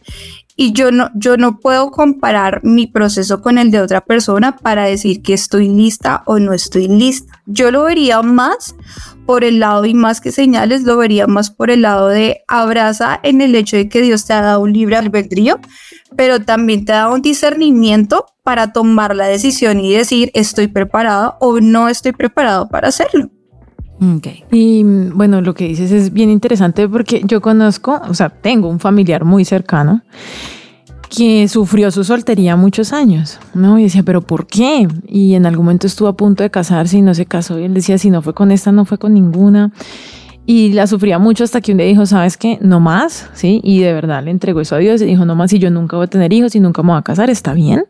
y 0.56 0.72
yo 0.72 0.92
no, 0.92 1.10
yo 1.14 1.36
no 1.36 1.58
puedo 1.58 1.90
comparar 1.90 2.64
mi 2.64 2.86
proceso 2.86 3.42
con 3.42 3.58
el 3.58 3.70
de 3.70 3.82
otra 3.82 4.00
persona 4.00 4.56
para 4.56 4.84
decir 4.84 5.20
que 5.20 5.34
estoy 5.34 5.68
lista 5.68 6.22
o 6.24 6.38
no 6.38 6.54
estoy 6.54 6.88
lista. 6.88 7.42
Yo 7.44 7.70
lo 7.70 7.82
vería 7.82 8.22
más 8.22 8.74
por 9.26 9.44
el 9.44 9.60
lado 9.60 9.84
y 9.84 9.94
más 9.94 10.20
que 10.20 10.32
señales, 10.32 10.82
lo 10.82 10.96
vería 10.96 11.26
más 11.26 11.50
por 11.50 11.70
el 11.70 11.82
lado 11.82 12.08
de 12.08 12.42
abraza 12.48 13.20
en 13.22 13.40
el 13.40 13.54
hecho 13.54 13.76
de 13.76 13.88
que 13.88 14.02
Dios 14.02 14.26
te 14.26 14.32
ha 14.32 14.42
dado 14.42 14.60
un 14.60 14.72
libre 14.72 14.96
albedrío, 14.96 15.58
pero 16.16 16.40
también 16.40 16.84
te 16.84 16.92
dado 16.92 17.14
un 17.14 17.22
discernimiento 17.22 18.26
para 18.42 18.72
tomar 18.72 19.16
la 19.16 19.26
decisión 19.26 19.80
y 19.80 19.92
decir 19.92 20.30
estoy 20.34 20.68
preparado 20.68 21.36
o 21.40 21.60
no 21.60 21.88
estoy 21.88 22.12
preparado 22.12 22.68
para 22.68 22.88
hacerlo. 22.88 23.30
Y 24.50 24.82
bueno, 24.84 25.40
lo 25.40 25.54
que 25.54 25.68
dices 25.68 25.90
es 25.90 26.12
bien 26.12 26.28
interesante 26.28 26.88
porque 26.88 27.22
yo 27.24 27.40
conozco, 27.40 28.02
o 28.06 28.12
sea, 28.12 28.28
tengo 28.28 28.68
un 28.68 28.78
familiar 28.78 29.24
muy 29.24 29.44
cercano 29.44 30.02
que 31.08 31.48
sufrió 31.48 31.90
su 31.90 32.04
soltería 32.04 32.56
muchos 32.56 32.92
años, 32.92 33.38
¿no? 33.54 33.78
Y 33.78 33.84
decía, 33.84 34.02
pero 34.02 34.22
¿por 34.22 34.46
qué? 34.46 34.88
Y 35.06 35.34
en 35.34 35.46
algún 35.46 35.66
momento 35.66 35.86
estuvo 35.86 36.08
a 36.08 36.16
punto 36.16 36.42
de 36.42 36.50
casarse 36.50 36.98
y 36.98 37.02
no 37.02 37.14
se 37.14 37.26
casó. 37.26 37.58
Y 37.58 37.64
él 37.64 37.74
decía, 37.74 37.98
si 37.98 38.10
no 38.10 38.22
fue 38.22 38.34
con 38.34 38.50
esta, 38.50 38.72
no 38.72 38.84
fue 38.84 38.98
con 38.98 39.14
ninguna. 39.14 39.72
Y 40.46 40.72
la 40.72 40.86
sufría 40.86 41.18
mucho 41.18 41.44
hasta 41.44 41.60
que 41.60 41.72
un 41.72 41.78
día 41.78 41.86
dijo, 41.86 42.04
¿sabes 42.04 42.36
qué? 42.36 42.58
No 42.60 42.78
más, 42.80 43.30
¿sí? 43.32 43.60
Y 43.64 43.80
de 43.80 43.92
verdad 43.94 44.22
le 44.22 44.30
entregó 44.30 44.60
eso 44.60 44.74
a 44.74 44.78
Dios 44.78 45.00
y 45.00 45.06
dijo, 45.06 45.24
no 45.24 45.34
más, 45.34 45.50
si 45.50 45.58
yo 45.58 45.70
nunca 45.70 45.96
voy 45.96 46.04
a 46.04 46.08
tener 46.08 46.32
hijos 46.32 46.54
y 46.54 46.60
nunca 46.60 46.82
me 46.82 46.90
voy 46.90 46.98
a 46.98 47.02
casar, 47.02 47.30
está 47.30 47.54
bien. 47.54 47.84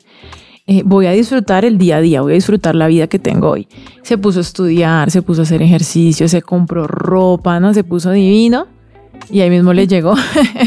Eh, 0.67 0.83
voy 0.85 1.07
a 1.07 1.11
disfrutar 1.11 1.65
el 1.65 1.77
día 1.77 1.97
a 1.97 2.01
día, 2.01 2.23
voy 2.23 2.33
a 2.33 2.35
disfrutar 2.37 2.75
la 2.75 2.87
vida 2.87 3.07
que 3.07 3.19
tengo 3.19 3.51
hoy. 3.51 3.69
Se 4.03 4.17
puso 4.17 4.39
a 4.39 4.43
estudiar, 4.43 5.11
se 5.11 5.21
puso 5.21 5.43
a 5.43 5.45
hacer 5.45 5.63
ejercicio, 5.63 6.29
se 6.29 6.43
compró 6.43 6.87
ropa, 6.87 7.59
¿no? 7.61 7.75
Se 7.75 7.85
puso 7.85 8.13
divino. 8.13 8.67
Y 9.31 9.41
ahí 9.41 9.51
mismo 9.51 9.73
le 9.73 9.87
llegó 9.87 10.15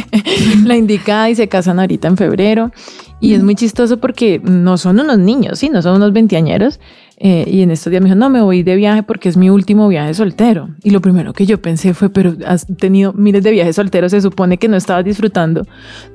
la 0.65 0.75
indicada 0.75 1.29
y 1.29 1.35
se 1.35 1.47
casan 1.47 1.79
ahorita 1.79 2.07
en 2.07 2.17
febrero. 2.17 2.71
Y 3.19 3.33
es 3.33 3.43
muy 3.43 3.55
chistoso 3.55 3.97
porque 3.97 4.39
no 4.43 4.77
son 4.77 4.99
unos 4.99 5.17
niños, 5.17 5.59
sí, 5.59 5.69
no 5.69 5.81
son 5.81 5.95
unos 5.95 6.13
veinteañeros. 6.13 6.79
Eh, 7.19 7.45
y 7.47 7.61
en 7.61 7.71
estos 7.71 7.89
días 7.89 8.03
me 8.03 8.09
dijo, 8.09 8.19
no, 8.19 8.29
me 8.29 8.41
voy 8.41 8.61
de 8.61 8.75
viaje 8.75 9.01
porque 9.01 9.27
es 9.27 9.37
mi 9.37 9.49
último 9.49 9.87
viaje 9.87 10.13
soltero. 10.13 10.69
Y 10.83 10.91
lo 10.91 11.01
primero 11.01 11.33
que 11.33 11.47
yo 11.47 11.59
pensé 11.59 11.95
fue, 11.95 12.09
pero 12.09 12.35
has 12.45 12.67
tenido 12.77 13.11
miles 13.13 13.41
de 13.41 13.49
viajes 13.49 13.75
solteros, 13.75 14.11
se 14.11 14.21
supone 14.21 14.59
que 14.59 14.67
no 14.67 14.77
estabas 14.77 15.03
disfrutando 15.03 15.65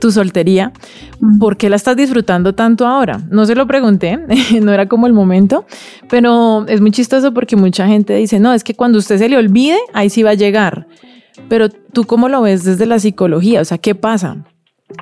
tu 0.00 0.12
soltería. 0.12 0.72
¿Por 1.40 1.56
qué 1.56 1.68
la 1.68 1.76
estás 1.76 1.96
disfrutando 1.96 2.54
tanto 2.54 2.86
ahora? 2.86 3.20
No 3.30 3.46
se 3.46 3.56
lo 3.56 3.66
pregunté, 3.66 4.20
no 4.62 4.72
era 4.72 4.86
como 4.86 5.08
el 5.08 5.12
momento, 5.12 5.66
pero 6.08 6.64
es 6.68 6.80
muy 6.80 6.92
chistoso 6.92 7.34
porque 7.34 7.56
mucha 7.56 7.88
gente 7.88 8.14
dice, 8.14 8.38
no, 8.38 8.54
es 8.54 8.62
que 8.62 8.74
cuando 8.74 8.98
usted 8.98 9.18
se 9.18 9.28
le 9.28 9.36
olvide, 9.36 9.78
ahí 9.94 10.08
sí 10.08 10.22
va 10.22 10.30
a 10.30 10.34
llegar. 10.34 10.86
Pero 11.48 11.68
tú 11.68 12.04
cómo 12.04 12.28
lo 12.28 12.42
ves 12.42 12.64
desde 12.64 12.86
la 12.86 12.98
psicología, 12.98 13.60
o 13.60 13.64
sea, 13.64 13.78
¿qué 13.78 13.94
pasa? 13.94 14.44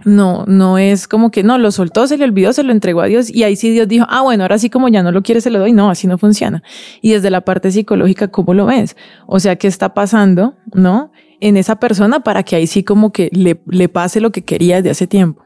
No, 0.05 0.45
no 0.47 0.79
es 0.79 1.09
como 1.09 1.31
que 1.31 1.43
no, 1.43 1.59
lo 1.59 1.73
soltó, 1.73 2.07
se 2.07 2.17
le 2.17 2.25
olvidó, 2.25 2.53
se 2.53 2.63
lo 2.63 2.73
entregó 2.73 3.01
a 3.01 3.07
Dios 3.07 3.31
y 3.31 3.43
ahí 3.43 3.57
sí 3.57 3.71
Dios 3.71 3.89
dijo, 3.89 4.07
ah, 4.09 4.23
bueno, 4.23 4.45
ahora 4.45 4.59
sí 4.59 4.71
como 4.71 4.89
ya 4.89 5.03
no 5.03 5.13
lo 5.13 5.23
quiere, 5.23 5.41
se 5.41 5.51
lo 5.51 5.59
doy. 5.59 5.73
No, 5.73 5.91
así 5.91 6.07
no 6.07 6.19
funciona. 6.19 6.63
Y 7.03 7.13
desde 7.13 7.31
la 7.31 7.43
parte 7.43 7.71
psicológica, 7.71 8.29
¿cómo 8.29 8.55
lo 8.55 8.67
ves? 8.67 8.97
O 9.27 9.41
sea, 9.41 9.57
¿qué 9.57 9.69
está 9.69 9.95
pasando, 9.95 10.55
no? 10.73 11.13
En 11.41 11.57
esa 11.57 11.77
persona 11.77 12.21
para 12.21 12.43
que 12.43 12.57
ahí 12.57 12.67
sí 12.67 12.85
como 12.85 13.13
que 13.13 13.31
le, 13.33 13.61
le 13.67 13.89
pase 13.89 14.21
lo 14.21 14.31
que 14.31 14.43
quería 14.43 14.77
desde 14.77 14.91
hace 14.91 15.07
tiempo. 15.07 15.43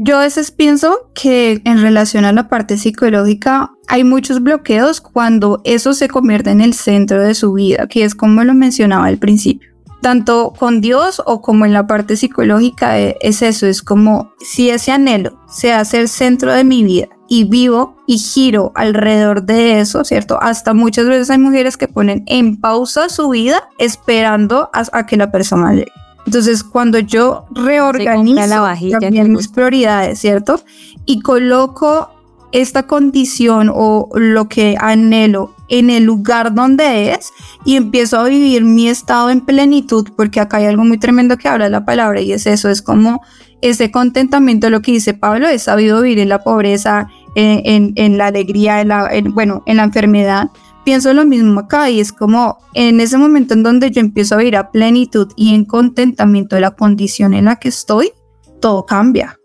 Yo 0.00 0.18
a 0.18 0.20
veces 0.20 0.52
pienso 0.52 1.10
que 1.12 1.60
en 1.64 1.80
relación 1.80 2.24
a 2.24 2.32
la 2.32 2.48
parte 2.48 2.78
psicológica 2.78 3.72
hay 3.88 4.04
muchos 4.04 4.40
bloqueos 4.40 5.00
cuando 5.00 5.60
eso 5.64 5.92
se 5.92 6.08
convierte 6.08 6.50
en 6.50 6.60
el 6.60 6.74
centro 6.74 7.20
de 7.20 7.34
su 7.34 7.52
vida, 7.52 7.88
que 7.88 8.04
es 8.04 8.14
como 8.14 8.44
lo 8.44 8.54
mencionaba 8.54 9.06
al 9.06 9.18
principio 9.18 9.77
tanto 10.00 10.52
con 10.58 10.80
Dios 10.80 11.22
o 11.26 11.42
como 11.42 11.66
en 11.66 11.72
la 11.72 11.86
parte 11.86 12.16
psicológica 12.16 12.98
eh, 13.00 13.16
es 13.20 13.42
eso, 13.42 13.66
es 13.66 13.82
como 13.82 14.32
si 14.38 14.70
ese 14.70 14.92
anhelo 14.92 15.38
se 15.48 15.72
hace 15.72 16.00
el 16.00 16.08
centro 16.08 16.52
de 16.52 16.64
mi 16.64 16.84
vida 16.84 17.08
y 17.28 17.44
vivo 17.44 17.96
y 18.06 18.18
giro 18.18 18.72
alrededor 18.74 19.42
de 19.42 19.80
eso, 19.80 20.04
¿cierto? 20.04 20.38
Hasta 20.40 20.72
muchas 20.72 21.06
veces 21.06 21.30
hay 21.30 21.38
mujeres 21.38 21.76
que 21.76 21.88
ponen 21.88 22.22
en 22.26 22.56
pausa 22.56 23.08
su 23.08 23.28
vida 23.28 23.68
esperando 23.78 24.70
a, 24.72 25.06
que 25.06 25.16
la 25.16 25.30
persona 25.30 25.72
llegue. 25.72 25.92
Entonces, 26.24 26.62
cuando 26.62 26.98
yo 26.98 27.46
reorganizo 27.50 28.66
también 29.00 29.32
mis 29.32 29.48
prioridades, 29.48 30.18
¿cierto? 30.18 30.60
Y 31.06 31.20
coloco 31.20 32.10
esta 32.52 32.84
condición 32.84 33.70
o 33.72 34.08
lo 34.14 34.48
que 34.48 34.76
anhelo 34.80 35.54
en 35.68 35.90
el 35.90 36.04
lugar 36.04 36.54
donde 36.54 37.12
es 37.12 37.32
y 37.64 37.76
empiezo 37.76 38.18
a 38.18 38.24
vivir 38.24 38.64
mi 38.64 38.88
estado 38.88 39.30
en 39.30 39.42
plenitud, 39.42 40.08
porque 40.16 40.40
acá 40.40 40.58
hay 40.58 40.66
algo 40.66 40.84
muy 40.84 40.98
tremendo 40.98 41.36
que 41.36 41.48
habla 41.48 41.68
la 41.68 41.84
palabra 41.84 42.20
y 42.20 42.32
es 42.32 42.46
eso, 42.46 42.70
es 42.70 42.82
como 42.82 43.20
ese 43.60 43.90
contentamiento, 43.90 44.70
lo 44.70 44.82
que 44.82 44.92
dice 44.92 45.14
Pablo, 45.14 45.48
he 45.48 45.58
sabido 45.58 46.00
vivir 46.00 46.20
en 46.20 46.28
la 46.28 46.42
pobreza, 46.42 47.08
en, 47.34 47.92
en, 47.96 48.18
la 48.18 48.26
alegría, 48.26 48.80
en 48.80 48.88
la, 48.88 49.10
bueno, 49.32 49.62
en 49.66 49.78
la 49.78 49.84
enfermedad. 49.84 50.50
Pienso 50.84 51.12
lo 51.12 51.24
mismo 51.26 51.60
acá 51.60 51.90
y 51.90 52.00
es 52.00 52.12
como 52.12 52.58
en 52.74 53.00
ese 53.00 53.18
momento 53.18 53.54
en 53.54 53.62
donde 53.62 53.90
yo 53.90 54.00
empiezo 54.00 54.34
a 54.34 54.38
vivir 54.38 54.56
a 54.56 54.70
plenitud 54.70 55.32
y 55.36 55.54
en 55.54 55.64
contentamiento 55.64 56.56
de 56.56 56.62
la 56.62 56.70
condición 56.70 57.34
en 57.34 57.46
la 57.46 57.56
que 57.56 57.68
estoy, 57.68 58.12
todo 58.60 58.86
cambia. 58.86 59.38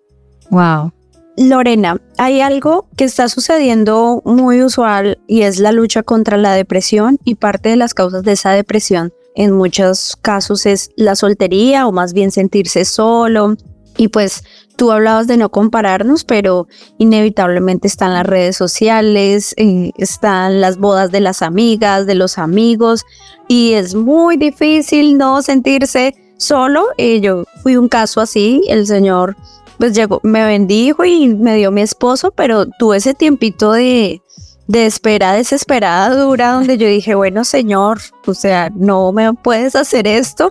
Wow. 0.49 0.93
Lorena, 1.38 1.99
hay 2.17 2.41
algo 2.41 2.88
que 2.95 3.05
está 3.05 3.27
sucediendo 3.27 4.21
muy 4.23 4.61
usual 4.61 5.19
y 5.27 5.41
es 5.41 5.59
la 5.59 5.71
lucha 5.71 6.03
contra 6.03 6.38
la 6.38 6.53
depresión 6.53 7.17
y 7.23 7.36
parte 7.36 7.69
de 7.69 7.75
las 7.75 7.93
causas 7.93 8.23
de 8.23 8.34
esa 8.34 8.51
depresión 8.51 9.11
en 9.36 9.51
muchos 9.51 10.15
casos 10.21 10.65
es 10.65 10.91
la 10.95 11.15
soltería 11.15 11.88
o 11.88 11.91
más 11.91 12.13
bien 12.13 12.31
sentirse 12.31 12.86
solo. 12.86 13.55
Y 13.97 14.07
pues 14.07 14.43
tú 14.75 14.91
hablabas 14.91 15.27
de 15.27 15.38
no 15.38 15.49
compararnos, 15.49 16.23
pero 16.23 16.67
inevitablemente 16.97 17.88
están 17.88 18.13
las 18.13 18.25
redes 18.25 18.55
sociales, 18.55 19.53
eh, 19.57 19.91
están 19.97 20.61
las 20.61 20.77
bodas 20.77 21.11
de 21.11 21.19
las 21.19 21.41
amigas, 21.41 22.07
de 22.07 22.15
los 22.15 22.39
amigos, 22.39 23.03
y 23.47 23.73
es 23.73 23.93
muy 23.93 24.38
difícil 24.38 25.17
no 25.17 25.41
sentirse 25.43 26.15
solo. 26.38 26.88
Y 26.97 27.21
yo 27.21 27.43
fui 27.61 27.77
un 27.77 27.88
caso 27.88 28.19
así, 28.19 28.63
el 28.67 28.88
Señor 28.88 29.36
pues 29.84 29.95
llegó, 29.95 30.21
me 30.23 30.45
bendijo 30.45 31.03
y 31.03 31.27
me 31.27 31.57
dio 31.57 31.69
mi 31.69 31.81
esposo, 31.81 32.31
pero 32.31 32.67
tuve 32.79 32.95
ese 32.95 33.13
tiempito 33.13 33.73
de, 33.73 34.21
de 34.65 34.86
espera 34.86 35.34
desesperada, 35.34 36.15
dura, 36.15 36.53
donde 36.53 36.77
yo 36.77 36.88
dije, 36.88 37.15
bueno, 37.15 37.43
Señor, 37.43 37.99
o 38.25 38.34
sea, 38.34 38.69
no 38.73 39.11
me 39.11 39.34
puedes 39.34 39.75
hacer 39.75 40.07
esto. 40.07 40.49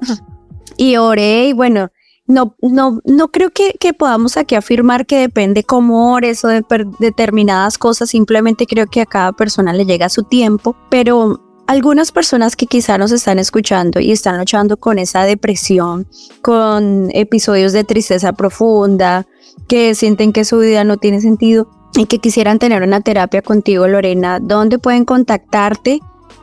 Y 0.76 0.96
oré 0.98 1.46
y 1.46 1.52
bueno, 1.54 1.88
no, 2.26 2.56
no, 2.60 3.00
no 3.06 3.28
creo 3.28 3.48
que, 3.48 3.72
que 3.80 3.94
podamos 3.94 4.36
aquí 4.36 4.54
afirmar 4.54 5.06
que 5.06 5.20
depende 5.20 5.64
cómo 5.64 6.12
ores 6.12 6.44
o 6.44 6.48
de 6.48 6.62
determinadas 6.98 7.78
cosas, 7.78 8.10
simplemente 8.10 8.66
creo 8.66 8.86
que 8.86 9.00
a 9.00 9.06
cada 9.06 9.32
persona 9.32 9.72
le 9.72 9.86
llega 9.86 10.10
su 10.10 10.24
tiempo, 10.24 10.76
pero 10.90 11.40
algunas 11.72 12.12
personas 12.12 12.54
que 12.54 12.66
quizá 12.66 12.98
nos 12.98 13.12
están 13.12 13.38
escuchando 13.38 13.98
y 13.98 14.12
están 14.12 14.38
luchando 14.38 14.76
con 14.76 14.98
esa 14.98 15.24
depresión, 15.24 16.06
con 16.42 17.08
episodios 17.14 17.72
de 17.72 17.82
tristeza 17.82 18.34
profunda, 18.34 19.26
que 19.68 19.94
sienten 19.94 20.34
que 20.34 20.44
su 20.44 20.58
vida 20.58 20.84
no 20.84 20.98
tiene 20.98 21.22
sentido 21.22 21.70
y 21.94 22.04
que 22.04 22.18
quisieran 22.18 22.58
tener 22.58 22.82
una 22.82 23.00
terapia 23.00 23.40
contigo, 23.40 23.88
Lorena, 23.88 24.38
¿dónde 24.38 24.78
pueden 24.78 25.06
contactarte? 25.06 26.00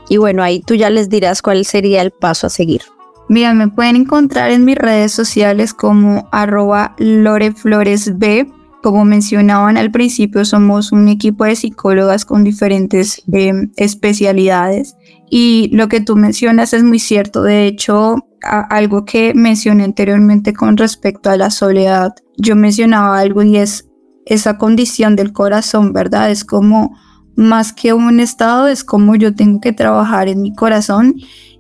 Y 0.09 0.17
bueno, 0.17 0.41
ahí 0.41 0.61
tú 0.61 0.73
ya 0.73 0.89
les 0.89 1.09
dirás 1.09 1.43
cuál 1.43 1.63
sería 1.63 2.01
el 2.01 2.09
paso 2.09 2.47
a 2.47 2.49
seguir. 2.49 2.82
Mira, 3.27 3.53
me 3.53 3.67
pueden 3.67 3.97
encontrar 3.97 4.49
en 4.49 4.65
mis 4.65 4.77
redes 4.77 5.11
sociales 5.11 5.75
como 5.75 6.27
arroba 6.32 6.95
lorefloresb 6.97 8.47
como 8.82 9.03
mencionaban 9.03 9.77
al 9.77 9.91
principio, 9.91 10.45
somos 10.45 10.91
un 10.91 11.09
equipo 11.09 11.43
de 11.43 11.55
psicólogas 11.55 12.23
con 12.23 12.43
diferentes 12.43 13.21
em, 13.32 13.71
especialidades 13.75 14.95
y 15.30 15.69
lo 15.73 15.88
que 15.88 16.01
tú 16.01 16.15
mencionas 16.15 16.73
es 16.73 16.84
muy 16.84 16.99
cierto. 16.99 17.43
De 17.43 17.67
hecho, 17.67 18.15
algo 18.41 19.05
que 19.05 19.34
mencioné 19.34 19.84
anteriormente 19.84 20.53
con 20.53 20.77
respecto 20.77 21.30
a 21.30 21.38
la 21.38 21.49
soledad, 21.51 22.13
yo 22.38 22.55
mencionaba 22.55 23.19
algo 23.19 23.43
y 23.43 23.57
es 23.57 23.88
esa 24.25 24.57
condición 24.57 25.15
del 25.15 25.34
corazón, 25.34 25.93
¿verdad? 25.93 26.32
Es 26.32 26.45
como 26.45 26.95
más 27.36 27.73
que 27.73 27.93
un 27.93 28.19
estado, 28.19 28.67
es 28.67 28.84
como 28.84 29.15
yo 29.15 29.36
tengo 29.36 29.59
que 29.59 29.73
trabajar 29.73 30.27
en 30.27 30.41
mi 30.41 30.53
corazón. 30.53 31.15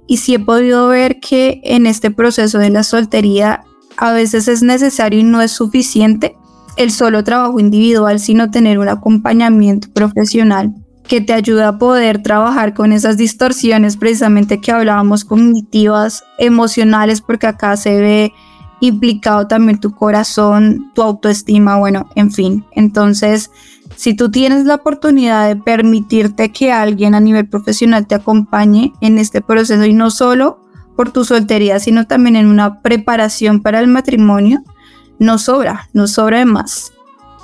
Y 0.07 0.17
sí 0.17 0.35
he 0.35 0.39
podido 0.39 0.87
ver 0.87 1.19
que 1.19 1.61
en 1.63 1.85
este 1.85 2.09
proceso 2.09 2.57
de 2.57 2.71
la 2.71 2.83
soltería 2.83 3.63
a 3.97 4.11
veces 4.11 4.47
es 4.47 4.63
necesario 4.63 5.19
y 5.19 5.23
no 5.23 5.41
es 5.41 5.51
suficiente 5.51 6.35
el 6.77 6.91
solo 6.91 7.23
trabajo 7.23 7.59
individual, 7.59 8.19
sino 8.19 8.49
tener 8.49 8.79
un 8.79 8.87
acompañamiento 8.87 9.89
profesional 9.93 10.73
que 11.09 11.21
te 11.21 11.33
ayuda 11.33 11.69
a 11.69 11.77
poder 11.79 12.21
trabajar 12.21 12.75
con 12.75 12.93
esas 12.93 13.17
distorsiones 13.17 13.97
precisamente 13.97 14.61
que 14.61 14.71
hablábamos 14.71 15.25
cognitivas, 15.25 16.23
emocionales, 16.37 17.19
porque 17.19 17.47
acá 17.47 17.75
se 17.75 17.99
ve 17.99 18.33
implicado 18.79 19.47
también 19.47 19.79
tu 19.79 19.91
corazón, 19.91 20.91
tu 20.93 21.01
autoestima, 21.01 21.77
bueno, 21.77 22.07
en 22.15 22.31
fin. 22.31 22.63
Entonces, 22.71 23.49
si 23.95 24.13
tú 24.13 24.29
tienes 24.29 24.65
la 24.65 24.75
oportunidad 24.75 25.47
de 25.47 25.55
permitirte 25.55 26.51
que 26.51 26.71
alguien 26.71 27.15
a 27.15 27.19
nivel 27.19 27.49
profesional 27.49 28.05
te 28.05 28.13
acompañe 28.13 28.93
en 29.01 29.17
este 29.17 29.41
proceso 29.41 29.83
y 29.85 29.93
no 29.93 30.11
solo 30.11 30.59
por 30.95 31.11
tu 31.11 31.25
soltería, 31.25 31.79
sino 31.79 32.05
también 32.05 32.35
en 32.35 32.45
una 32.45 32.81
preparación 32.81 33.61
para 33.61 33.79
el 33.79 33.87
matrimonio, 33.87 34.61
no 35.17 35.39
sobra, 35.39 35.89
no 35.91 36.07
sobra 36.07 36.37
de 36.37 36.45
más. 36.45 36.93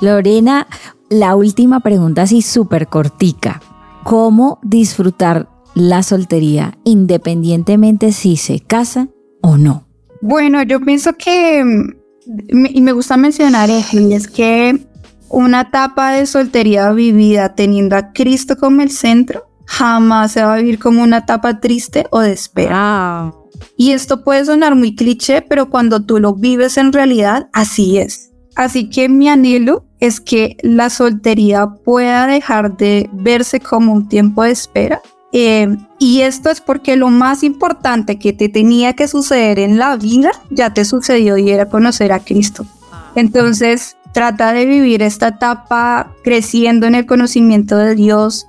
Lorena, 0.01 0.67
la 1.09 1.35
última 1.35 1.79
pregunta 1.79 2.23
así 2.23 2.41
súper 2.41 2.87
cortica. 2.87 3.61
¿Cómo 4.03 4.59
disfrutar 4.63 5.49
la 5.73 6.03
soltería 6.03 6.77
independientemente 6.83 8.11
si 8.11 8.37
se 8.37 8.59
casa 8.59 9.07
o 9.41 9.57
no? 9.57 9.87
Bueno, 10.21 10.63
yo 10.63 10.79
pienso 10.79 11.13
que, 11.13 11.63
mm, 11.63 12.65
y 12.69 12.81
me 12.81 12.91
gusta 12.91 13.17
mencionar 13.17 13.69
eso, 13.69 13.99
y 13.99 14.13
es 14.13 14.27
que 14.27 14.87
una 15.29 15.61
etapa 15.61 16.11
de 16.11 16.25
soltería 16.25 16.91
vivida 16.91 17.55
teniendo 17.55 17.95
a 17.95 18.11
Cristo 18.13 18.57
como 18.57 18.81
el 18.81 18.91
centro, 18.91 19.47
jamás 19.65 20.31
se 20.31 20.43
va 20.43 20.53
a 20.53 20.57
vivir 20.57 20.79
como 20.79 21.03
una 21.03 21.17
etapa 21.17 21.59
triste 21.59 22.07
o 22.11 22.19
de 22.19 22.31
espera. 22.31 23.33
Y 23.77 23.91
esto 23.91 24.23
puede 24.23 24.45
sonar 24.45 24.75
muy 24.75 24.95
cliché, 24.95 25.41
pero 25.41 25.69
cuando 25.69 26.05
tú 26.05 26.19
lo 26.19 26.35
vives 26.35 26.77
en 26.77 26.93
realidad, 26.93 27.49
así 27.53 27.97
es. 27.97 28.31
Así 28.55 28.89
que 28.89 29.09
mi 29.09 29.27
anhelo 29.29 29.85
es 29.99 30.21
que 30.21 30.57
la 30.61 30.89
soltería 30.89 31.67
pueda 31.67 32.25
dejar 32.25 32.77
de 32.77 33.09
verse 33.11 33.59
como 33.59 33.93
un 33.93 34.07
tiempo 34.07 34.43
de 34.43 34.51
espera. 34.51 35.01
Eh, 35.33 35.75
y 35.99 36.21
esto 36.21 36.49
es 36.49 36.61
porque 36.61 36.95
lo 36.95 37.09
más 37.09 37.43
importante 37.43 38.17
que 38.17 38.31
te 38.31 38.47
tenía 38.47 38.93
que 38.93 39.09
suceder 39.09 39.59
en 39.59 39.77
la 39.77 39.97
vida 39.97 40.31
ya 40.49 40.73
te 40.73 40.85
sucedió 40.85 41.37
y 41.37 41.49
era 41.51 41.67
conocer 41.67 42.13
a 42.13 42.19
Cristo. 42.19 42.65
Entonces, 43.15 43.97
trata 44.13 44.53
de 44.53 44.65
vivir 44.65 45.01
esta 45.01 45.29
etapa 45.29 46.13
creciendo 46.23 46.87
en 46.87 46.95
el 46.95 47.05
conocimiento 47.05 47.77
de 47.77 47.95
Dios. 47.95 48.47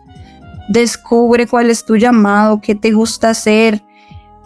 Descubre 0.68 1.48
cuál 1.48 1.70
es 1.70 1.84
tu 1.84 1.96
llamado, 1.96 2.60
qué 2.60 2.76
te 2.76 2.92
gusta 2.92 3.30
hacer, 3.30 3.82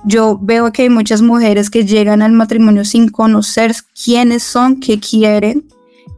yo 0.05 0.39
veo 0.41 0.73
que 0.73 0.83
hay 0.83 0.91
muchas 0.91 1.23
mujeres 1.23 1.71
que 1.71 1.85
llegan 1.85 2.23
al 2.23 2.33
matrimonio 2.33 2.85
sin 2.85 3.09
conocer 3.09 3.75
quiénes 4.05 4.43
son, 4.43 4.81
qué 4.81 4.99
quieren. 4.99 5.67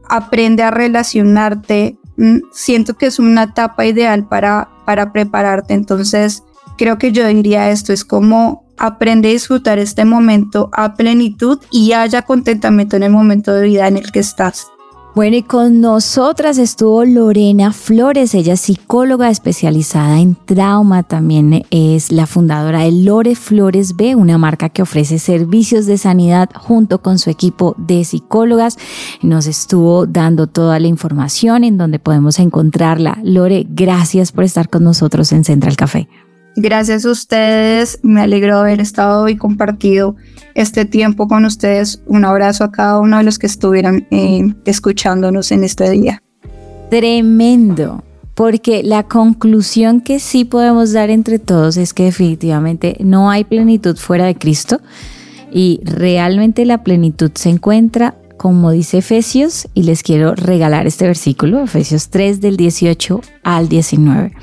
aprende 0.09 0.63
a 0.63 0.71
relacionarte. 0.71 1.97
Mm, 2.17 2.39
Siento 2.51 2.95
que 2.95 3.07
es 3.07 3.19
una 3.19 3.43
etapa 3.43 3.85
ideal 3.85 4.27
para, 4.27 4.69
para 4.85 5.11
prepararte. 5.11 5.73
Entonces, 5.73 6.43
creo 6.77 6.97
que 6.97 7.11
yo 7.11 7.25
diría 7.27 7.71
esto, 7.71 7.93
es 7.93 8.03
como 8.05 8.63
aprende 8.77 9.29
a 9.29 9.31
disfrutar 9.31 9.79
este 9.79 10.03
momento 10.03 10.69
a 10.73 10.95
plenitud 10.95 11.59
y 11.71 11.93
haya 11.93 12.23
contentamiento 12.23 12.95
en 12.97 13.03
el 13.03 13.11
momento 13.11 13.53
de 13.53 13.63
vida 13.63 13.87
en 13.87 13.97
el 13.97 14.11
que 14.11 14.19
estás. 14.19 14.67
Bueno, 15.15 15.35
y 15.35 15.43
con 15.43 15.79
nosotras 15.79 16.57
estuvo 16.57 17.05
Lorena 17.05 17.71
Flores, 17.71 18.33
ella 18.33 18.53
es 18.53 18.61
psicóloga 18.61 19.29
especializada 19.29 20.19
en 20.19 20.33
trauma, 20.33 21.03
también 21.03 21.67
es 21.69 22.11
la 22.11 22.25
fundadora 22.25 22.79
de 22.79 22.91
Lore 22.91 23.35
Flores 23.35 23.95
B, 23.95 24.15
una 24.15 24.39
marca 24.39 24.69
que 24.69 24.81
ofrece 24.81 25.19
servicios 25.19 25.85
de 25.85 25.99
sanidad 25.99 26.49
junto 26.55 27.03
con 27.03 27.19
su 27.19 27.29
equipo 27.29 27.75
de 27.77 28.03
psicólogas. 28.05 28.79
Nos 29.21 29.45
estuvo 29.45 30.07
dando 30.07 30.47
toda 30.47 30.79
la 30.79 30.87
información 30.87 31.63
en 31.63 31.77
donde 31.77 31.99
podemos 31.99 32.39
encontrarla. 32.39 33.19
Lore, 33.23 33.67
gracias 33.69 34.31
por 34.31 34.45
estar 34.45 34.67
con 34.67 34.83
nosotros 34.83 35.31
en 35.31 35.43
Central 35.43 35.75
Café. 35.75 36.07
Gracias 36.55 37.05
a 37.05 37.11
ustedes, 37.11 37.99
me 38.03 38.21
alegro 38.21 38.55
de 38.55 38.61
haber 38.61 38.81
estado 38.81 39.27
y 39.27 39.37
compartido 39.37 40.15
este 40.53 40.85
tiempo 40.85 41.27
con 41.27 41.45
ustedes. 41.45 42.01
Un 42.05 42.25
abrazo 42.25 42.63
a 42.63 42.71
cada 42.71 42.99
uno 42.99 43.17
de 43.17 43.23
los 43.23 43.39
que 43.39 43.47
estuvieron 43.47 44.05
eh, 44.11 44.53
escuchándonos 44.65 45.51
en 45.51 45.63
este 45.63 45.89
día. 45.89 46.21
Tremendo, 46.91 48.03
porque 48.35 48.83
la 48.83 49.03
conclusión 49.03 50.01
que 50.01 50.19
sí 50.19 50.45
podemos 50.45 50.93
dar 50.93 51.09
entre 51.09 51.39
todos 51.39 51.75
es 51.77 51.93
que 51.93 52.03
definitivamente 52.03 52.97
no 52.99 53.31
hay 53.31 53.45
plenitud 53.45 53.97
fuera 53.97 54.25
de 54.25 54.35
Cristo 54.35 54.79
y 55.51 55.81
realmente 55.83 56.65
la 56.65 56.83
plenitud 56.83 57.31
se 57.33 57.49
encuentra 57.49 58.15
como 58.37 58.71
dice 58.71 58.97
Efesios, 58.97 59.69
y 59.73 59.83
les 59.83 60.03
quiero 60.03 60.35
regalar 60.35 60.85
este 60.85 61.05
versículo, 61.05 61.63
Efesios 61.63 62.09
3 62.09 62.41
del 62.41 62.57
18 62.57 63.21
al 63.41 63.69
19. 63.69 64.33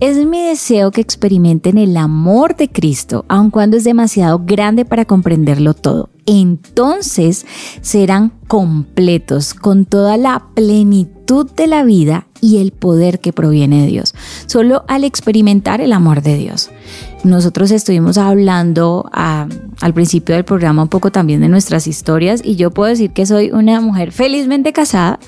Es 0.00 0.16
mi 0.16 0.40
deseo 0.44 0.92
que 0.92 1.00
experimenten 1.00 1.76
el 1.76 1.96
amor 1.96 2.54
de 2.54 2.70
Cristo, 2.70 3.24
aun 3.26 3.50
cuando 3.50 3.76
es 3.76 3.82
demasiado 3.82 4.40
grande 4.44 4.84
para 4.84 5.04
comprenderlo 5.04 5.74
todo. 5.74 6.08
Entonces 6.24 7.44
serán 7.80 8.30
completos 8.46 9.54
con 9.54 9.86
toda 9.86 10.16
la 10.16 10.44
plenitud 10.54 11.50
de 11.50 11.66
la 11.66 11.82
vida 11.82 12.28
y 12.40 12.58
el 12.58 12.70
poder 12.70 13.18
que 13.18 13.32
proviene 13.32 13.82
de 13.82 13.88
Dios, 13.88 14.14
solo 14.46 14.84
al 14.86 15.02
experimentar 15.02 15.80
el 15.80 15.92
amor 15.92 16.22
de 16.22 16.36
Dios. 16.36 16.70
Nosotros 17.24 17.72
estuvimos 17.72 18.18
hablando 18.18 19.10
a, 19.12 19.48
al 19.80 19.94
principio 19.94 20.36
del 20.36 20.44
programa 20.44 20.82
un 20.82 20.88
poco 20.88 21.10
también 21.10 21.40
de 21.40 21.48
nuestras 21.48 21.88
historias 21.88 22.40
y 22.44 22.54
yo 22.54 22.70
puedo 22.70 22.90
decir 22.90 23.10
que 23.10 23.26
soy 23.26 23.50
una 23.50 23.80
mujer 23.80 24.12
felizmente 24.12 24.72
casada, 24.72 25.18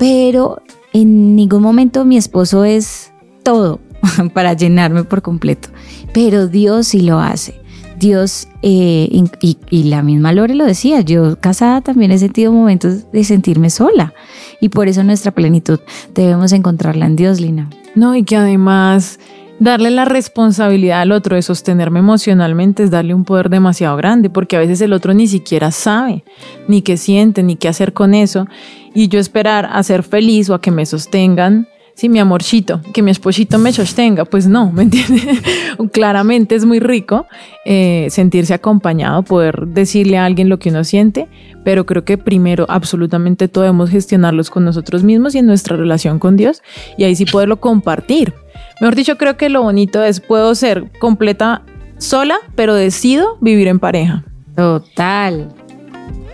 pero 0.00 0.60
en 0.92 1.36
ningún 1.36 1.62
momento 1.62 2.04
mi 2.04 2.16
esposo 2.16 2.64
es 2.64 3.12
todo 3.44 3.78
para 4.34 4.54
llenarme 4.54 5.04
por 5.04 5.22
completo. 5.22 5.68
Pero 6.12 6.48
Dios 6.48 6.88
sí 6.88 7.02
lo 7.02 7.20
hace. 7.20 7.60
Dios, 7.98 8.48
eh, 8.62 9.08
y, 9.40 9.58
y, 9.70 9.84
la 9.84 10.02
misma 10.02 10.32
Lore 10.32 10.56
lo 10.56 10.64
decía, 10.64 11.02
yo 11.02 11.38
casada 11.38 11.82
también 11.82 12.10
he 12.10 12.18
sentido 12.18 12.50
momentos 12.50 13.12
de 13.12 13.22
sentirme 13.22 13.70
sola. 13.70 14.12
Y 14.60 14.70
por 14.70 14.88
eso 14.88 15.04
nuestra 15.04 15.30
plenitud 15.30 15.78
debemos 16.12 16.52
encontrarla 16.52 17.06
en 17.06 17.14
Dios, 17.14 17.40
Lina. 17.40 17.70
No, 17.94 18.16
y 18.16 18.24
que 18.24 18.36
además 18.36 19.20
darle 19.60 19.90
la 19.90 20.04
responsabilidad 20.04 21.02
al 21.02 21.12
otro 21.12 21.36
de 21.36 21.42
sostenerme 21.42 22.00
emocionalmente 22.00 22.82
es 22.82 22.90
darle 22.90 23.14
un 23.14 23.24
poder 23.24 23.48
demasiado 23.50 23.96
grande, 23.96 24.30
porque 24.30 24.56
a 24.56 24.60
veces 24.60 24.80
el 24.80 24.92
otro 24.92 25.14
ni 25.14 25.28
siquiera 25.28 25.70
sabe, 25.70 26.24
ni 26.66 26.82
qué 26.82 26.96
siente, 26.96 27.44
ni 27.44 27.54
qué 27.54 27.68
hacer 27.68 27.92
con 27.92 28.14
eso. 28.14 28.48
Y 28.94 29.08
yo 29.08 29.20
esperar 29.20 29.68
a 29.70 29.82
ser 29.84 30.02
feliz 30.02 30.50
o 30.50 30.54
a 30.54 30.60
que 30.60 30.72
me 30.72 30.84
sostengan 30.86 31.68
sí, 31.94 32.08
mi 32.08 32.18
amorcito, 32.18 32.80
que 32.92 33.02
mi 33.02 33.10
esposito 33.10 33.58
me 33.58 33.72
sostenga, 33.72 34.24
pues 34.24 34.46
no, 34.46 34.72
¿me 34.72 34.84
entiendes? 34.84 35.24
Claramente 35.92 36.54
es 36.54 36.64
muy 36.64 36.80
rico 36.80 37.26
eh, 37.64 38.08
sentirse 38.10 38.54
acompañado, 38.54 39.22
poder 39.22 39.66
decirle 39.68 40.18
a 40.18 40.24
alguien 40.24 40.48
lo 40.48 40.58
que 40.58 40.70
uno 40.70 40.84
siente, 40.84 41.28
pero 41.64 41.86
creo 41.86 42.04
que 42.04 42.18
primero 42.18 42.66
absolutamente 42.68 43.48
todo 43.48 43.64
debemos 43.64 43.90
gestionarlos 43.90 44.50
con 44.50 44.64
nosotros 44.64 45.04
mismos 45.04 45.34
y 45.34 45.38
en 45.38 45.46
nuestra 45.46 45.76
relación 45.76 46.18
con 46.18 46.36
Dios 46.36 46.62
y 46.96 47.04
ahí 47.04 47.14
sí 47.14 47.24
poderlo 47.24 47.60
compartir. 47.60 48.34
Mejor 48.80 48.96
dicho, 48.96 49.16
creo 49.16 49.36
que 49.36 49.48
lo 49.48 49.62
bonito 49.62 50.02
es 50.02 50.20
puedo 50.20 50.54
ser 50.54 50.90
completa 50.98 51.62
sola, 51.98 52.36
pero 52.56 52.74
decido 52.74 53.38
vivir 53.40 53.68
en 53.68 53.78
pareja. 53.78 54.24
Total. 54.56 55.48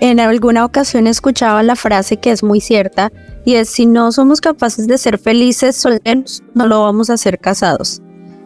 En 0.00 0.20
alguna 0.20 0.64
ocasión 0.64 1.06
escuchaba 1.06 1.62
la 1.62 1.74
frase 1.74 2.18
que 2.18 2.30
es 2.30 2.42
muy 2.42 2.60
cierta 2.60 3.10
y 3.44 3.54
es 3.54 3.68
si 3.68 3.86
no 3.86 4.12
somos 4.12 4.40
capaces 4.40 4.86
de 4.86 4.98
ser 4.98 5.18
felices 5.18 5.76
solteros, 5.76 6.42
no 6.54 6.66
lo 6.66 6.82
vamos 6.82 7.10
a 7.10 7.14
hacer 7.14 7.38
casados. 7.38 8.00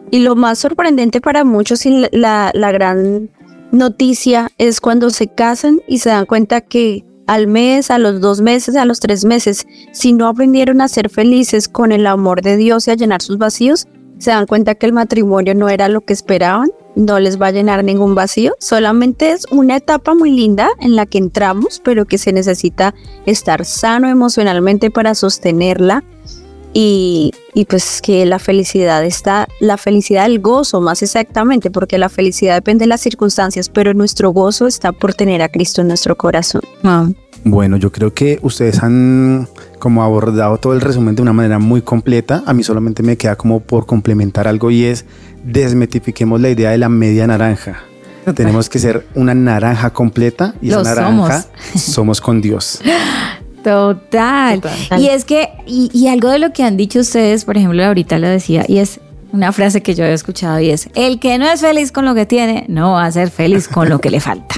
Y 0.09 0.19
lo 0.19 0.35
más 0.35 0.59
sorprendente 0.59 1.21
para 1.21 1.43
muchos 1.43 1.85
y 1.85 2.07
la, 2.11 2.51
la 2.53 2.71
gran 2.71 3.29
noticia 3.71 4.51
es 4.57 4.79
cuando 4.79 5.09
se 5.09 5.27
casan 5.27 5.81
y 5.87 5.99
se 5.99 6.09
dan 6.09 6.25
cuenta 6.25 6.61
que 6.61 7.05
al 7.27 7.47
mes, 7.47 7.89
a 7.91 7.97
los 7.97 8.19
dos 8.21 8.41
meses, 8.41 8.75
a 8.75 8.85
los 8.85 8.99
tres 8.99 9.25
meses, 9.25 9.65
si 9.91 10.13
no 10.13 10.27
aprendieron 10.27 10.81
a 10.81 10.87
ser 10.87 11.09
felices 11.09 11.67
con 11.67 11.91
el 11.91 12.05
amor 12.07 12.41
de 12.41 12.57
Dios 12.57 12.87
y 12.87 12.91
a 12.91 12.95
llenar 12.95 13.21
sus 13.21 13.37
vacíos, 13.37 13.87
se 14.19 14.31
dan 14.31 14.45
cuenta 14.45 14.75
que 14.75 14.85
el 14.85 14.93
matrimonio 14.93 15.55
no 15.55 15.69
era 15.69 15.89
lo 15.89 16.01
que 16.01 16.13
esperaban, 16.13 16.69
no 16.95 17.19
les 17.19 17.41
va 17.41 17.47
a 17.47 17.51
llenar 17.51 17.83
ningún 17.83 18.15
vacío, 18.15 18.53
solamente 18.59 19.31
es 19.31 19.45
una 19.51 19.77
etapa 19.77 20.13
muy 20.13 20.31
linda 20.31 20.69
en 20.79 20.95
la 20.95 21.05
que 21.05 21.17
entramos, 21.17 21.81
pero 21.83 22.05
que 22.05 22.17
se 22.17 22.31
necesita 22.31 22.93
estar 23.25 23.65
sano 23.65 24.09
emocionalmente 24.09 24.91
para 24.91 25.15
sostenerla 25.15 26.03
y, 26.73 27.31
y, 27.53 27.65
pues 27.65 28.01
que 28.01 28.25
la 28.25 28.39
felicidad 28.39 29.05
está, 29.05 29.47
la 29.59 29.77
felicidad, 29.77 30.25
el 30.25 30.39
gozo 30.39 30.81
más 30.81 31.03
exactamente, 31.03 31.69
porque 31.71 31.97
la 31.97 32.09
felicidad 32.09 32.55
depende 32.55 32.83
de 32.83 32.87
las 32.87 33.01
circunstancias, 33.01 33.69
pero 33.69 33.93
nuestro 33.93 34.31
gozo 34.31 34.67
está 34.67 34.91
por 34.91 35.13
tener 35.13 35.41
a 35.41 35.49
Cristo 35.49 35.81
en 35.81 35.87
nuestro 35.87 36.17
corazón. 36.17 36.61
Bueno, 37.45 37.77
yo 37.77 37.91
creo 37.91 38.13
que 38.13 38.39
ustedes 38.41 38.81
han 38.81 39.47
como 39.77 40.01
abordado 40.01 40.57
todo 40.57 40.73
el 40.73 40.81
resumen 40.81 41.13
de 41.15 41.21
una 41.21 41.33
manera 41.33 41.59
muy 41.59 41.81
completa. 41.81 42.41
A 42.45 42.53
mí 42.53 42.63
solamente 42.63 43.03
me 43.03 43.17
queda 43.17 43.35
como 43.35 43.59
por 43.59 43.85
complementar 43.85 44.47
algo 44.47 44.71
y 44.71 44.85
es 44.85 45.05
desmetifiquemos 45.43 46.39
la 46.39 46.49
idea 46.49 46.71
de 46.71 46.77
la 46.77 46.89
media 46.89 47.27
naranja. 47.27 47.83
Tenemos 48.33 48.69
que 48.69 48.79
ser 48.79 49.05
una 49.15 49.33
naranja 49.33 49.89
completa 49.89 50.55
y 50.61 50.69
esa 50.69 50.83
naranja 50.83 51.45
somos. 51.75 52.21
con 52.21 52.41
Dios. 52.41 52.79
Total. 53.63 54.61
Y 54.97 55.07
es 55.07 55.25
que, 55.25 55.49
y, 55.65 55.89
y, 55.93 56.07
algo 56.07 56.29
de 56.29 56.39
lo 56.39 56.51
que 56.51 56.63
han 56.63 56.77
dicho 56.77 56.99
ustedes, 56.99 57.45
por 57.45 57.57
ejemplo, 57.57 57.83
ahorita 57.83 58.19
lo 58.19 58.27
decía, 58.27 58.65
y 58.67 58.79
es 58.79 58.99
una 59.31 59.51
frase 59.51 59.81
que 59.81 59.95
yo 59.95 60.05
he 60.05 60.13
escuchado 60.13 60.59
y 60.59 60.69
es, 60.69 60.89
el 60.95 61.19
que 61.19 61.37
no 61.37 61.49
es 61.49 61.61
feliz 61.61 61.91
con 61.91 62.05
lo 62.05 62.13
que 62.13 62.25
tiene, 62.25 62.65
no 62.67 62.93
va 62.93 63.05
a 63.05 63.11
ser 63.11 63.31
feliz 63.31 63.67
con 63.67 63.89
lo 63.89 63.99
que 63.99 64.11
le 64.11 64.19
falta. 64.19 64.55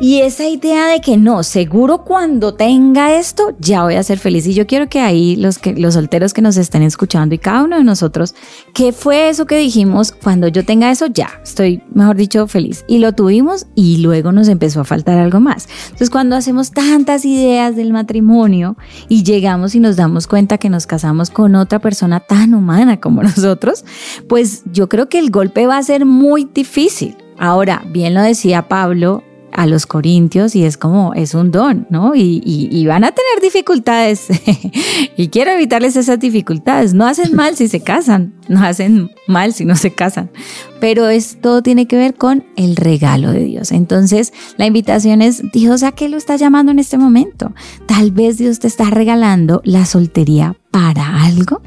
Y 0.00 0.20
esa 0.20 0.46
idea 0.46 0.88
de 0.88 1.00
que 1.00 1.16
no, 1.16 1.42
seguro 1.42 2.04
cuando 2.04 2.54
tenga 2.54 3.14
esto 3.14 3.54
ya 3.58 3.82
voy 3.82 3.94
a 3.94 4.02
ser 4.02 4.18
feliz. 4.18 4.46
Y 4.46 4.52
yo 4.54 4.66
quiero 4.66 4.88
que 4.88 5.00
ahí 5.00 5.36
los, 5.36 5.58
que, 5.58 5.74
los 5.74 5.94
solteros 5.94 6.34
que 6.34 6.42
nos 6.42 6.56
estén 6.58 6.82
escuchando 6.82 7.34
y 7.34 7.38
cada 7.38 7.62
uno 7.62 7.76
de 7.78 7.84
nosotros, 7.84 8.34
¿qué 8.74 8.92
fue 8.92 9.30
eso 9.30 9.46
que 9.46 9.56
dijimos? 9.56 10.12
Cuando 10.12 10.48
yo 10.48 10.64
tenga 10.64 10.90
eso 10.90 11.06
ya 11.06 11.30
estoy, 11.42 11.82
mejor 11.94 12.16
dicho, 12.16 12.46
feliz. 12.46 12.84
Y 12.88 12.98
lo 12.98 13.12
tuvimos 13.12 13.66
y 13.74 13.98
luego 13.98 14.32
nos 14.32 14.48
empezó 14.48 14.80
a 14.80 14.84
faltar 14.84 15.18
algo 15.18 15.40
más. 15.40 15.66
Entonces 15.84 16.10
cuando 16.10 16.36
hacemos 16.36 16.72
tantas 16.72 17.24
ideas 17.24 17.74
del 17.74 17.92
matrimonio 17.92 18.76
y 19.08 19.22
llegamos 19.22 19.74
y 19.74 19.80
nos 19.80 19.96
damos 19.96 20.26
cuenta 20.26 20.58
que 20.58 20.68
nos 20.68 20.86
casamos 20.86 21.30
con 21.30 21.54
otra 21.54 21.78
persona 21.78 22.20
tan 22.20 22.54
humana 22.54 23.00
como 23.00 23.22
nosotros, 23.22 23.84
pues 24.28 24.62
yo 24.72 24.88
creo 24.88 25.08
que 25.08 25.18
el 25.18 25.30
golpe 25.30 25.66
va 25.66 25.78
a 25.78 25.82
ser 25.82 26.04
muy 26.04 26.48
difícil. 26.52 27.16
Ahora, 27.38 27.82
bien 27.86 28.14
lo 28.14 28.22
decía 28.22 28.68
Pablo 28.68 29.22
a 29.56 29.66
los 29.66 29.86
corintios 29.86 30.54
y 30.54 30.64
es 30.64 30.76
como, 30.76 31.14
es 31.14 31.32
un 31.32 31.50
don, 31.50 31.86
¿no? 31.88 32.14
Y, 32.14 32.42
y, 32.44 32.86
van 32.86 33.04
a 33.04 33.12
tener 33.12 33.42
dificultades 33.42 34.26
y 35.16 35.28
quiero 35.28 35.52
evitarles 35.52 35.96
esas 35.96 36.20
dificultades. 36.20 36.92
No 36.92 37.06
hacen 37.06 37.34
mal 37.34 37.56
si 37.56 37.66
se 37.66 37.80
casan, 37.80 38.34
no 38.48 38.62
hacen 38.62 39.10
mal 39.26 39.54
si 39.54 39.64
no 39.64 39.74
se 39.74 39.94
casan, 39.94 40.30
pero 40.78 41.08
es, 41.08 41.40
todo 41.40 41.62
tiene 41.62 41.86
que 41.86 41.96
ver 41.96 42.14
con 42.14 42.44
el 42.56 42.76
regalo 42.76 43.32
de 43.32 43.44
Dios. 43.44 43.72
Entonces, 43.72 44.34
la 44.58 44.66
invitación 44.66 45.22
es, 45.22 45.42
Dios, 45.54 45.82
¿a 45.82 45.92
qué 45.92 46.10
lo 46.10 46.18
está 46.18 46.36
llamando 46.36 46.70
en 46.70 46.78
este 46.78 46.98
momento? 46.98 47.54
Tal 47.86 48.10
vez 48.10 48.36
Dios 48.36 48.58
te 48.58 48.68
está 48.68 48.90
regalando 48.90 49.62
la 49.64 49.86
soltería 49.86 50.54
para 50.70 51.24
algo 51.24 51.62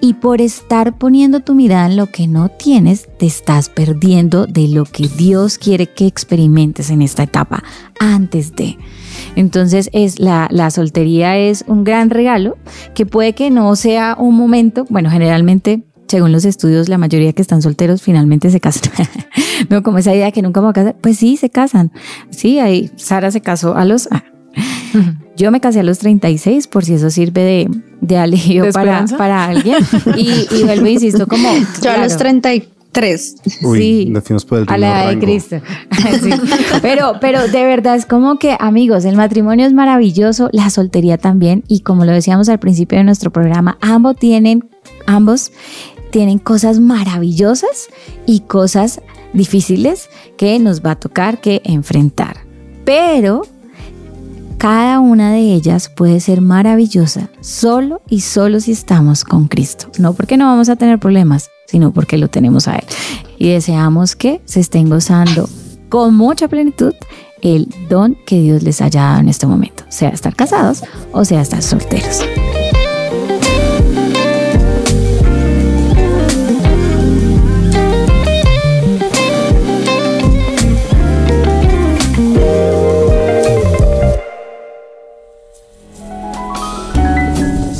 y 0.00 0.14
por 0.14 0.40
estar 0.40 0.98
poniendo 0.98 1.40
tu 1.40 1.54
mirada 1.54 1.86
en 1.86 1.96
lo 1.96 2.06
que 2.06 2.26
no 2.26 2.48
tienes, 2.48 3.08
te 3.18 3.26
estás 3.26 3.68
perdiendo 3.68 4.46
de 4.46 4.68
lo 4.68 4.84
que 4.84 5.08
Dios 5.08 5.58
quiere 5.58 5.86
que 5.86 6.06
experimentes 6.06 6.90
en 6.90 7.02
esta 7.02 7.22
etapa 7.22 7.62
antes 8.00 8.54
de. 8.54 8.78
Entonces 9.36 9.90
es 9.92 10.18
la, 10.18 10.48
la 10.50 10.70
soltería 10.70 11.36
es 11.38 11.64
un 11.66 11.84
gran 11.84 12.10
regalo 12.10 12.56
que 12.94 13.06
puede 13.06 13.34
que 13.34 13.50
no 13.50 13.74
sea 13.76 14.16
un 14.18 14.36
momento, 14.36 14.86
bueno, 14.88 15.10
generalmente 15.10 15.84
según 16.12 16.30
los 16.30 16.44
estudios, 16.44 16.90
la 16.90 16.98
mayoría 16.98 17.32
que 17.32 17.40
están 17.40 17.62
solteros 17.62 18.02
finalmente 18.02 18.50
se 18.50 18.60
casan. 18.60 18.92
no 19.70 19.82
como 19.82 19.96
esa 19.96 20.14
idea 20.14 20.30
que 20.30 20.42
nunca 20.42 20.60
me 20.60 20.68
a 20.68 20.72
casar. 20.74 20.96
Pues 21.00 21.16
sí, 21.16 21.38
se 21.38 21.48
casan. 21.48 21.90
Sí, 22.28 22.58
ahí 22.58 22.90
Sara 22.96 23.30
se 23.30 23.40
casó 23.40 23.76
a 23.76 23.86
los 23.86 24.10
Yo 25.36 25.50
me 25.50 25.60
casé 25.60 25.80
a 25.80 25.82
los 25.82 25.98
36, 25.98 26.66
por 26.68 26.84
si 26.84 26.94
eso 26.94 27.10
sirve 27.10 27.40
de, 27.42 27.70
de 28.00 28.18
alivio 28.18 28.64
¿De 28.64 28.72
para, 28.72 29.04
para 29.16 29.46
alguien. 29.46 29.78
Y, 30.16 30.28
y 30.54 30.62
vuelvo 30.64 30.86
insisto, 30.86 31.26
como. 31.26 31.48
Yo 31.82 31.90
a 31.90 31.96
los 31.98 32.16
33. 32.16 33.36
Uy, 33.62 33.78
Sí. 33.78 34.06
nos 34.10 34.24
fuimos 34.24 34.44
por 34.44 34.58
el 34.58 34.64
a 34.68 34.76
la 34.76 35.04
edad 35.04 35.14
de. 35.14 35.18
Cristo. 35.18 35.56
Sí. 36.22 36.30
Pero, 36.82 37.14
pero 37.20 37.48
de 37.48 37.64
verdad 37.64 37.96
es 37.96 38.04
como 38.06 38.38
que, 38.38 38.56
amigos, 38.60 39.04
el 39.04 39.16
matrimonio 39.16 39.66
es 39.66 39.72
maravilloso, 39.72 40.50
la 40.52 40.68
soltería 40.68 41.16
también, 41.16 41.64
y 41.68 41.80
como 41.80 42.04
lo 42.04 42.12
decíamos 42.12 42.48
al 42.48 42.58
principio 42.58 42.98
de 42.98 43.04
nuestro 43.04 43.30
programa, 43.32 43.78
ambos 43.80 44.16
tienen, 44.16 44.68
ambos 45.06 45.52
tienen 46.10 46.38
cosas 46.38 46.78
maravillosas 46.80 47.88
y 48.26 48.40
cosas 48.40 49.00
difíciles 49.32 50.10
que 50.36 50.58
nos 50.58 50.82
va 50.82 50.92
a 50.92 50.96
tocar 51.00 51.40
que 51.40 51.62
enfrentar. 51.64 52.38
Pero 52.84 53.42
cada 54.62 55.00
una 55.00 55.32
de 55.32 55.54
ellas 55.54 55.88
puede 55.88 56.20
ser 56.20 56.40
maravillosa 56.40 57.28
solo 57.40 58.00
y 58.08 58.20
solo 58.20 58.60
si 58.60 58.70
estamos 58.70 59.24
con 59.24 59.48
Cristo. 59.48 59.88
No 59.98 60.12
porque 60.12 60.36
no 60.36 60.46
vamos 60.46 60.68
a 60.68 60.76
tener 60.76 61.00
problemas, 61.00 61.50
sino 61.66 61.92
porque 61.92 62.16
lo 62.16 62.28
tenemos 62.28 62.68
a 62.68 62.76
Él. 62.76 62.84
Y 63.38 63.48
deseamos 63.48 64.14
que 64.14 64.40
se 64.44 64.60
estén 64.60 64.88
gozando 64.88 65.48
con 65.88 66.14
mucha 66.14 66.46
plenitud 66.46 66.94
el 67.40 67.74
don 67.88 68.16
que 68.24 68.40
Dios 68.40 68.62
les 68.62 68.80
haya 68.80 69.02
dado 69.02 69.18
en 69.18 69.30
este 69.30 69.48
momento, 69.48 69.82
sea 69.88 70.10
estar 70.10 70.36
casados 70.36 70.84
o 71.10 71.24
sea 71.24 71.40
estar 71.40 71.60
solteros. 71.60 72.20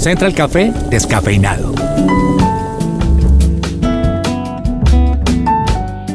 Central 0.03 0.34
Café 0.34 0.70
descafeinado. 0.90 1.72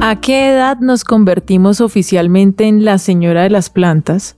¿A 0.00 0.20
qué 0.20 0.50
edad 0.50 0.78
nos 0.80 1.04
convertimos 1.04 1.80
oficialmente 1.80 2.66
en 2.66 2.84
la 2.84 2.98
señora 2.98 3.44
de 3.44 3.50
las 3.50 3.70
plantas? 3.70 4.35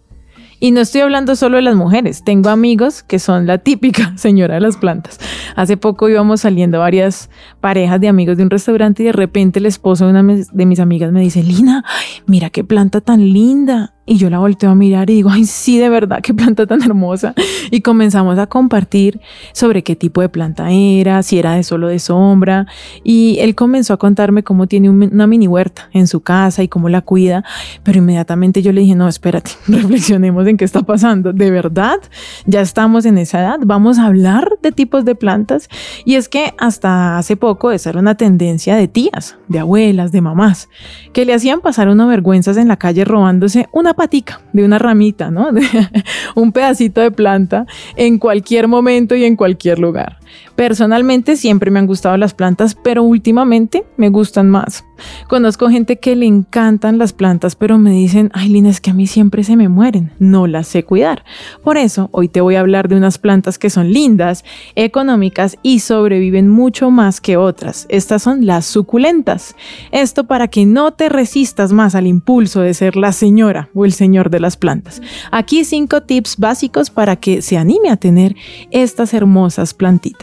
Y 0.60 0.72
no 0.72 0.80
estoy 0.80 1.02
hablando 1.02 1.36
solo 1.36 1.56
de 1.56 1.62
las 1.62 1.76
mujeres, 1.76 2.24
tengo 2.24 2.50
amigos 2.50 3.02
que 3.02 3.18
son 3.18 3.46
la 3.46 3.58
típica 3.58 4.12
señora 4.16 4.54
de 4.54 4.60
las 4.60 4.76
plantas. 4.76 5.20
Hace 5.54 5.76
poco 5.76 6.08
íbamos 6.08 6.40
saliendo 6.40 6.80
varias 6.80 7.30
parejas 7.60 8.00
de 8.00 8.08
amigos 8.08 8.36
de 8.36 8.42
un 8.42 8.50
restaurante 8.50 9.02
y 9.02 9.06
de 9.06 9.12
repente 9.12 9.58
el 9.60 9.66
esposo 9.66 10.06
de 10.06 10.10
una 10.10 10.22
de 10.22 10.66
mis 10.66 10.80
amigas 10.80 11.12
me 11.12 11.20
dice, 11.20 11.42
Lina, 11.42 11.84
mira 12.26 12.50
qué 12.50 12.64
planta 12.64 13.00
tan 13.00 13.32
linda. 13.32 13.94
Y 14.08 14.16
yo 14.16 14.30
la 14.30 14.38
volteo 14.38 14.70
a 14.70 14.74
mirar 14.74 15.10
y 15.10 15.14
digo, 15.16 15.28
ay, 15.30 15.44
sí, 15.44 15.78
de 15.78 15.90
verdad, 15.90 16.20
qué 16.22 16.32
planta 16.32 16.66
tan 16.66 16.82
hermosa. 16.82 17.34
Y 17.70 17.82
comenzamos 17.82 18.38
a 18.38 18.46
compartir 18.46 19.20
sobre 19.52 19.82
qué 19.82 19.96
tipo 19.96 20.20
de 20.22 20.28
planta 20.30 20.70
era, 20.70 21.22
si 21.22 21.38
era 21.38 21.52
de 21.54 21.62
solo 21.62 21.88
de 21.88 21.98
sombra. 21.98 22.66
Y 23.04 23.36
él 23.40 23.54
comenzó 23.54 23.92
a 23.92 23.98
contarme 23.98 24.42
cómo 24.42 24.66
tiene 24.66 24.88
un- 24.88 25.10
una 25.12 25.26
mini 25.26 25.46
huerta 25.46 25.90
en 25.92 26.06
su 26.06 26.20
casa 26.20 26.62
y 26.62 26.68
cómo 26.68 26.88
la 26.88 27.02
cuida. 27.02 27.44
Pero 27.82 27.98
inmediatamente 27.98 28.62
yo 28.62 28.72
le 28.72 28.80
dije, 28.80 28.94
no, 28.94 29.08
espérate, 29.08 29.50
reflexionemos 29.68 30.46
en 30.46 30.56
qué 30.56 30.64
está 30.64 30.82
pasando. 30.82 31.32
¿De 31.34 31.50
verdad? 31.50 31.98
Ya 32.46 32.60
estamos 32.62 33.04
en 33.04 33.18
esa 33.18 33.40
edad. 33.40 33.58
Vamos 33.64 33.98
a 33.98 34.06
hablar 34.06 34.48
de 34.62 34.72
tipos 34.72 35.04
de 35.04 35.14
plantas. 35.16 35.68
Y 36.06 36.14
es 36.14 36.28
que 36.30 36.54
hasta 36.58 37.18
hace 37.18 37.36
poco 37.36 37.72
esa 37.72 37.90
era 37.90 38.00
una 38.00 38.14
tendencia 38.14 38.74
de 38.76 38.88
tías, 38.88 39.36
de 39.48 39.58
abuelas, 39.58 40.12
de 40.12 40.20
mamás, 40.22 40.68
que 41.12 41.24
le 41.26 41.34
hacían 41.34 41.60
pasar 41.60 41.88
uno 41.88 42.06
vergüenzas 42.06 42.56
en 42.56 42.68
la 42.68 42.76
calle 42.78 43.04
robándose 43.04 43.66
una 43.72 43.94
patica 43.98 44.40
de 44.54 44.64
una 44.64 44.78
ramita, 44.78 45.30
¿no? 45.30 45.50
Un 46.34 46.52
pedacito 46.52 47.02
de 47.02 47.10
planta 47.10 47.66
en 47.96 48.18
cualquier 48.18 48.68
momento 48.68 49.14
y 49.14 49.24
en 49.24 49.36
cualquier 49.36 49.78
lugar. 49.78 50.18
Personalmente 50.56 51.36
siempre 51.36 51.70
me 51.70 51.78
han 51.78 51.86
gustado 51.86 52.16
las 52.16 52.34
plantas, 52.34 52.74
pero 52.74 53.02
últimamente 53.02 53.84
me 53.96 54.08
gustan 54.08 54.50
más. 54.50 54.84
Conozco 55.28 55.68
gente 55.68 55.98
que 55.98 56.16
le 56.16 56.26
encantan 56.26 56.98
las 56.98 57.12
plantas, 57.12 57.54
pero 57.54 57.78
me 57.78 57.92
dicen, 57.92 58.30
ay 58.34 58.48
Lina, 58.48 58.68
es 58.68 58.80
que 58.80 58.90
a 58.90 58.94
mí 58.94 59.06
siempre 59.06 59.44
se 59.44 59.56
me 59.56 59.68
mueren, 59.68 60.12
no 60.18 60.46
las 60.46 60.66
sé 60.66 60.84
cuidar. 60.84 61.24
Por 61.62 61.76
eso 61.76 62.08
hoy 62.12 62.28
te 62.28 62.40
voy 62.40 62.56
a 62.56 62.60
hablar 62.60 62.88
de 62.88 62.96
unas 62.96 63.18
plantas 63.18 63.58
que 63.58 63.70
son 63.70 63.92
lindas, 63.92 64.44
económicas 64.74 65.56
y 65.62 65.80
sobreviven 65.80 66.48
mucho 66.48 66.90
más 66.90 67.20
que 67.20 67.36
otras. 67.36 67.86
Estas 67.88 68.22
son 68.22 68.46
las 68.46 68.66
suculentas. 68.66 69.54
Esto 69.92 70.24
para 70.24 70.48
que 70.48 70.66
no 70.66 70.92
te 70.92 71.08
resistas 71.08 71.72
más 71.72 71.94
al 71.94 72.06
impulso 72.06 72.60
de 72.60 72.74
ser 72.74 72.96
la 72.96 73.12
señora 73.12 73.68
o 73.74 73.84
el 73.84 73.92
señor 73.92 74.30
de 74.30 74.40
las 74.40 74.56
plantas. 74.56 75.00
Aquí 75.30 75.64
cinco 75.64 76.02
tips 76.02 76.36
básicos 76.38 76.90
para 76.90 77.16
que 77.16 77.42
se 77.42 77.56
anime 77.56 77.90
a 77.90 77.96
tener 77.96 78.34
estas 78.70 79.14
hermosas 79.14 79.74
plantitas. 79.74 80.17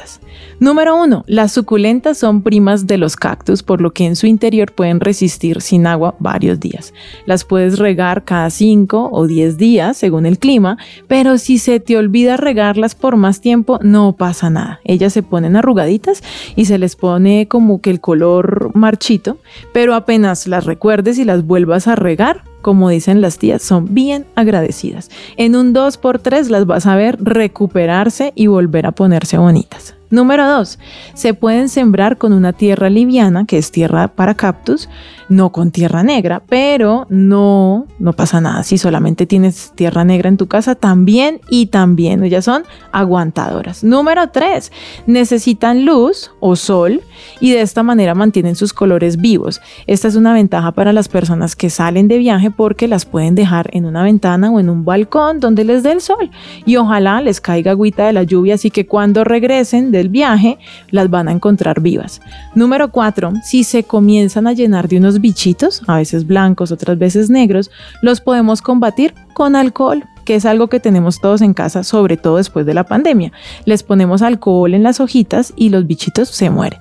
Número 0.59 0.95
uno, 0.95 1.23
las 1.27 1.51
suculentas 1.51 2.17
son 2.17 2.41
primas 2.41 2.87
de 2.87 2.97
los 2.97 3.15
cactus, 3.15 3.61
por 3.61 3.81
lo 3.81 3.91
que 3.91 4.05
en 4.05 4.15
su 4.15 4.25
interior 4.27 4.71
pueden 4.71 4.99
resistir 4.99 5.61
sin 5.61 5.85
agua 5.85 6.15
varios 6.19 6.59
días. 6.59 6.93
Las 7.25 7.43
puedes 7.43 7.77
regar 7.77 8.23
cada 8.23 8.49
5 8.49 9.09
o 9.11 9.27
10 9.27 9.57
días 9.57 9.97
según 9.97 10.25
el 10.25 10.39
clima, 10.39 10.77
pero 11.07 11.37
si 11.37 11.57
se 11.57 11.79
te 11.79 11.97
olvida 11.97 12.37
regarlas 12.37 12.95
por 12.95 13.17
más 13.17 13.41
tiempo, 13.41 13.79
no 13.81 14.13
pasa 14.13 14.49
nada. 14.49 14.79
Ellas 14.85 15.13
se 15.13 15.23
ponen 15.23 15.55
arrugaditas 15.55 16.23
y 16.55 16.65
se 16.65 16.77
les 16.77 16.95
pone 16.95 17.47
como 17.47 17.81
que 17.81 17.89
el 17.89 17.99
color 17.99 18.71
marchito, 18.73 19.37
pero 19.73 19.93
apenas 19.93 20.47
las 20.47 20.65
recuerdes 20.65 21.17
y 21.17 21.25
las 21.25 21.45
vuelvas 21.45 21.87
a 21.87 21.95
regar, 21.95 22.43
como 22.65 22.89
dicen 22.89 23.21
las 23.21 23.37
tías, 23.37 23.61
son 23.61 23.93
bien 23.93 24.25
agradecidas. 24.33 25.11
En 25.37 25.55
un 25.55 25.71
2x3 25.75 26.49
las 26.49 26.65
vas 26.65 26.87
a 26.87 26.95
ver 26.95 27.23
recuperarse 27.23 28.33
y 28.33 28.47
volver 28.47 28.87
a 28.87 28.91
ponerse 28.91 29.37
bonitas. 29.37 29.93
Número 30.09 30.47
2. 30.47 30.79
Se 31.13 31.35
pueden 31.35 31.69
sembrar 31.69 32.17
con 32.17 32.33
una 32.33 32.53
tierra 32.53 32.89
liviana, 32.89 33.45
que 33.45 33.59
es 33.59 33.69
tierra 33.69 34.07
para 34.07 34.33
cactus, 34.33 34.89
no 35.29 35.51
con 35.51 35.71
tierra 35.71 36.03
negra, 36.03 36.41
pero 36.47 37.07
no, 37.09 37.87
no 37.99 38.13
pasa 38.13 38.41
nada. 38.41 38.63
Si 38.63 38.77
solamente 38.77 39.25
tienes 39.25 39.71
tierra 39.75 40.03
negra 40.03 40.29
en 40.29 40.37
tu 40.37 40.47
casa, 40.47 40.75
también 40.75 41.41
y 41.49 41.67
también. 41.67 42.23
Ellas 42.23 42.45
son 42.45 42.63
aguantadoras. 42.91 43.83
Número 43.83 44.29
3. 44.29 44.71
Necesitan 45.07 45.85
luz 45.85 46.31
o 46.39 46.55
sol 46.55 47.01
y 47.39 47.51
de 47.51 47.61
esta 47.61 47.83
manera 47.83 48.15
mantienen 48.15 48.55
sus 48.55 48.73
colores 48.73 49.17
vivos. 49.17 49.61
Esta 49.87 50.07
es 50.07 50.15
una 50.15 50.33
ventaja 50.33 50.71
para 50.71 50.93
las 50.93 51.07
personas 51.07 51.55
que 51.55 51.69
salen 51.69 52.07
de 52.07 52.17
viaje 52.17 52.51
porque 52.51 52.87
las 52.87 53.05
pueden 53.05 53.35
dejar 53.35 53.69
en 53.73 53.85
una 53.85 54.03
ventana 54.03 54.51
o 54.51 54.59
en 54.59 54.69
un 54.69 54.85
balcón 54.85 55.39
donde 55.39 55.63
les 55.63 55.83
dé 55.83 55.91
el 55.91 56.01
sol 56.01 56.29
y 56.65 56.75
ojalá 56.77 57.21
les 57.21 57.41
caiga 57.41 57.71
agüita 57.71 58.05
de 58.05 58.13
la 58.13 58.23
lluvia, 58.23 58.55
así 58.55 58.71
que 58.71 58.85
cuando 58.85 59.23
regresen 59.23 59.91
del 59.91 60.09
viaje 60.09 60.57
las 60.91 61.09
van 61.09 61.27
a 61.27 61.31
encontrar 61.31 61.81
vivas. 61.81 62.21
Número 62.53 62.91
4. 62.91 63.33
Si 63.43 63.63
se 63.63 63.83
comienzan 63.83 64.47
a 64.47 64.53
llenar 64.53 64.87
de 64.87 64.97
unos 64.97 65.14
bichitos, 65.19 65.81
a 65.87 65.97
veces 65.97 66.25
blancos, 66.27 66.71
otras 66.71 66.97
veces 66.97 67.29
negros, 67.29 67.71
los 68.01 68.21
podemos 68.21 68.61
combatir 68.61 69.13
con 69.33 69.55
alcohol 69.55 70.03
que 70.25 70.35
es 70.35 70.45
algo 70.45 70.67
que 70.67 70.79
tenemos 70.79 71.21
todos 71.21 71.41
en 71.41 71.53
casa, 71.53 71.83
sobre 71.83 72.17
todo 72.17 72.37
después 72.37 72.65
de 72.65 72.73
la 72.73 72.83
pandemia. 72.83 73.31
Les 73.65 73.83
ponemos 73.83 74.23
alcohol 74.23 74.73
en 74.73 74.81
las 74.83 74.99
hojitas 74.99 75.53
y 75.55 75.69
los 75.69 75.85
bichitos 75.85 76.29
se 76.29 76.49
mueren. 76.49 76.79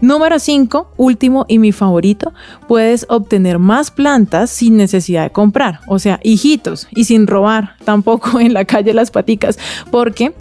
Número 0.00 0.38
5, 0.38 0.94
último 0.96 1.44
y 1.46 1.58
mi 1.58 1.72
favorito, 1.72 2.32
puedes 2.66 3.06
obtener 3.10 3.58
más 3.58 3.90
plantas 3.90 4.50
sin 4.50 4.76
necesidad 4.76 5.24
de 5.24 5.30
comprar, 5.30 5.80
o 5.86 5.98
sea, 5.98 6.18
hijitos 6.22 6.88
y 6.90 7.04
sin 7.04 7.26
robar 7.26 7.76
tampoco 7.84 8.40
en 8.40 8.54
la 8.54 8.64
calle 8.64 8.94
las 8.94 9.10
paticas, 9.10 9.58
porque 9.90 10.34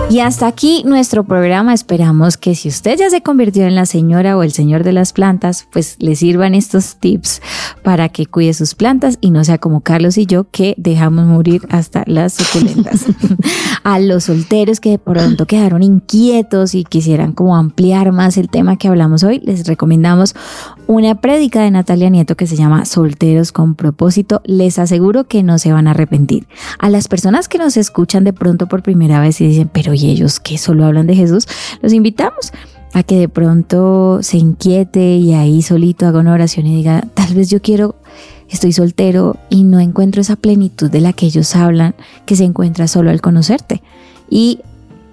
Y 0.08 0.20
hasta 0.20 0.46
aquí 0.46 0.84
nuestro 0.86 1.24
programa. 1.24 1.74
Esperamos 1.74 2.36
que 2.36 2.54
si 2.54 2.68
usted 2.68 2.96
ya 2.96 3.10
se 3.10 3.22
convirtió 3.22 3.66
en 3.66 3.74
la 3.74 3.86
señora 3.86 4.36
o 4.36 4.44
el 4.44 4.52
señor 4.52 4.84
de 4.84 4.92
las 4.92 5.12
plantas, 5.12 5.66
pues 5.72 5.96
le 5.98 6.14
sirvan 6.14 6.54
estos 6.54 6.96
tips 6.96 7.42
para 7.82 8.08
que 8.08 8.26
cuide 8.26 8.54
sus 8.54 8.76
plantas 8.76 9.18
y 9.20 9.32
no 9.32 9.42
sea 9.42 9.58
como 9.58 9.80
Carlos 9.80 10.16
y 10.16 10.26
yo 10.26 10.48
que 10.48 10.74
dejamos 10.78 11.26
morir 11.26 11.62
hasta 11.70 12.04
las 12.06 12.34
suculentas. 12.34 13.04
A 13.82 13.98
los 13.98 14.24
solteros 14.24 14.78
que 14.78 14.90
de 14.90 14.98
pronto 14.98 15.46
quedaron 15.46 15.82
inquietos 15.82 16.76
y 16.76 16.84
quisieran 16.84 17.32
como 17.32 17.56
ampliar 17.56 18.12
más 18.12 18.36
el 18.36 18.48
tema 18.48 18.76
que 18.76 18.86
hablamos 18.86 19.24
hoy, 19.24 19.40
les 19.40 19.66
recomendamos 19.66 20.36
una 20.86 21.16
prédica 21.16 21.62
de 21.62 21.70
Natalia 21.70 22.10
Nieto 22.10 22.36
que 22.36 22.46
se 22.46 22.56
llama 22.56 22.84
Solteros 22.84 23.52
con 23.52 23.74
propósito. 23.74 24.40
Les 24.44 24.78
aseguro 24.78 25.24
que 25.24 25.42
no 25.42 25.58
se 25.58 25.72
van 25.72 25.88
a 25.88 25.92
arrepentir. 25.92 26.46
A 26.78 26.90
las 26.90 27.08
personas 27.08 27.48
que 27.48 27.58
nos 27.58 27.76
escuchan 27.76 28.24
de 28.24 28.32
pronto 28.32 28.66
por 28.68 28.82
primera 28.82 29.20
vez 29.20 29.40
y 29.40 29.48
dicen, 29.48 29.70
pero 29.72 29.94
y 29.94 30.10
ellos 30.10 30.40
que 30.40 30.58
solo 30.58 30.84
hablan 30.84 31.06
de 31.06 31.16
Jesús, 31.16 31.46
los 31.82 31.92
invitamos 31.92 32.52
a 32.92 33.02
que 33.02 33.18
de 33.18 33.28
pronto 33.28 34.20
se 34.22 34.38
inquiete 34.38 35.16
y 35.16 35.34
ahí 35.34 35.60
solito 35.62 36.06
haga 36.06 36.20
una 36.20 36.32
oración 36.32 36.66
y 36.66 36.76
diga, 36.76 37.04
tal 37.14 37.34
vez 37.34 37.50
yo 37.50 37.60
quiero, 37.60 37.96
estoy 38.48 38.72
soltero 38.72 39.36
y 39.50 39.64
no 39.64 39.80
encuentro 39.80 40.20
esa 40.20 40.36
plenitud 40.36 40.90
de 40.90 41.00
la 41.00 41.12
que 41.12 41.26
ellos 41.26 41.56
hablan, 41.56 41.94
que 42.26 42.36
se 42.36 42.44
encuentra 42.44 42.88
solo 42.88 43.10
al 43.10 43.20
conocerte. 43.20 43.82
Y 44.30 44.60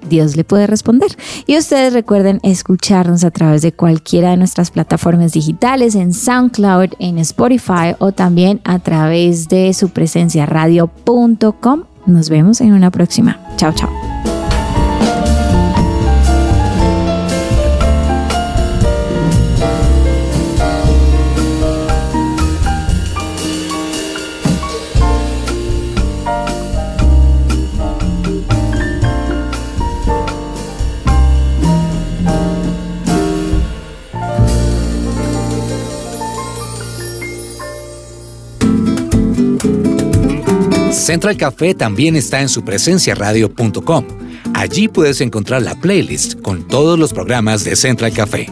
Dios 0.10 0.36
le 0.36 0.44
puede 0.44 0.68
responder. 0.68 1.12
Y 1.48 1.58
ustedes 1.58 1.94
recuerden 1.94 2.40
escucharnos 2.44 3.24
a 3.24 3.32
través 3.32 3.62
de 3.62 3.72
cualquiera 3.72 4.32
de 4.32 4.38
nuestras 4.38 4.72
plataformas 4.72 5.34
digitales, 5.34 5.96
en 5.96 6.14
SoundCloud, 6.14 6.94
en 7.00 7.18
Spotify 7.20 7.96
o 8.00 8.12
también 8.12 8.62
a 8.64 8.80
través 8.80 9.48
de 9.50 9.74
su 9.74 9.90
presencia 9.90 10.46
radio.com. 10.46 11.84
Nos 12.06 12.30
vemos 12.30 12.62
en 12.62 12.74
una 12.74 12.92
próxima. 12.92 13.40
Chao, 13.58 13.74
chao. 13.74 14.33
Central 40.94 41.38
Café 41.38 41.74
también 41.74 42.16
está 42.16 42.42
en 42.42 42.50
su 42.50 42.64
presencia 42.64 43.16
radio.com. 43.16 44.06
Allí 44.54 44.88
puedes 44.88 45.22
encontrar 45.22 45.64
la 45.64 45.76
playlist 45.76 46.40
con 46.42 46.68
todos 46.68 47.00
los 47.00 47.14
programas 47.14 47.64
de 47.64 47.76
Central 47.76 48.14
Café. 48.14 48.48